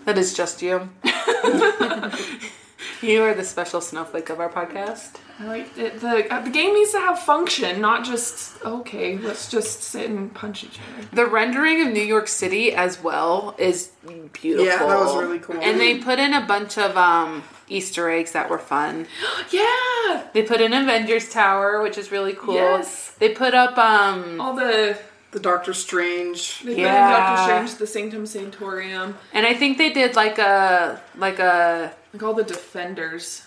That 0.06 0.18
is 0.18 0.34
just 0.34 0.62
you. 0.62 0.90
you 3.02 3.24
are 3.24 3.34
the 3.34 3.44
special 3.44 3.82
snowflake 3.82 4.30
of 4.30 4.40
our 4.40 4.50
podcast. 4.50 5.16
I 5.40 5.46
like 5.46 5.78
it. 5.78 6.00
The 6.00 6.34
uh, 6.34 6.42
the 6.42 6.50
game 6.50 6.74
needs 6.74 6.92
to 6.94 7.00
have 7.00 7.20
function, 7.20 7.80
not 7.80 8.04
just 8.04 8.60
okay. 8.66 9.18
Let's 9.18 9.50
just 9.52 9.84
sit 9.84 10.10
and 10.10 10.34
punch 10.34 10.64
each 10.64 10.80
other. 10.80 11.08
The 11.14 11.26
rendering 11.28 11.86
of 11.86 11.94
New 11.94 12.02
York 12.02 12.28
City 12.28 12.74
as 12.74 13.02
well 13.04 13.54
is 13.60 13.92
beautiful. 14.34 14.66
Yeah, 14.66 14.78
that 14.80 14.98
was 14.98 15.16
really 15.16 15.38
cool. 15.40 15.58
And 15.62 15.80
they 15.80 16.00
put 16.00 16.18
in 16.18 16.34
a 16.34 16.46
bunch 16.46 16.78
of 16.80 16.98
um, 16.98 17.44
Easter 17.70 18.10
eggs 18.10 18.32
that 18.32 18.50
were 18.50 18.58
fun. 18.58 19.06
Yeah, 19.52 20.24
They 20.34 20.42
put 20.44 20.60
in 20.60 20.74
Avengers 20.74 21.30
Tower, 21.30 21.82
which 21.84 21.98
is 21.98 22.12
really 22.12 22.34
cool. 22.34 22.56
Yes. 22.56 23.12
They 23.20 23.30
put 23.30 23.54
up 23.54 23.78
um 23.78 24.42
all 24.42 24.56
the 24.56 24.98
The 25.32 25.40
Doctor 25.40 25.74
Strange. 25.74 26.62
they 26.64 26.74
put 26.74 26.80
Yeah. 26.82 27.12
Doctor 27.12 27.44
Strange, 27.44 27.76
the 27.76 27.88
Sanctum 27.88 28.24
Sanctorium, 28.26 29.14
and 29.34 29.46
I 29.46 29.54
think 29.54 29.78
they 29.78 29.92
did 29.94 30.16
like 30.16 30.40
a 30.40 31.00
like 31.16 31.40
a 31.40 31.94
like 32.14 32.24
all 32.24 32.34
the 32.34 32.44
defenders. 32.44 33.44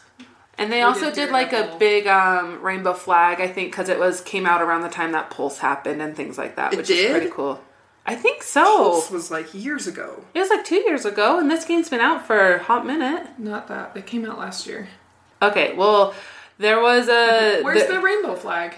And 0.61 0.71
they 0.71 0.77
They 0.77 0.83
also 0.83 1.07
did 1.07 1.15
did 1.15 1.31
like 1.33 1.53
a 1.53 1.75
big 1.79 2.07
um 2.07 2.61
rainbow 2.63 2.93
flag 2.93 3.41
I 3.41 3.49
think 3.49 3.73
cuz 3.73 3.89
it 3.89 3.99
was 3.99 4.21
came 4.21 4.47
out 4.47 4.63
around 4.63 4.83
the 4.83 4.89
time 4.89 5.11
that 5.13 5.31
Pulse 5.31 5.59
happened 5.59 6.01
and 6.01 6.15
things 6.15 6.39
like 6.39 6.55
that, 6.57 6.73
It 6.73 6.77
which 6.77 6.87
did? 6.87 6.99
is 7.07 7.11
pretty 7.11 7.31
cool. 7.31 7.61
I 8.07 8.15
think 8.15 8.43
so. 8.43 8.95
This 8.97 9.11
was 9.11 9.31
like 9.31 9.53
years 9.53 9.87
ago. 9.87 10.25
It 10.35 10.39
was 10.41 10.51
like 10.51 10.65
2 10.65 10.77
years 10.89 11.05
ago 11.05 11.39
and 11.39 11.51
this 11.51 11.65
game's 11.65 11.89
been 11.89 12.01
out 12.01 12.27
for 12.27 12.55
a 12.55 12.63
hot 12.63 12.87
minute. 12.87 13.27
Not 13.39 13.67
that 13.69 13.93
it 13.97 14.07
came 14.07 14.25
out 14.29 14.39
last 14.39 14.67
year. 14.67 14.89
Okay, 15.43 15.75
well 15.75 16.15
there 16.59 16.81
was 16.81 17.09
a 17.09 17.63
Where's 17.63 17.87
the- 17.87 17.95
the 17.95 18.01
rainbow 18.01 18.35
flag? 18.37 18.75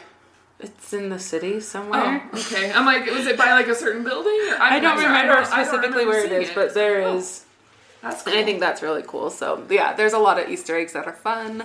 It's 0.61 0.93
in 0.93 1.09
the 1.09 1.19
city 1.19 1.59
somewhere. 1.59 2.23
Oh, 2.33 2.39
okay. 2.39 2.71
I'm 2.73 2.87
like, 2.87 3.05
was 3.07 3.27
it 3.27 3.37
by 3.37 3.51
like 3.53 3.67
a 3.67 3.75
certain 3.75 4.05
building? 4.05 4.39
I 4.61 4.79
don't 4.79 4.95
remember 4.97 5.17
I 5.19 5.23
don't- 5.27 5.31
I 5.31 5.35
don't 5.35 5.47
specifically 5.47 6.05
remember 6.05 6.11
where 6.11 6.25
it 6.25 6.33
is, 6.43 6.51
but 6.55 6.73
there 6.75 7.01
is. 7.17 7.45
That's 8.03 8.27
And 8.27 8.37
I 8.37 8.45
think 8.45 8.61
that's 8.61 8.83
really 8.83 9.03
cool. 9.07 9.31
So 9.31 9.65
yeah, 9.71 9.93
there's 9.93 10.13
a 10.13 10.19
lot 10.19 10.39
of 10.39 10.49
Easter 10.49 10.77
eggs 10.77 10.93
that 10.93 11.07
are 11.07 11.13
fun. 11.13 11.65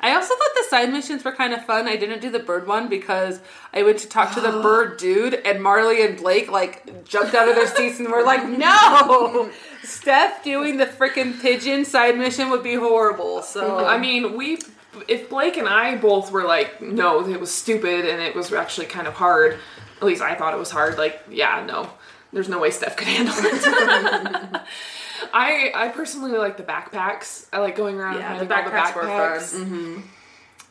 I 0.00 0.14
also 0.14 0.34
thought 0.34 0.50
the 0.54 0.66
side 0.68 0.92
missions 0.92 1.24
were 1.24 1.32
kind 1.32 1.52
of 1.52 1.64
fun. 1.64 1.88
I 1.88 1.96
didn't 1.96 2.20
do 2.20 2.30
the 2.30 2.38
bird 2.38 2.66
one 2.66 2.88
because 2.88 3.40
I 3.72 3.82
went 3.82 3.98
to 4.00 4.08
talk 4.08 4.34
to 4.34 4.40
the 4.40 4.50
bird 4.62 4.98
dude, 4.98 5.34
and 5.34 5.62
Marley 5.62 6.04
and 6.04 6.16
Blake 6.16 6.50
like 6.50 7.04
jumped 7.04 7.34
out 7.34 7.48
of 7.48 7.56
their 7.56 7.66
seats 7.66 7.98
and 7.98 8.08
were 8.08 8.22
like, 8.22 8.46
"No, 8.46 9.50
Steph 9.82 10.44
doing 10.44 10.76
the 10.76 10.86
freaking 10.86 11.40
pigeon 11.40 11.84
side 11.84 12.16
mission 12.16 12.50
would 12.50 12.62
be 12.62 12.74
horrible." 12.74 13.42
So 13.42 13.84
I 13.84 13.98
mean, 13.98 14.36
we 14.36 14.58
if 15.06 15.28
Blake 15.28 15.56
and 15.56 15.68
I 15.68 15.96
both 15.96 16.32
were 16.32 16.44
like, 16.44 16.80
no, 16.80 17.26
it 17.28 17.40
was 17.40 17.52
stupid 17.52 18.06
and 18.06 18.20
it 18.20 18.34
was 18.34 18.52
actually 18.52 18.86
kind 18.86 19.06
of 19.06 19.14
hard. 19.14 19.58
At 19.98 20.04
least 20.04 20.22
I 20.22 20.34
thought 20.34 20.54
it 20.54 20.58
was 20.58 20.70
hard. 20.70 20.98
Like, 20.98 21.22
yeah, 21.30 21.64
no, 21.66 21.90
there's 22.32 22.48
no 22.48 22.58
way 22.58 22.70
Steph 22.70 22.96
could 22.96 23.08
handle 23.08 23.34
it. 23.36 24.60
I 25.32 25.72
I 25.74 25.88
personally 25.88 26.32
like 26.32 26.56
the 26.56 26.62
backpacks. 26.62 27.46
I 27.52 27.58
like 27.60 27.76
going 27.76 27.96
around 27.96 28.16
Yeah, 28.18 28.32
and 28.38 28.48
the 28.48 28.54
finding 28.54 28.72
all 28.74 28.80
backpacks 28.80 28.94
were 28.96 29.02
backpacks. 29.02 29.50
fun. 29.52 30.02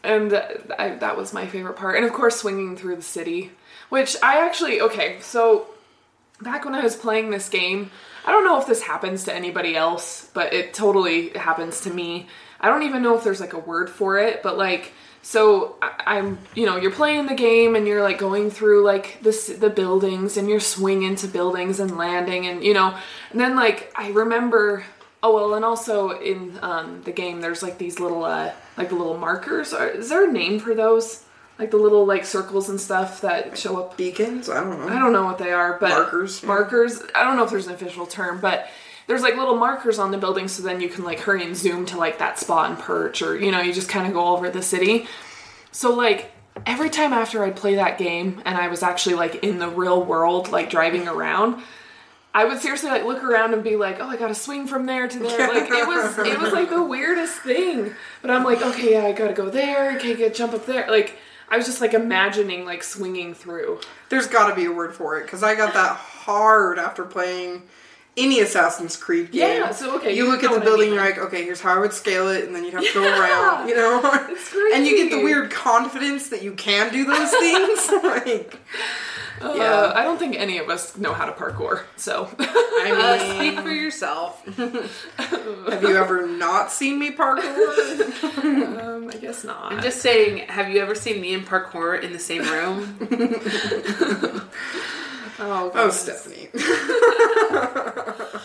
and 0.04 0.34
I, 0.78 0.90
that 0.96 1.18
was 1.18 1.34
my 1.34 1.48
favorite 1.48 1.76
part 1.76 1.96
and 1.98 2.06
of 2.06 2.14
course 2.14 2.38
swinging 2.38 2.78
through 2.78 2.96
the 2.98 3.02
city 3.02 3.52
which 3.90 4.16
i 4.22 4.46
actually 4.46 4.80
okay 4.82 5.18
so 5.22 5.68
back 6.42 6.66
when 6.66 6.76
i 6.76 6.82
was 6.82 6.96
playing 6.96 7.32
this 7.32 7.50
game 7.50 7.90
i 8.26 8.32
don't 8.32 8.46
know 8.46 8.60
if 8.62 8.68
this 8.68 8.84
happens 8.84 9.24
to 9.24 9.34
anybody 9.34 9.76
else 9.76 10.30
but 10.36 10.54
it 10.54 10.74
totally 10.74 11.30
happens 11.30 11.82
to 11.82 11.90
me 11.90 12.28
i 12.62 12.70
don't 12.70 12.84
even 12.84 13.02
know 13.02 13.18
if 13.18 13.24
there's 13.24 13.42
like 13.42 13.54
a 13.54 13.60
word 13.60 13.90
for 13.90 14.20
it 14.20 14.44
but 14.44 14.56
like 14.58 14.94
so 15.28 15.76
I- 15.82 16.04
i'm 16.16 16.38
you 16.56 16.66
know 16.66 16.78
you're 16.78 16.98
playing 17.02 17.26
the 17.26 17.36
game 17.36 17.76
and 17.76 17.86
you're 17.86 18.02
like 18.02 18.18
going 18.18 18.50
through 18.50 18.86
like 18.86 19.20
this 19.22 19.48
the 19.48 19.70
buildings 19.70 20.38
and 20.38 20.48
you're 20.50 20.62
swinging 20.62 21.16
to 21.18 21.28
buildings 21.28 21.82
and 21.82 21.98
landing 21.98 22.48
and 22.48 22.64
you 22.64 22.74
know 22.74 22.96
and 23.32 23.40
then 23.42 23.56
like 23.56 23.92
i 23.96 24.10
remember 24.12 24.86
Oh 25.24 25.34
well, 25.34 25.56
and 25.56 25.66
also 25.66 26.12
in 26.12 26.60
um, 26.62 27.02
the 27.04 27.12
game, 27.12 27.42
there's 27.42 27.64
like 27.64 27.80
these 27.80 28.00
little, 28.00 28.24
uh, 28.24 28.52
like 28.78 28.90
the 28.90 28.96
little 28.96 29.18
markers. 29.18 29.74
Are, 29.74 29.90
is 29.90 30.10
there 30.10 30.30
a 30.30 30.32
name 30.32 30.60
for 30.60 30.76
those? 30.76 31.24
Like 31.58 31.72
the 31.72 31.78
little 31.78 32.06
like 32.06 32.24
circles 32.24 32.70
and 32.70 32.80
stuff 32.80 33.22
that 33.22 33.58
show 33.58 33.82
up. 33.82 33.98
Beacons? 33.98 34.48
I 34.48 34.64
don't 34.64 34.80
know. 34.80 34.88
I 34.88 35.00
don't 35.00 35.12
know 35.12 35.26
what 35.26 35.40
they 35.40 35.52
are, 35.52 35.80
but 35.80 35.90
Markers. 35.90 36.44
Markers. 36.44 37.02
I 37.16 37.24
don't 37.24 37.36
know 37.36 37.44
if 37.44 37.50
there's 37.50 37.66
an 37.66 37.74
official 37.74 38.06
term, 38.06 38.40
but 38.40 38.68
there's 39.08 39.22
like 39.22 39.36
little 39.36 39.56
markers 39.56 40.00
on 40.00 40.12
the 40.12 40.18
building, 40.18 40.48
so 40.48 40.62
then 40.62 40.82
you 40.82 40.90
can 40.90 41.04
like 41.04 41.20
hurry 41.22 41.44
and 41.44 41.56
zoom 41.56 41.86
to 41.88 41.98
like 41.98 42.20
that 42.20 42.38
spot 42.38 42.70
and 42.70 42.80
perch, 42.80 43.22
or 43.22 43.38
you 43.38 43.52
know, 43.52 43.62
you 43.62 43.74
just 43.74 43.90
kind 43.90 44.06
of 44.06 44.14
go 44.14 44.28
over 44.28 44.50
the 44.50 44.62
city. 44.62 45.08
So 45.72 45.94
like 45.94 46.32
every 46.66 46.90
time 46.90 47.14
after 47.14 47.44
I'd 47.44 47.56
play 47.56 47.76
that 47.76 47.98
game, 47.98 48.42
and 48.46 48.58
I 48.58 48.68
was 48.68 48.84
actually 48.84 49.16
like 49.16 49.44
in 49.44 49.60
the 49.60 49.70
real 49.70 50.04
world, 50.04 50.52
like 50.52 50.70
driving 50.70 51.08
around. 51.08 51.64
I 52.34 52.46
would 52.46 52.60
seriously 52.60 52.92
like 52.92 53.04
look 53.04 53.24
around 53.24 53.56
and 53.56 53.64
be 53.64 53.78
like, 53.78 53.98
"Oh, 54.00 54.08
I 54.08 54.16
got 54.16 54.28
to 54.28 54.36
swing 54.36 54.68
from 54.68 54.86
there 54.86 55.08
to 55.08 55.20
there." 55.20 55.48
Like 55.48 55.72
it 55.72 55.88
was, 55.88 56.20
it 56.20 56.40
was 56.40 56.54
like 56.54 56.70
the 56.70 56.84
weirdest 56.84 57.40
thing. 57.40 57.96
But 58.22 58.30
I'm 58.30 58.44
like, 58.44 58.62
"Okay, 58.62 58.92
yeah, 58.92 59.06
I 59.06 59.12
got 59.14 59.30
to 59.30 59.34
go 59.34 59.50
there. 59.50 59.96
Okay, 59.98 60.14
get 60.16 60.36
jump 60.36 60.54
up 60.54 60.68
there." 60.68 60.88
Like 60.88 61.18
I 61.50 61.58
was 61.58 61.66
just 61.66 61.82
like 61.82 61.94
imagining 61.94 62.66
like 62.66 62.84
swinging 62.84 63.34
through. 63.34 63.80
There's 64.10 64.28
got 64.28 64.50
to 64.50 64.56
be 64.56 64.66
a 64.66 64.72
word 64.72 64.94
for 64.94 65.18
it 65.18 65.24
because 65.24 65.42
I 65.42 65.56
got 65.56 65.74
that 65.74 65.96
hard 65.96 66.78
after 66.78 67.06
playing 67.06 67.64
any 68.18 68.40
Assassin's 68.42 68.96
Creed 68.98 69.32
game. 69.32 69.62
Yeah, 69.62 69.72
so, 69.72 69.96
okay, 69.98 70.16
you, 70.16 70.26
you 70.26 70.32
look 70.32 70.44
at 70.44 70.50
the 70.50 70.58
what 70.58 70.62
I 70.62 70.66
building, 70.66 70.88
mean. 70.90 70.96
you're 70.96 71.06
like, 71.06 71.18
okay, 71.20 71.44
here's 71.44 71.62
how 71.62 71.76
I 71.76 71.80
would 71.80 71.94
scale 71.94 72.28
it, 72.30 72.46
and 72.46 72.56
then 72.56 72.64
you'd 72.66 72.74
have 72.74 72.84
to 72.86 72.94
go 72.94 73.04
around, 73.04 73.70
you 73.70 73.76
know. 73.76 74.02
It's 74.30 74.54
And 74.74 74.86
you 74.88 74.98
get 74.98 75.12
the 75.12 75.24
weird 75.24 75.52
confidence 75.52 76.30
that 76.30 76.42
you 76.42 76.54
can 76.54 76.92
do 76.92 77.06
those 77.06 77.30
things. 77.40 77.90
like, 78.04 78.60
Uh, 79.40 79.54
Yeah. 79.56 79.92
I 79.96 80.04
don't 80.04 80.18
think 80.18 80.36
any 80.36 80.58
of 80.58 80.68
us 80.70 80.98
know 80.98 81.14
how 81.14 81.26
to 81.26 81.32
parkour. 81.32 81.84
So 81.96 82.28
I 82.40 82.84
mean, 82.86 82.96
uh, 82.96 83.36
speak 83.36 83.60
for 83.60 83.70
yourself. 83.70 84.44
have 85.68 85.84
you 85.84 85.96
ever 85.96 86.26
not 86.26 86.72
seen 86.72 86.98
me 86.98 87.12
parkour? 87.12 87.46
um, 88.82 89.10
I 89.14 89.18
guess 89.18 89.44
not. 89.44 89.72
I'm 89.74 89.82
just 89.84 90.02
saying, 90.02 90.48
have 90.50 90.70
you 90.72 90.80
ever 90.82 90.96
seen 90.96 91.22
me 91.22 91.36
and 91.36 91.46
parkour 91.46 92.02
in 92.02 92.14
the 92.14 92.20
same 92.20 92.42
room? 92.50 92.98
Oh, 95.40 95.72
Oh. 95.74 95.90
Stephanie. 95.90 96.50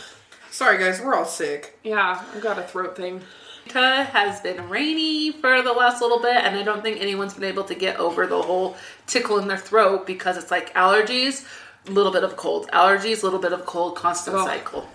Sorry, 0.51 0.79
guys, 0.79 1.01
we're 1.01 1.15
all 1.15 1.25
sick. 1.25 1.79
Yeah, 1.83 2.23
I've 2.35 2.43
got 2.43 2.59
a 2.59 2.63
throat 2.63 2.95
thing. 2.97 3.23
It 3.65 3.73
has 3.75 4.41
been 4.41 4.69
rainy 4.69 5.31
for 5.33 5.63
the 5.63 5.73
last 5.73 6.03
little 6.03 6.21
bit, 6.21 6.37
and 6.37 6.57
I 6.57 6.63
don't 6.63 6.83
think 6.83 7.01
anyone's 7.01 7.35
been 7.35 7.45
able 7.45 7.65
to 7.65 7.75
get 7.75 7.97
over 7.99 8.27
the 8.27 8.43
whole 8.43 8.77
tickle 9.07 9.39
in 9.39 9.49
their 9.49 9.57
throat 9.57 10.07
because 10.07 10.37
it's 10.37 10.51
like 10.51 10.75
allergies 10.75 11.47
a 11.89 11.91
little 11.91 12.13
bit 12.13 12.25
of 12.25 12.37
cold. 12.37 12.69
Allergies, 12.73 13.23
a 13.23 13.27
little 13.27 13.39
bit 13.39 13.53
of 13.53 13.65
cold, 13.65 13.97
constant 13.97 14.37
Oh. 14.37 14.45
cycle. 14.45 14.89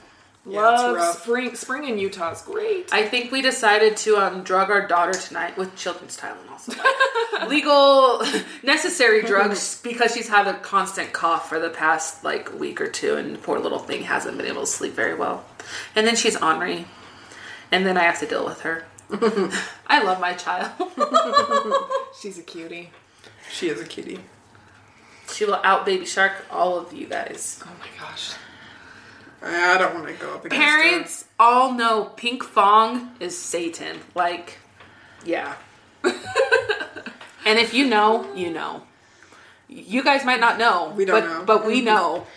Yeah, 0.47 0.59
Love 0.61 1.17
spring. 1.17 1.55
Spring 1.55 1.83
in 1.89 1.97
Utah 1.97 2.31
is 2.31 2.41
great. 2.41 2.93
I 2.93 3.05
think 3.05 3.31
we 3.33 3.41
decided 3.41 3.97
to 3.97 4.15
um, 4.15 4.43
drug 4.43 4.69
our 4.69 4.87
daughter 4.87 5.11
tonight 5.13 5.57
with 5.57 5.75
children's 5.75 6.17
Tylenol. 6.17 7.47
Legal, 7.49 8.23
necessary 8.63 9.23
drugs 9.25 9.81
because 9.81 10.13
she's 10.13 10.29
had 10.29 10.47
a 10.47 10.53
constant 10.59 11.11
cough 11.11 11.49
for 11.49 11.59
the 11.59 11.69
past 11.69 12.23
like 12.23 12.57
week 12.57 12.79
or 12.79 12.87
two, 12.87 13.15
and 13.15 13.41
poor 13.43 13.59
little 13.59 13.79
thing 13.79 14.03
hasn't 14.03 14.37
been 14.37 14.45
able 14.47 14.61
to 14.61 14.67
sleep 14.67 14.93
very 14.93 15.15
well. 15.15 15.43
And 15.95 16.07
then 16.07 16.15
she's 16.15 16.37
ornery, 16.37 16.85
and 17.71 17.85
then 17.85 17.97
I 17.97 18.03
have 18.03 18.19
to 18.19 18.25
deal 18.25 18.45
with 18.45 18.61
her. 18.61 18.85
I 19.87 20.03
love 20.03 20.19
my 20.21 20.33
child. 20.33 20.71
She's 22.19 22.37
a 22.37 22.43
cutie. 22.43 22.91
She 23.49 23.69
is 23.69 23.79
a 23.81 23.85
kitty. 23.85 24.19
she 25.31 25.45
will 25.45 25.61
out 25.63 25.85
baby 25.85 26.05
shark 26.05 26.45
all 26.51 26.77
of 26.77 26.91
you 26.93 27.07
guys. 27.07 27.61
Oh 27.65 27.71
my 27.79 27.87
gosh. 27.99 28.33
I 29.41 29.77
don't 29.77 29.93
want 29.95 30.07
to 30.07 30.13
go 30.13 30.33
up 30.33 30.45
against 30.45 30.55
her. 30.55 30.81
Parents 30.81 31.25
all 31.39 31.73
know 31.73 32.11
Pinkfong 32.17 33.09
is 33.19 33.37
Satan. 33.37 33.99
Like, 34.15 34.57
yeah. 35.25 35.55
and 36.03 37.59
if 37.59 37.73
you 37.73 37.87
know, 37.87 38.33
you 38.33 38.51
know. 38.51 38.83
You 39.69 40.03
guys 40.03 40.23
might 40.25 40.39
not 40.39 40.57
know. 40.57 40.93
We 40.95 41.05
don't 41.05 41.21
but, 41.21 41.27
know. 41.27 41.43
But 41.45 41.65
we 41.67 41.81
know. 41.81 42.25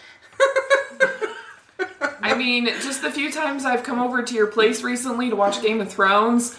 I 2.22 2.34
mean, 2.34 2.66
just 2.66 3.02
the 3.02 3.10
few 3.10 3.30
times 3.32 3.64
I've 3.64 3.82
come 3.82 4.00
over 4.00 4.22
to 4.22 4.34
your 4.34 4.46
place 4.46 4.82
recently 4.82 5.30
to 5.30 5.36
watch 5.36 5.62
Game 5.62 5.80
of 5.80 5.90
Thrones, 5.90 6.58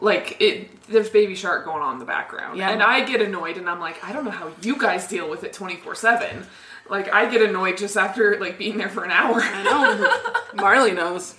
like 0.00 0.40
it, 0.40 0.86
there's 0.86 1.10
Baby 1.10 1.34
Shark 1.34 1.64
going 1.64 1.82
on 1.82 1.94
in 1.94 1.98
the 1.98 2.04
background, 2.04 2.58
Yeah. 2.58 2.70
and 2.70 2.82
I 2.82 3.04
get 3.04 3.20
annoyed, 3.20 3.56
and 3.56 3.68
I'm 3.68 3.80
like, 3.80 4.02
I 4.04 4.12
don't 4.12 4.24
know 4.24 4.30
how 4.30 4.52
you 4.62 4.76
guys 4.76 5.06
deal 5.08 5.28
with 5.28 5.44
it 5.44 5.52
24 5.52 5.94
seven. 5.94 6.46
Like 6.88 7.12
I 7.12 7.30
get 7.30 7.42
annoyed 7.42 7.78
just 7.78 7.96
after 7.96 8.38
like 8.38 8.58
being 8.58 8.78
there 8.78 8.88
for 8.88 9.04
an 9.04 9.10
hour. 9.10 9.40
I 9.40 9.62
know. 9.62 10.62
Marley 10.62 10.92
knows. 10.92 11.34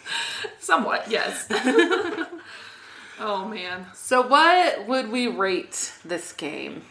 Somewhat, 0.60 1.10
yes. 1.10 1.48
oh 3.20 3.48
man. 3.48 3.88
So, 3.94 4.26
what 4.26 4.88
would 4.88 5.10
we 5.12 5.28
rate 5.28 5.94
this 6.04 6.32
game 6.32 6.84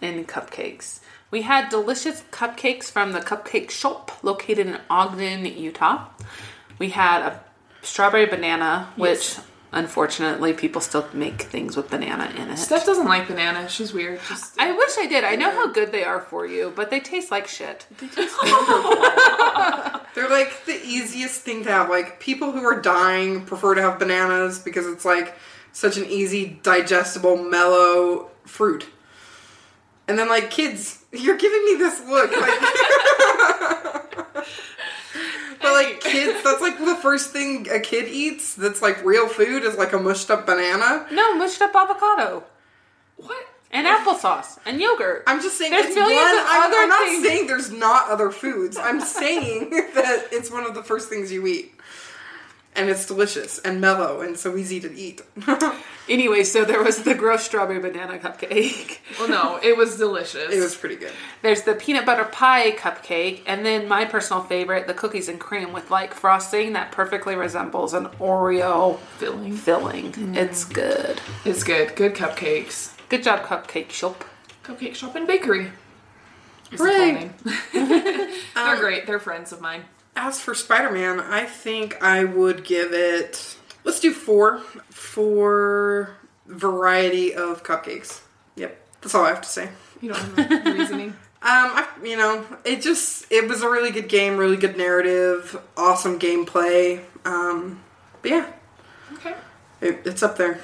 in 0.00 0.24
cupcakes? 0.24 1.00
We 1.30 1.42
had 1.42 1.68
delicious 1.68 2.22
cupcakes 2.30 2.84
from 2.84 3.12
the 3.12 3.20
Cupcake 3.20 3.70
Shop 3.70 4.12
located 4.22 4.66
in 4.66 4.80
Ogden, 4.88 5.44
Utah. 5.44 6.06
We 6.78 6.90
had 6.90 7.20
a 7.20 7.44
strawberry 7.82 8.26
banana, 8.26 8.90
which 8.96 9.36
Yes. 9.36 9.40
Unfortunately 9.72 10.52
people 10.52 10.80
still 10.80 11.06
make 11.12 11.42
things 11.42 11.76
with 11.76 11.90
banana 11.90 12.32
in 12.36 12.50
it. 12.50 12.56
Steph 12.56 12.86
doesn't 12.86 13.06
like 13.06 13.28
banana. 13.28 13.68
She's 13.68 13.92
weird. 13.92 14.20
Just 14.28 14.58
I 14.58 14.72
wish 14.72 14.96
I 14.98 15.06
did. 15.06 15.24
I 15.24 15.34
know 15.36 15.50
how 15.50 15.70
good 15.72 15.92
they 15.92 16.04
are 16.04 16.20
for 16.20 16.46
you, 16.46 16.72
but 16.74 16.90
they 16.90 17.00
taste 17.00 17.30
like 17.30 17.46
shit. 17.46 17.86
They're 20.14 20.28
like 20.28 20.64
the 20.64 20.80
easiest 20.84 21.42
thing 21.42 21.64
to 21.64 21.70
have. 21.70 21.88
Like 21.88 22.20
people 22.20 22.52
who 22.52 22.64
are 22.64 22.80
dying 22.80 23.44
prefer 23.44 23.74
to 23.74 23.82
have 23.82 23.98
bananas 23.98 24.58
because 24.58 24.86
it's 24.86 25.04
like 25.04 25.34
such 25.72 25.96
an 25.96 26.06
easy, 26.06 26.58
digestible, 26.62 27.36
mellow 27.36 28.30
fruit. 28.44 28.88
And 30.08 30.18
then 30.18 30.28
like 30.28 30.50
kids, 30.50 31.04
you're 31.12 31.36
giving 31.36 31.64
me 31.66 31.74
this 31.76 32.00
look. 32.00 32.30
Like, 32.32 32.40
but 35.60 35.72
like 35.72 36.00
kids, 36.00 36.42
that's 36.44 36.60
like 36.60 36.78
the 36.78 36.94
first 36.96 37.30
thing 37.32 37.66
a 37.70 37.80
kid 37.80 38.08
eats. 38.08 38.54
That's 38.54 38.82
like 38.82 39.04
real 39.04 39.28
food 39.28 39.62
is 39.64 39.76
like 39.76 39.92
a 39.92 39.98
mushed 39.98 40.30
up 40.30 40.46
banana. 40.46 41.06
No, 41.12 41.34
mushed 41.36 41.60
up 41.62 41.74
avocado 41.74 42.44
what? 43.16 43.46
and 43.70 43.86
applesauce 43.86 44.58
and 44.64 44.80
yogurt. 44.80 45.24
I'm 45.26 45.42
just 45.42 45.58
saying 45.58 45.72
There's 45.72 45.94
millions 45.94 46.20
one. 46.22 46.38
of 46.38 46.44
I'm, 46.48 46.62
other 46.70 46.76
I'm 46.82 46.88
not 46.88 47.08
things. 47.08 47.26
saying 47.26 47.46
there's 47.46 47.70
not 47.70 48.08
other 48.08 48.30
foods. 48.30 48.76
I'm 48.76 49.00
saying 49.00 49.70
that 49.94 50.26
it's 50.32 50.50
one 50.50 50.64
of 50.64 50.74
the 50.74 50.82
first 50.82 51.08
things 51.08 51.30
you 51.32 51.46
eat, 51.46 51.74
and 52.78 52.88
it's 52.88 53.04
delicious 53.06 53.58
and 53.58 53.80
mellow 53.80 54.20
and 54.20 54.38
so 54.38 54.56
easy 54.56 54.80
to 54.80 54.94
eat. 54.94 55.20
Anyway, 56.08 56.42
so 56.42 56.64
there 56.64 56.82
was 56.82 57.02
the 57.02 57.14
gross 57.14 57.42
strawberry 57.42 57.80
banana 57.80 58.16
cupcake. 58.18 58.96
Well, 59.18 59.28
no, 59.28 59.60
it 59.62 59.76
was 59.76 59.98
delicious. 59.98 60.50
it 60.50 60.58
was 60.58 60.74
pretty 60.74 60.96
good. 60.96 61.12
There's 61.42 61.64
the 61.64 61.74
peanut 61.74 62.06
butter 62.06 62.24
pie 62.24 62.70
cupcake, 62.72 63.42
and 63.46 63.62
then 63.66 63.86
my 63.86 64.06
personal 64.06 64.42
favorite, 64.42 64.86
the 64.86 64.94
cookies 64.94 65.28
and 65.28 65.38
cream 65.38 65.70
with 65.74 65.90
like 65.90 66.14
frosting 66.14 66.72
that 66.72 66.92
perfectly 66.92 67.34
resembles 67.34 67.92
an 67.92 68.06
Oreo 68.20 68.98
filling. 69.18 69.52
filling. 69.54 70.12
Mm. 70.12 70.34
It's 70.34 70.64
good. 70.64 71.20
It's 71.44 71.62
good. 71.62 71.94
Good 71.94 72.14
cupcakes. 72.14 72.96
Good 73.10 73.22
job, 73.22 73.44
Cupcake 73.44 73.90
Shop. 73.90 74.24
Cupcake 74.64 74.94
Shop 74.94 75.14
and 75.14 75.26
Bakery. 75.26 75.72
Is 76.70 76.70
the 76.70 76.76
full 76.78 76.86
Hooray. 76.86 77.12
name. 77.12 77.34
They're 78.54 78.76
great. 78.76 79.06
They're 79.06 79.18
friends 79.18 79.52
of 79.52 79.60
mine. 79.60 79.82
As 80.20 80.40
for 80.40 80.52
Spider 80.52 80.90
Man, 80.90 81.20
I 81.20 81.44
think 81.44 82.02
I 82.02 82.24
would 82.24 82.64
give 82.64 82.92
it. 82.92 83.56
Let's 83.84 84.00
do 84.00 84.12
four 84.12 84.58
for 84.90 86.10
variety 86.46 87.32
of 87.34 87.62
cupcakes. 87.62 88.22
Yep, 88.56 88.76
that's 89.00 89.14
all 89.14 89.24
I 89.24 89.28
have 89.28 89.42
to 89.42 89.48
say. 89.48 89.68
You 90.00 90.12
don't 90.12 90.38
have 90.38 90.66
a 90.66 90.72
reasoning. 90.72 91.16
Um, 91.40 91.70
I, 91.70 91.86
you 92.02 92.16
know, 92.16 92.44
it 92.64 92.82
just 92.82 93.30
it 93.30 93.48
was 93.48 93.62
a 93.62 93.70
really 93.70 93.92
good 93.92 94.08
game, 94.08 94.38
really 94.38 94.56
good 94.56 94.76
narrative, 94.76 95.56
awesome 95.76 96.18
gameplay. 96.18 97.00
Um, 97.24 97.80
but 98.22 98.30
yeah, 98.32 98.46
Okay. 99.12 99.34
it, 99.80 100.00
it's 100.04 100.24
up 100.24 100.36
there. 100.36 100.58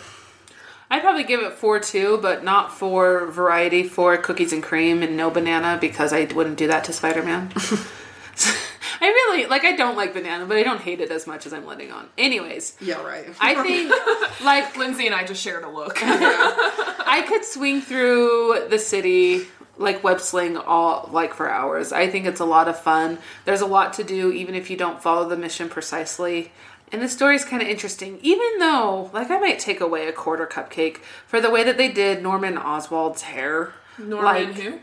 I'd 0.90 1.00
probably 1.00 1.22
give 1.22 1.38
it 1.38 1.52
four 1.52 1.78
too, 1.78 2.18
but 2.20 2.42
not 2.42 2.76
for 2.76 3.26
variety, 3.26 3.84
for 3.84 4.16
cookies 4.16 4.52
and 4.52 4.64
cream 4.64 5.00
and 5.04 5.16
no 5.16 5.30
banana 5.30 5.78
because 5.80 6.12
I 6.12 6.24
wouldn't 6.24 6.56
do 6.58 6.66
that 6.66 6.82
to 6.86 6.92
Spider 6.92 7.22
Man. 7.22 7.52
I 9.04 9.08
really 9.08 9.46
like. 9.46 9.64
I 9.64 9.72
don't 9.76 9.96
like 9.96 10.14
banana, 10.14 10.46
but 10.46 10.56
I 10.56 10.62
don't 10.62 10.80
hate 10.80 11.00
it 11.00 11.10
as 11.10 11.26
much 11.26 11.44
as 11.46 11.52
I'm 11.52 11.66
letting 11.66 11.92
on. 11.92 12.08
Anyways, 12.16 12.76
Yeah, 12.80 13.02
right. 13.02 13.26
I 13.38 13.62
think 13.62 13.92
like 14.44 14.76
Lindsay 14.78 15.06
and 15.06 15.14
I 15.14 15.24
just 15.24 15.42
shared 15.42 15.62
a 15.64 15.68
look. 15.68 15.98
I 16.02 17.24
could 17.28 17.44
swing 17.44 17.80
through 17.82 18.66
the 18.70 18.78
city 18.78 19.46
like 19.76 20.02
web 20.04 20.20
sling 20.20 20.56
all 20.56 21.08
like 21.12 21.34
for 21.34 21.50
hours. 21.50 21.92
I 21.92 22.08
think 22.08 22.24
it's 22.26 22.40
a 22.40 22.44
lot 22.44 22.66
of 22.68 22.78
fun. 22.80 23.18
There's 23.44 23.60
a 23.60 23.66
lot 23.66 23.92
to 23.94 24.04
do 24.04 24.32
even 24.32 24.54
if 24.54 24.70
you 24.70 24.76
don't 24.76 25.02
follow 25.02 25.28
the 25.28 25.36
mission 25.36 25.68
precisely. 25.68 26.52
And 26.92 27.02
the 27.02 27.08
story 27.08 27.34
is 27.34 27.44
kind 27.44 27.60
of 27.60 27.66
interesting, 27.68 28.20
even 28.22 28.58
though, 28.60 29.10
like, 29.12 29.28
I 29.30 29.38
might 29.40 29.58
take 29.58 29.80
away 29.80 30.06
a 30.06 30.12
quarter 30.12 30.46
cupcake 30.46 30.98
for 31.26 31.40
the 31.40 31.50
way 31.50 31.64
that 31.64 31.76
they 31.76 31.88
did 31.88 32.22
Norman 32.22 32.56
Oswald's 32.56 33.22
hair. 33.22 33.72
Norman 33.98 34.24
Like- 34.24 34.54
who? 34.54 34.78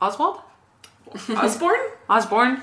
Oswald? 0.00 0.40
Osborne? 1.30 1.80
Osborne? 2.08 2.62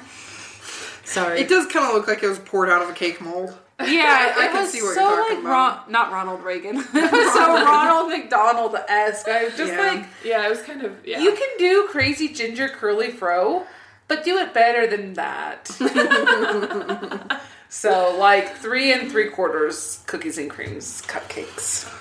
Sorry. 1.04 1.40
It 1.42 1.50
does 1.50 1.66
kind 1.68 1.86
of 1.86 1.94
look 1.94 2.08
like 2.08 2.24
it 2.24 2.28
was 2.28 2.40
poured 2.40 2.70
out 2.70 2.82
of 2.82 2.90
a 2.90 2.94
cake 2.94 3.20
mold. 3.22 3.58
Yeah, 3.80 4.34
I 4.38 4.46
it 4.46 4.52
can 4.52 4.68
see 4.68 4.82
what 4.82 4.96
so 4.96 5.02
you're 5.02 5.10
talking 5.18 5.36
like 5.38 5.44
about. 5.46 5.84
Ron- 5.84 5.92
not 5.92 6.12
Ronald 6.12 6.44
Reagan. 6.44 6.78
it 6.78 6.94
was 6.94 7.34
so 7.34 7.54
Ronald 7.66 8.10
McDonald 8.12 8.76
esque. 8.88 9.28
I 9.28 9.46
was 9.46 9.58
just 9.58 9.74
Yeah. 9.74 9.82
like, 9.92 10.06
Yeah, 10.24 10.46
it 10.46 10.50
was 10.50 10.62
kind 10.62 10.84
of 10.84 10.96
yeah. 11.06 11.20
you 11.20 11.32
can 11.34 11.50
do 11.58 11.88
crazy 11.90 12.30
ginger 12.30 12.70
curly 12.70 13.10
fro, 13.12 13.66
but 14.08 14.24
do 14.24 14.38
it 14.38 14.54
better 14.54 14.88
than 14.88 15.14
that. 15.16 15.68
so 17.70 18.16
like 18.18 18.56
three 18.58 18.94
and 18.94 19.12
three 19.12 19.30
quarters 19.30 20.04
cookies 20.06 20.38
and 20.38 20.50
creams 20.50 21.02
cupcakes. 21.02 21.92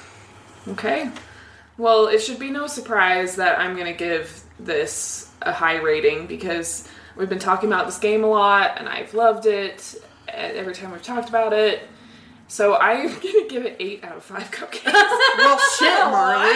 Okay. 0.68 1.10
Well, 1.78 2.06
it 2.06 2.20
should 2.20 2.38
be 2.38 2.50
no 2.50 2.66
surprise 2.66 3.36
that 3.36 3.58
I'm 3.58 3.74
going 3.74 3.86
to 3.90 3.98
give 3.98 4.42
this 4.60 5.28
a 5.40 5.52
high 5.52 5.76
rating 5.78 6.26
because 6.26 6.86
we've 7.16 7.28
been 7.28 7.38
talking 7.38 7.68
about 7.68 7.86
this 7.86 7.98
game 7.98 8.24
a 8.24 8.26
lot 8.26 8.78
and 8.78 8.88
I've 8.88 9.14
loved 9.14 9.46
it 9.46 10.02
every 10.28 10.74
time 10.74 10.92
we've 10.92 11.02
talked 11.02 11.28
about 11.28 11.52
it. 11.52 11.82
So 12.48 12.76
I'm 12.76 13.08
going 13.20 13.20
to 13.20 13.46
give 13.48 13.64
it 13.64 13.76
8 13.78 14.04
out 14.04 14.16
of 14.16 14.24
5 14.24 14.50
cupcakes. 14.50 14.92
Well, 15.38 15.58
shit, 15.78 15.88
Marley. 16.04 16.54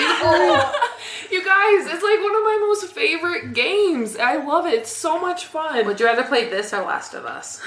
you 1.30 1.42
guys, 1.44 1.86
it's 1.86 2.02
like 2.02 2.20
one 2.20 2.36
of 2.36 2.42
my 2.42 2.58
most 2.68 2.86
favorite 2.92 3.54
games. 3.54 4.16
I 4.16 4.36
love 4.36 4.66
it. 4.66 4.74
It's 4.74 4.94
so 4.94 5.18
much 5.18 5.46
fun. 5.46 5.86
Would 5.86 5.98
you 5.98 6.04
rather 6.06 6.22
play 6.24 6.48
this 6.50 6.74
or 6.74 6.82
Last 6.82 7.14
of 7.14 7.24
Us? 7.24 7.60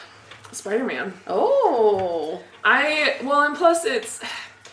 Spider 0.52 0.84
Man. 0.84 1.12
Oh. 1.26 2.40
I 2.64 3.16
well, 3.22 3.42
and 3.42 3.54
plus 3.54 3.84
it's 3.84 4.20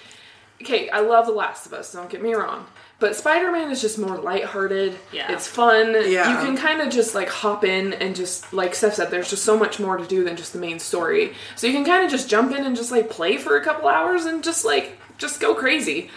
okay. 0.62 0.90
I 0.90 1.02
love 1.02 1.26
The 1.26 1.34
Last 1.34 1.66
of 1.66 1.74
Us. 1.74 1.92
Don't 1.92 2.10
get 2.10 2.22
me 2.24 2.34
wrong, 2.34 2.66
but 3.02 3.16
Spider 3.16 3.52
Man 3.52 3.72
is 3.72 3.82
just 3.82 3.98
more 3.98 4.16
lighthearted. 4.16 4.98
Yeah. 5.12 5.32
it's 5.34 5.48
fun. 5.48 5.94
Yeah. 6.10 6.30
you 6.30 6.46
can 6.46 6.56
kind 6.56 6.80
of 6.82 6.90
just 6.90 7.16
like 7.16 7.28
hop 7.28 7.66
in 7.66 7.94
and 7.94 8.16
just 8.16 8.54
like 8.54 8.76
Steph 8.76 8.94
said. 8.94 9.10
There's 9.12 9.30
just 9.30 9.44
so 9.44 9.58
much 9.58 9.80
more 9.80 9.98
to 9.98 10.06
do 10.06 10.24
than 10.24 10.38
just 10.38 10.54
the 10.54 10.60
main 10.60 10.78
story. 10.80 11.34
So 11.56 11.66
you 11.68 11.74
can 11.74 11.84
kind 11.84 12.06
of 12.06 12.12
just 12.12 12.30
jump 12.30 12.54
in 12.54 12.64
and 12.64 12.76
just 12.76 12.92
like 12.92 13.10
play 13.10 13.38
for 13.38 13.58
a 13.58 13.64
couple 13.64 13.90
hours 13.90 14.26
and 14.26 14.44
just 14.44 14.64
like 14.64 14.98
just 15.18 15.42
go 15.42 15.56
crazy. 15.56 16.12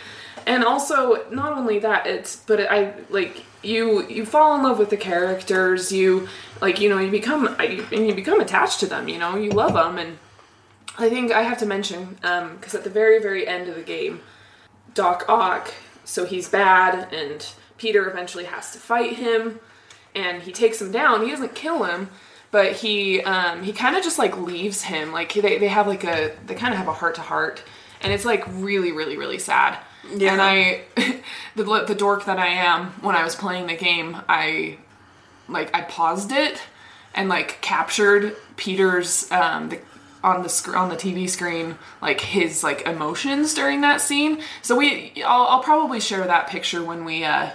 And 0.46 0.62
also, 0.62 1.24
not 1.30 1.54
only 1.54 1.78
that, 1.78 2.06
it's 2.06 2.36
but 2.36 2.60
I 2.60 2.92
like 3.08 3.42
you 3.62 4.06
you 4.08 4.26
fall 4.26 4.54
in 4.54 4.62
love 4.62 4.78
with 4.78 4.90
the 4.90 4.98
characters. 4.98 5.90
You 5.90 6.28
like 6.60 6.80
you 6.82 6.90
know 6.90 6.98
you 6.98 7.10
become 7.10 7.48
I- 7.58 7.86
and 7.90 8.06
you 8.06 8.14
become 8.14 8.40
attached 8.40 8.78
to 8.80 8.86
them. 8.86 9.08
You 9.08 9.18
know 9.18 9.36
you 9.36 9.50
love 9.50 9.72
them 9.74 9.98
and. 9.98 10.18
I 10.96 11.08
think 11.10 11.32
I 11.32 11.42
have 11.42 11.58
to 11.58 11.66
mention 11.66 12.18
um, 12.22 12.54
because 12.54 12.72
at 12.76 12.84
the 12.84 12.90
very, 12.90 13.20
very 13.20 13.48
end 13.48 13.68
of 13.68 13.74
the 13.74 13.82
game, 13.82 14.20
Doc 14.94 15.24
Ock, 15.28 15.74
so 16.04 16.24
he's 16.24 16.48
bad, 16.48 17.12
and 17.12 17.46
Peter 17.78 18.08
eventually 18.08 18.44
has 18.44 18.72
to 18.72 18.78
fight 18.78 19.16
him, 19.16 19.60
and 20.14 20.42
he 20.42 20.52
takes 20.52 20.80
him 20.80 20.92
down. 20.92 21.24
He 21.24 21.30
doesn't 21.30 21.54
kill 21.54 21.84
him, 21.84 22.10
but 22.50 22.72
he 22.72 23.22
um, 23.22 23.62
he 23.62 23.72
kind 23.72 23.96
of 23.96 24.02
just 24.02 24.18
like 24.18 24.36
leaves 24.38 24.82
him. 24.82 25.12
Like 25.12 25.32
they 25.34 25.58
they 25.58 25.68
have 25.68 25.86
like 25.86 26.04
a 26.04 26.34
they 26.46 26.54
kind 26.54 26.72
of 26.72 26.78
have 26.78 26.88
a 26.88 26.92
heart 26.92 27.16
to 27.16 27.20
heart, 27.20 27.62
and 28.00 28.12
it's 28.12 28.24
like 28.24 28.44
really 28.48 28.92
really 28.92 29.16
really 29.16 29.38
sad. 29.38 29.78
Yeah. 30.14 30.32
And 30.32 30.42
I, 30.42 30.82
the 31.56 31.84
the 31.86 31.94
dork 31.94 32.26
that 32.26 32.38
I 32.38 32.48
am, 32.48 32.86
when 33.00 33.16
I 33.16 33.24
was 33.24 33.34
playing 33.34 33.66
the 33.66 33.76
game, 33.76 34.16
I 34.28 34.78
like 35.48 35.74
I 35.74 35.82
paused 35.82 36.32
it 36.32 36.60
and 37.14 37.28
like 37.28 37.60
captured 37.60 38.36
Peter's 38.56 39.30
um 39.30 39.68
the 39.68 39.78
on 40.24 40.42
the 40.42 40.48
sc- 40.48 40.74
on 40.74 40.88
the 40.88 40.96
TV 40.96 41.28
screen 41.28 41.76
like 42.00 42.20
his 42.20 42.64
like 42.64 42.82
emotions 42.86 43.54
during 43.54 43.82
that 43.82 44.00
scene. 44.00 44.40
So 44.62 44.74
we 44.74 45.12
I'll, 45.24 45.46
I'll 45.46 45.62
probably 45.62 46.00
share 46.00 46.26
that 46.26 46.48
picture 46.48 46.82
when 46.82 47.04
we 47.04 47.24
uh 47.24 47.50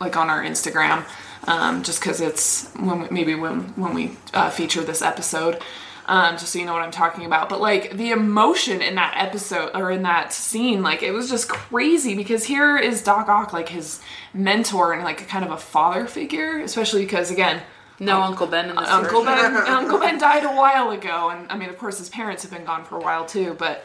like 0.00 0.16
on 0.16 0.30
our 0.30 0.42
Instagram 0.42 1.04
um 1.48 1.82
just 1.82 2.00
cuz 2.00 2.20
it's 2.20 2.70
when 2.74 3.02
we, 3.02 3.08
maybe 3.10 3.34
when 3.34 3.60
when 3.74 3.92
we 3.92 4.16
uh, 4.32 4.50
feature 4.50 4.82
this 4.82 5.02
episode 5.02 5.60
um 6.06 6.36
just 6.36 6.52
so 6.52 6.60
you 6.60 6.64
know 6.64 6.72
what 6.72 6.82
I'm 6.82 6.92
talking 6.92 7.26
about. 7.26 7.48
But 7.48 7.60
like 7.60 7.96
the 7.96 8.12
emotion 8.12 8.80
in 8.82 8.94
that 8.94 9.14
episode 9.16 9.72
or 9.74 9.90
in 9.90 10.02
that 10.02 10.32
scene 10.32 10.80
like 10.82 11.02
it 11.02 11.10
was 11.10 11.28
just 11.28 11.48
crazy 11.48 12.14
because 12.14 12.44
here 12.44 12.78
is 12.78 13.02
Doc 13.02 13.28
Ock 13.28 13.52
like 13.52 13.68
his 13.68 14.00
mentor 14.32 14.92
and 14.92 15.02
like 15.02 15.26
kind 15.26 15.44
of 15.44 15.50
a 15.50 15.58
father 15.58 16.06
figure, 16.06 16.60
especially 16.60 17.02
because 17.02 17.32
again 17.32 17.62
No 18.00 18.20
Uncle 18.22 18.46
Ben 18.46 18.70
in 18.70 18.76
this 18.76 18.88
Uncle 18.88 19.22
version. 19.22 19.54
Ben, 19.54 19.66
Uncle 19.68 19.98
Ben 19.98 20.18
died 20.18 20.44
a 20.44 20.48
while 20.54 20.90
ago, 20.90 21.30
and 21.30 21.50
I 21.50 21.56
mean, 21.56 21.68
of 21.68 21.78
course, 21.78 21.98
his 21.98 22.08
parents 22.08 22.42
have 22.42 22.50
been 22.50 22.64
gone 22.64 22.84
for 22.84 22.96
a 22.96 23.00
while 23.00 23.24
too. 23.26 23.54
But 23.58 23.84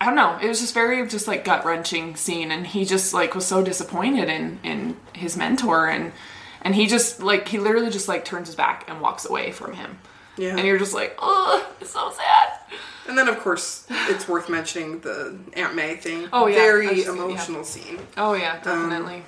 I 0.00 0.06
don't 0.06 0.16
know. 0.16 0.38
It 0.42 0.48
was 0.48 0.60
just 0.60 0.74
very 0.74 1.06
just 1.08 1.26
like 1.28 1.44
gut 1.44 1.64
wrenching 1.64 2.16
scene, 2.16 2.50
and 2.50 2.66
he 2.66 2.84
just 2.84 3.14
like 3.14 3.34
was 3.34 3.46
so 3.46 3.62
disappointed 3.62 4.28
in 4.28 4.60
in 4.62 4.96
his 5.14 5.36
mentor, 5.36 5.88
and 5.88 6.12
and 6.62 6.74
he 6.74 6.86
just 6.86 7.22
like 7.22 7.48
he 7.48 7.58
literally 7.58 7.90
just 7.90 8.08
like 8.08 8.24
turns 8.24 8.48
his 8.48 8.56
back 8.56 8.84
and 8.88 9.00
walks 9.00 9.24
away 9.24 9.50
from 9.52 9.72
him, 9.74 9.98
Yeah. 10.36 10.56
and 10.56 10.66
you're 10.66 10.78
just 10.78 10.94
like, 10.94 11.16
oh, 11.20 11.66
it's 11.80 11.90
so 11.92 12.10
sad. 12.10 12.48
And 13.08 13.16
then, 13.16 13.26
of 13.28 13.38
course, 13.40 13.86
it's 14.10 14.28
worth 14.28 14.50
mentioning 14.50 15.00
the 15.00 15.38
Aunt 15.54 15.74
May 15.74 15.96
thing. 15.96 16.28
Oh, 16.30 16.46
yeah. 16.46 16.56
Very 16.56 16.94
just- 16.96 17.08
emotional 17.08 17.64
scene. 17.64 17.98
Oh 18.18 18.34
yeah, 18.34 18.56
definitely. 18.60 19.14
Um, 19.16 19.22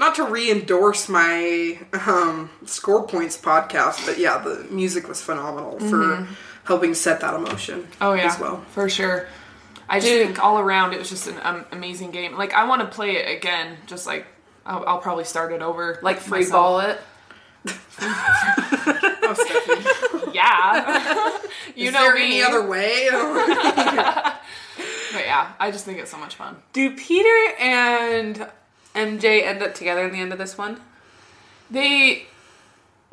Not 0.00 0.14
to 0.16 0.24
re 0.24 0.50
endorse 0.50 1.08
my 1.08 1.78
um, 2.06 2.50
Score 2.64 3.06
Points 3.06 3.36
podcast, 3.36 4.04
but 4.06 4.18
yeah, 4.18 4.38
the 4.38 4.66
music 4.70 5.06
was 5.06 5.20
phenomenal 5.22 5.78
for 5.78 6.26
helping 6.64 6.94
set 6.94 7.20
that 7.20 7.34
emotion 7.34 7.86
Oh 8.00 8.14
yeah, 8.14 8.26
as 8.32 8.38
well. 8.40 8.62
for 8.70 8.88
sure. 8.88 9.28
I 9.88 10.00
just 10.00 10.10
think 10.12 10.42
all 10.42 10.58
around 10.58 10.92
it 10.94 10.98
was 10.98 11.10
just 11.10 11.26
an 11.28 11.36
um, 11.42 11.64
amazing 11.72 12.12
game. 12.12 12.36
Like 12.36 12.54
I 12.54 12.64
want 12.66 12.80
to 12.82 12.88
play 12.88 13.16
it 13.16 13.36
again. 13.36 13.76
Just 13.86 14.06
like 14.06 14.24
I'll, 14.64 14.84
I'll 14.86 14.98
probably 15.00 15.24
start 15.24 15.52
it 15.52 15.62
over. 15.62 15.98
Like 16.02 16.18
free 16.18 16.40
myself. 16.40 16.52
ball 16.52 16.80
it. 16.80 16.98
Oh, 19.22 20.30
Yeah. 20.34 21.38
you 21.76 21.88
Is 21.88 21.92
know 21.92 22.00
there 22.04 22.14
me. 22.14 22.22
any 22.24 22.42
other 22.42 22.66
way? 22.66 23.08
But 25.12 25.24
yeah, 25.24 25.52
I 25.58 25.70
just 25.70 25.84
think 25.84 25.98
it's 25.98 26.10
so 26.10 26.16
much 26.18 26.34
fun. 26.36 26.56
Do 26.72 26.94
Peter 26.96 27.54
and 27.60 28.48
MJ 28.94 29.42
end 29.44 29.62
up 29.62 29.74
together 29.74 30.04
in 30.04 30.12
the 30.12 30.20
end 30.20 30.32
of 30.32 30.38
this 30.38 30.58
one? 30.58 30.80
They 31.70 32.26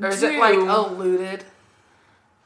Or 0.01 0.09
is 0.09 0.21
do. 0.21 0.27
it 0.29 0.39
like 0.39 0.55
alluded? 0.57 1.45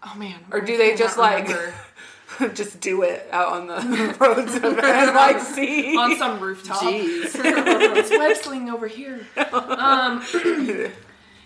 Oh 0.04 0.16
man. 0.18 0.40
Or 0.52 0.62
do 0.62 0.78
they 0.78 0.96
just 0.96 1.18
like 1.18 1.48
just 2.54 2.80
do 2.82 3.04
it 3.04 3.28
out 3.32 3.50
on 3.54 3.68
the 3.68 4.16
roads 4.20 4.60
like 4.62 5.40
see? 5.56 5.96
on 5.98 6.18
some 6.18 6.40
rooftop? 6.40 6.78
Jeez. 6.82 7.32
it's 7.36 8.10
web 8.10 8.70
over 8.74 8.88
here. 8.88 9.26
Um, 9.54 10.24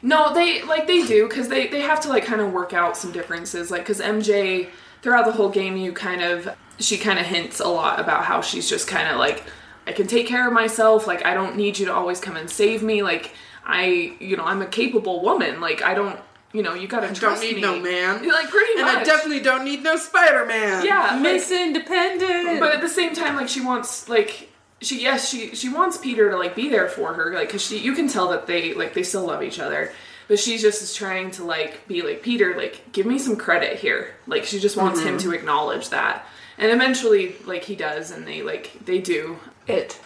no, 0.01 0.33
they 0.33 0.63
like 0.63 0.87
they 0.87 1.05
do 1.05 1.27
because 1.27 1.49
they 1.49 1.67
they 1.67 1.81
have 1.81 1.99
to 2.01 2.09
like 2.09 2.25
kind 2.25 2.41
of 2.41 2.53
work 2.53 2.73
out 2.73 2.95
some 2.97 3.11
differences. 3.11 3.69
Like 3.71 3.81
because 3.81 3.99
MJ 3.99 4.69
throughout 5.01 5.25
the 5.25 5.31
whole 5.33 5.49
game, 5.49 5.77
you 5.77 5.91
kind 5.91 6.21
of 6.21 6.49
she 6.79 6.97
kind 6.97 7.19
of 7.19 7.25
hints 7.25 7.59
a 7.59 7.67
lot 7.67 7.99
about 7.99 8.23
how 8.25 8.41
she's 8.41 8.69
just 8.69 8.87
kind 8.87 9.07
of 9.09 9.17
like 9.17 9.43
I 9.87 9.91
can 9.91 10.07
take 10.07 10.27
care 10.27 10.47
of 10.47 10.53
myself. 10.53 11.07
Like 11.07 11.25
I 11.25 11.33
don't 11.33 11.55
need 11.55 11.77
you 11.79 11.85
to 11.87 11.93
always 11.93 12.19
come 12.19 12.37
and 12.37 12.49
save 12.49 12.81
me. 12.81 13.03
Like 13.03 13.33
I 13.63 14.15
you 14.19 14.37
know 14.37 14.43
I'm 14.43 14.61
a 14.61 14.67
capable 14.67 15.21
woman. 15.21 15.61
Like 15.61 15.81
I 15.81 15.93
don't 15.93 16.19
you 16.53 16.63
know 16.63 16.73
you 16.73 16.87
gotta 16.87 17.07
I 17.09 17.13
trust 17.13 17.43
me. 17.43 17.61
don't 17.61 17.81
trust 17.81 17.91
need 17.91 17.91
me. 17.91 17.97
no 18.01 18.21
man. 18.21 18.27
Like 18.27 18.49
pretty 18.49 18.75
man. 18.75 18.87
and 18.87 18.99
much. 18.99 19.01
I 19.01 19.03
definitely 19.03 19.41
don't 19.41 19.65
need 19.65 19.83
no 19.83 19.97
Spider 19.97 20.45
Man. 20.45 20.85
yeah. 20.85 21.11
like- 21.13 21.21
Miss 21.21 21.51
Independent. 21.51 22.59
but 22.59 22.73
at 22.75 22.81
the 22.81 22.89
same 22.89 23.13
time 23.13 23.35
like 23.35 23.49
she 23.49 23.61
wants 23.61 24.09
like 24.09 24.49
she 24.81 25.01
yes 25.01 25.29
she 25.29 25.55
she 25.55 25.69
wants 25.69 25.97
peter 25.97 26.29
to 26.29 26.37
like 26.37 26.55
be 26.55 26.69
there 26.69 26.87
for 26.89 27.13
her 27.13 27.33
like 27.33 27.47
because 27.47 27.65
she 27.65 27.79
you 27.79 27.93
can 27.93 28.07
tell 28.07 28.29
that 28.29 28.45
they 28.45 28.73
like 28.73 28.93
they 28.93 29.03
still 29.03 29.25
love 29.25 29.41
each 29.41 29.59
other 29.59 29.91
but 30.27 30.37
she's 30.37 30.61
just 30.61 30.81
is 30.81 30.93
trying 30.93 31.31
to 31.31 31.43
like 31.43 31.87
be 31.87 32.01
like 32.01 32.21
peter 32.21 32.55
like 32.57 32.91
give 32.91 33.05
me 33.05 33.17
some 33.17 33.35
credit 33.35 33.79
here 33.79 34.13
like 34.27 34.43
she 34.43 34.59
just 34.59 34.75
wants 34.75 34.99
him 34.99 35.17
mm-hmm. 35.17 35.29
to 35.29 35.33
acknowledge 35.33 35.89
that 35.89 36.25
and 36.57 36.71
eventually 36.71 37.35
like 37.45 37.63
he 37.63 37.75
does 37.75 38.11
and 38.11 38.27
they 38.27 38.41
like 38.41 38.73
they 38.85 38.99
do 38.99 39.37
it. 39.67 39.99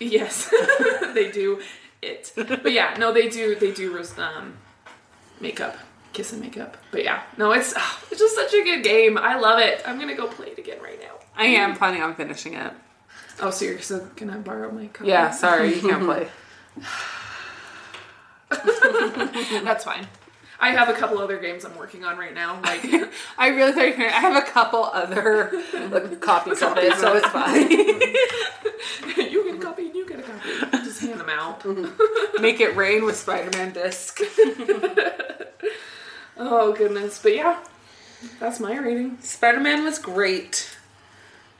yes 0.00 0.52
they 1.14 1.30
do 1.30 1.60
it 2.02 2.32
but 2.36 2.72
yeah 2.72 2.94
no 2.98 3.12
they 3.12 3.28
do 3.28 3.54
they 3.54 3.70
do 3.70 3.96
um 4.18 4.56
makeup 5.40 5.76
kiss 6.12 6.32
and 6.32 6.40
makeup 6.42 6.76
but 6.90 7.04
yeah 7.04 7.22
no 7.36 7.52
it's 7.52 7.72
ah, 7.76 8.02
it's 8.10 8.20
just 8.20 8.34
such 8.34 8.52
a 8.52 8.64
good 8.64 8.82
game 8.82 9.16
i 9.16 9.38
love 9.38 9.60
it 9.60 9.80
i'm 9.86 9.98
gonna 9.98 10.16
go 10.16 10.26
play 10.26 10.48
it 10.48 10.58
again 10.58 10.82
right 10.82 11.00
now 11.00 11.20
I 11.40 11.46
am 11.46 11.74
planning 11.74 12.02
on 12.02 12.14
finishing 12.14 12.52
it. 12.52 12.72
Oh, 13.40 13.50
so 13.50 13.64
you're 13.64 13.80
so 13.80 14.06
can 14.14 14.28
I 14.28 14.36
borrow 14.36 14.70
my 14.70 14.88
copy? 14.88 15.08
Yeah, 15.08 15.30
sorry, 15.30 15.74
you 15.74 15.80
can't 15.80 16.04
play. 16.04 16.28
that's 19.64 19.84
fine. 19.84 20.06
I 20.60 20.70
have 20.70 20.88
a 20.88 20.92
couple 20.92 21.18
other 21.18 21.38
games 21.38 21.64
I'm 21.64 21.76
working 21.76 22.04
on 22.04 22.18
right 22.18 22.34
now. 22.34 22.60
Like, 22.62 22.84
I 23.38 23.48
really 23.48 23.72
thought 23.72 23.88
you 23.88 24.04
were 24.04 24.10
I 24.10 24.20
have 24.20 24.36
a 24.36 24.46
couple 24.46 24.84
other 24.84 25.50
like, 25.90 26.20
copies 26.20 26.62
of 26.62 26.76
it, 26.76 26.94
so 26.94 27.14
it's 27.16 27.26
fine. 27.28 27.70
you 29.30 29.44
get 29.44 29.54
a 29.54 29.58
copy 29.58 29.86
and 29.86 29.94
you 29.94 30.06
get 30.06 30.20
a 30.20 30.22
copy. 30.22 30.84
Just 30.84 31.00
hand 31.00 31.20
them 31.20 31.30
out. 31.30 31.64
Make 32.40 32.60
it 32.60 32.76
rain 32.76 33.04
with 33.04 33.16
Spider-Man 33.16 33.72
disc. 33.72 34.20
Oh 36.42 36.72
goodness, 36.72 37.20
but 37.22 37.34
yeah, 37.34 37.62
that's 38.38 38.60
my 38.60 38.76
rating. 38.78 39.18
Spider-Man 39.20 39.84
was 39.84 39.98
great. 39.98 40.74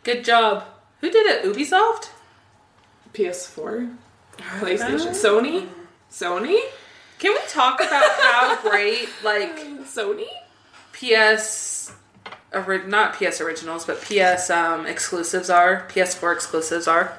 Good 0.04 0.24
job. 0.24 0.64
Who 1.02 1.10
did 1.10 1.26
it? 1.26 1.44
Ubisoft? 1.44 2.08
PS4, 3.12 3.94
PlayStation, 4.38 5.10
Sony, 5.10 5.62
mm-hmm. 5.62 6.10
Sony, 6.10 6.60
Can 7.20 7.32
we 7.34 7.40
talk 7.48 7.80
about 7.80 8.02
how 8.18 8.60
great 8.70 9.08
like 9.22 9.56
Sony. 9.84 10.26
PS 10.92 11.92
ori- 12.52 12.86
not 12.86 13.14
PS 13.14 13.40
originals, 13.40 13.84
but 13.84 14.00
PS 14.00 14.50
um, 14.50 14.86
exclusives 14.86 15.48
are? 15.50 15.86
PS4 15.88 16.34
exclusives 16.34 16.88
are? 16.88 17.16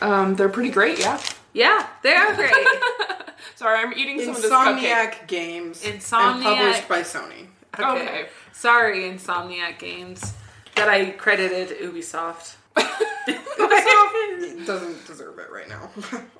Um, 0.00 0.36
they're 0.36 0.48
pretty 0.48 0.70
great. 0.70 0.98
Yeah. 1.00 1.20
Yeah, 1.54 1.86
they 2.02 2.14
are 2.14 2.34
great. 2.34 2.52
Sorry, 3.54 3.78
I'm 3.78 3.92
eating 3.94 4.20
some 4.20 4.36
of 4.36 4.42
this 4.42 4.50
cupcake. 4.50 4.80
Insomniac 4.80 5.26
Games. 5.26 5.82
Insomniac. 5.82 6.34
And 6.34 6.42
published 6.44 6.88
by 6.88 7.00
Sony. 7.00 7.46
Okay. 7.78 8.26
Sorry, 8.52 9.02
Insomniac 9.04 9.78
Games. 9.78 10.34
That 10.76 10.88
I 10.88 11.10
credited 11.10 11.78
Ubisoft. 11.80 12.56
It 13.26 14.66
doesn't 14.66 15.06
deserve 15.06 15.38
it 15.38 15.50
right 15.50 15.68
now. 15.68 15.90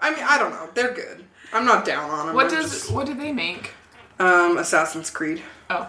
I 0.00 0.11
mean, 0.14 0.24
I 0.26 0.38
don't 0.38 0.50
know. 0.50 0.68
They're 0.74 0.92
good. 0.92 1.24
I'm 1.53 1.64
not 1.64 1.84
down 1.84 2.11
on 2.11 2.26
them. 2.26 2.34
What 2.34 2.47
I'm 2.47 2.51
does 2.62 2.70
just- 2.72 2.90
what 2.92 3.07
do 3.07 3.14
they 3.14 3.32
make? 3.32 3.72
um 4.18 4.59
Assassin's 4.59 5.11
Creed? 5.11 5.42
Oh, 5.70 5.88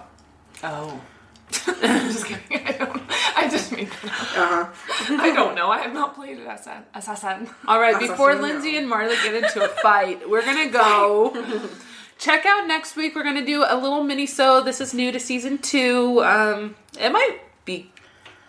Oh. 0.64 1.02
I'm 1.68 2.12
just 2.12 2.26
kidding. 2.26 2.66
I 2.68 2.72
don't. 2.72 3.02
I 3.38 3.48
just 3.50 3.72
made 3.72 3.88
that 3.92 4.06
up. 4.06 4.38
Uh 4.38 4.66
huh. 4.66 5.18
I 5.22 5.32
don't 5.32 5.54
know. 5.56 5.70
I 5.70 5.80
have 5.80 5.94
not 5.94 6.16
played 6.16 6.40
it 6.40 6.48
as 6.48 6.66
a 6.66 6.84
Assassin. 6.96 7.48
All 7.68 7.80
right, 7.80 7.94
That's 7.94 8.08
before 8.08 8.32
awesome. 8.32 8.42
Lindsay 8.42 8.78
and 8.78 8.92
Marla 8.92 9.16
get 9.24 9.36
into 9.44 9.64
a 9.64 9.68
fight, 9.68 10.28
we're 10.28 10.44
gonna 10.44 10.70
go. 10.72 11.70
Check 12.18 12.46
out 12.48 12.68
next 12.68 12.96
week. 12.96 13.16
We're 13.16 13.24
gonna 13.24 13.46
do 13.46 13.64
a 13.68 13.78
little 13.78 14.04
mini 14.04 14.26
so. 14.26 14.62
This 14.62 14.82
is 14.82 14.94
new 14.94 15.12
to 15.12 15.20
season 15.20 15.60
two. 15.60 16.24
Um, 16.24 16.76
it 17.00 17.12
might 17.12 17.40
be 17.66 17.92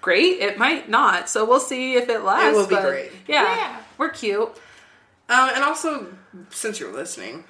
great. 0.01 0.41
It 0.41 0.57
might 0.57 0.89
not. 0.89 1.29
So 1.29 1.45
we'll 1.45 1.61
see 1.61 1.95
if 1.97 2.09
it 2.09 2.23
lasts. 2.23 2.57
It 2.57 2.61
will 2.61 2.67
be 2.67 2.77
but 2.77 2.83
great. 2.89 3.13
Yeah, 3.29 3.43
Yeah. 3.45 3.77
we're 3.99 4.11
cute. 4.11 4.49
Um, 5.29 5.51
and 5.55 5.65
also, 5.65 6.07
since 6.51 6.81
you're 6.81 6.93
listening, 6.93 7.45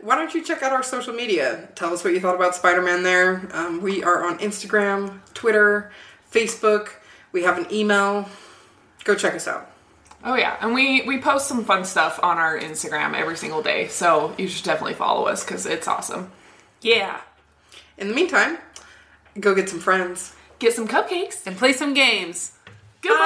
why 0.00 0.14
don't 0.16 0.34
you 0.34 0.42
check 0.44 0.62
out 0.62 0.72
our 0.72 0.82
social 0.82 1.12
media? 1.14 1.68
Tell 1.74 1.92
us 1.92 2.04
what 2.04 2.12
you 2.12 2.20
thought 2.20 2.36
about 2.36 2.54
Spider 2.54 2.82
Man 2.82 3.02
there. 3.02 3.48
Um, 3.52 3.80
we 3.82 4.02
are 4.04 4.24
on 4.24 4.38
Instagram, 4.38 5.20
Twitter, 5.34 5.90
Facebook. 6.32 6.90
We 7.32 7.42
have 7.42 7.58
an 7.58 7.66
email. 7.72 8.28
Go 9.04 9.14
check 9.14 9.34
us 9.34 9.48
out. 9.48 9.70
Oh 10.24 10.34
yeah, 10.34 10.56
and 10.60 10.74
we 10.74 11.02
we 11.02 11.20
post 11.20 11.46
some 11.46 11.64
fun 11.64 11.84
stuff 11.84 12.18
on 12.22 12.38
our 12.38 12.58
Instagram 12.58 13.14
every 13.14 13.36
single 13.36 13.62
day, 13.62 13.86
so 13.88 14.34
you 14.36 14.48
should 14.48 14.64
definitely 14.64 14.94
follow 14.94 15.26
us 15.26 15.44
because 15.44 15.64
it's 15.66 15.86
awesome. 15.86 16.32
Yeah, 16.80 17.20
In 17.96 18.08
the 18.08 18.14
meantime, 18.14 18.58
go 19.38 19.54
get 19.54 19.68
some 19.68 19.78
friends. 19.80 20.34
Get 20.58 20.72
some 20.74 20.88
cupcakes. 20.88 21.46
and 21.46 21.56
play 21.56 21.72
some 21.72 21.94
games. 21.94 22.52
Goodbye. 23.00 23.16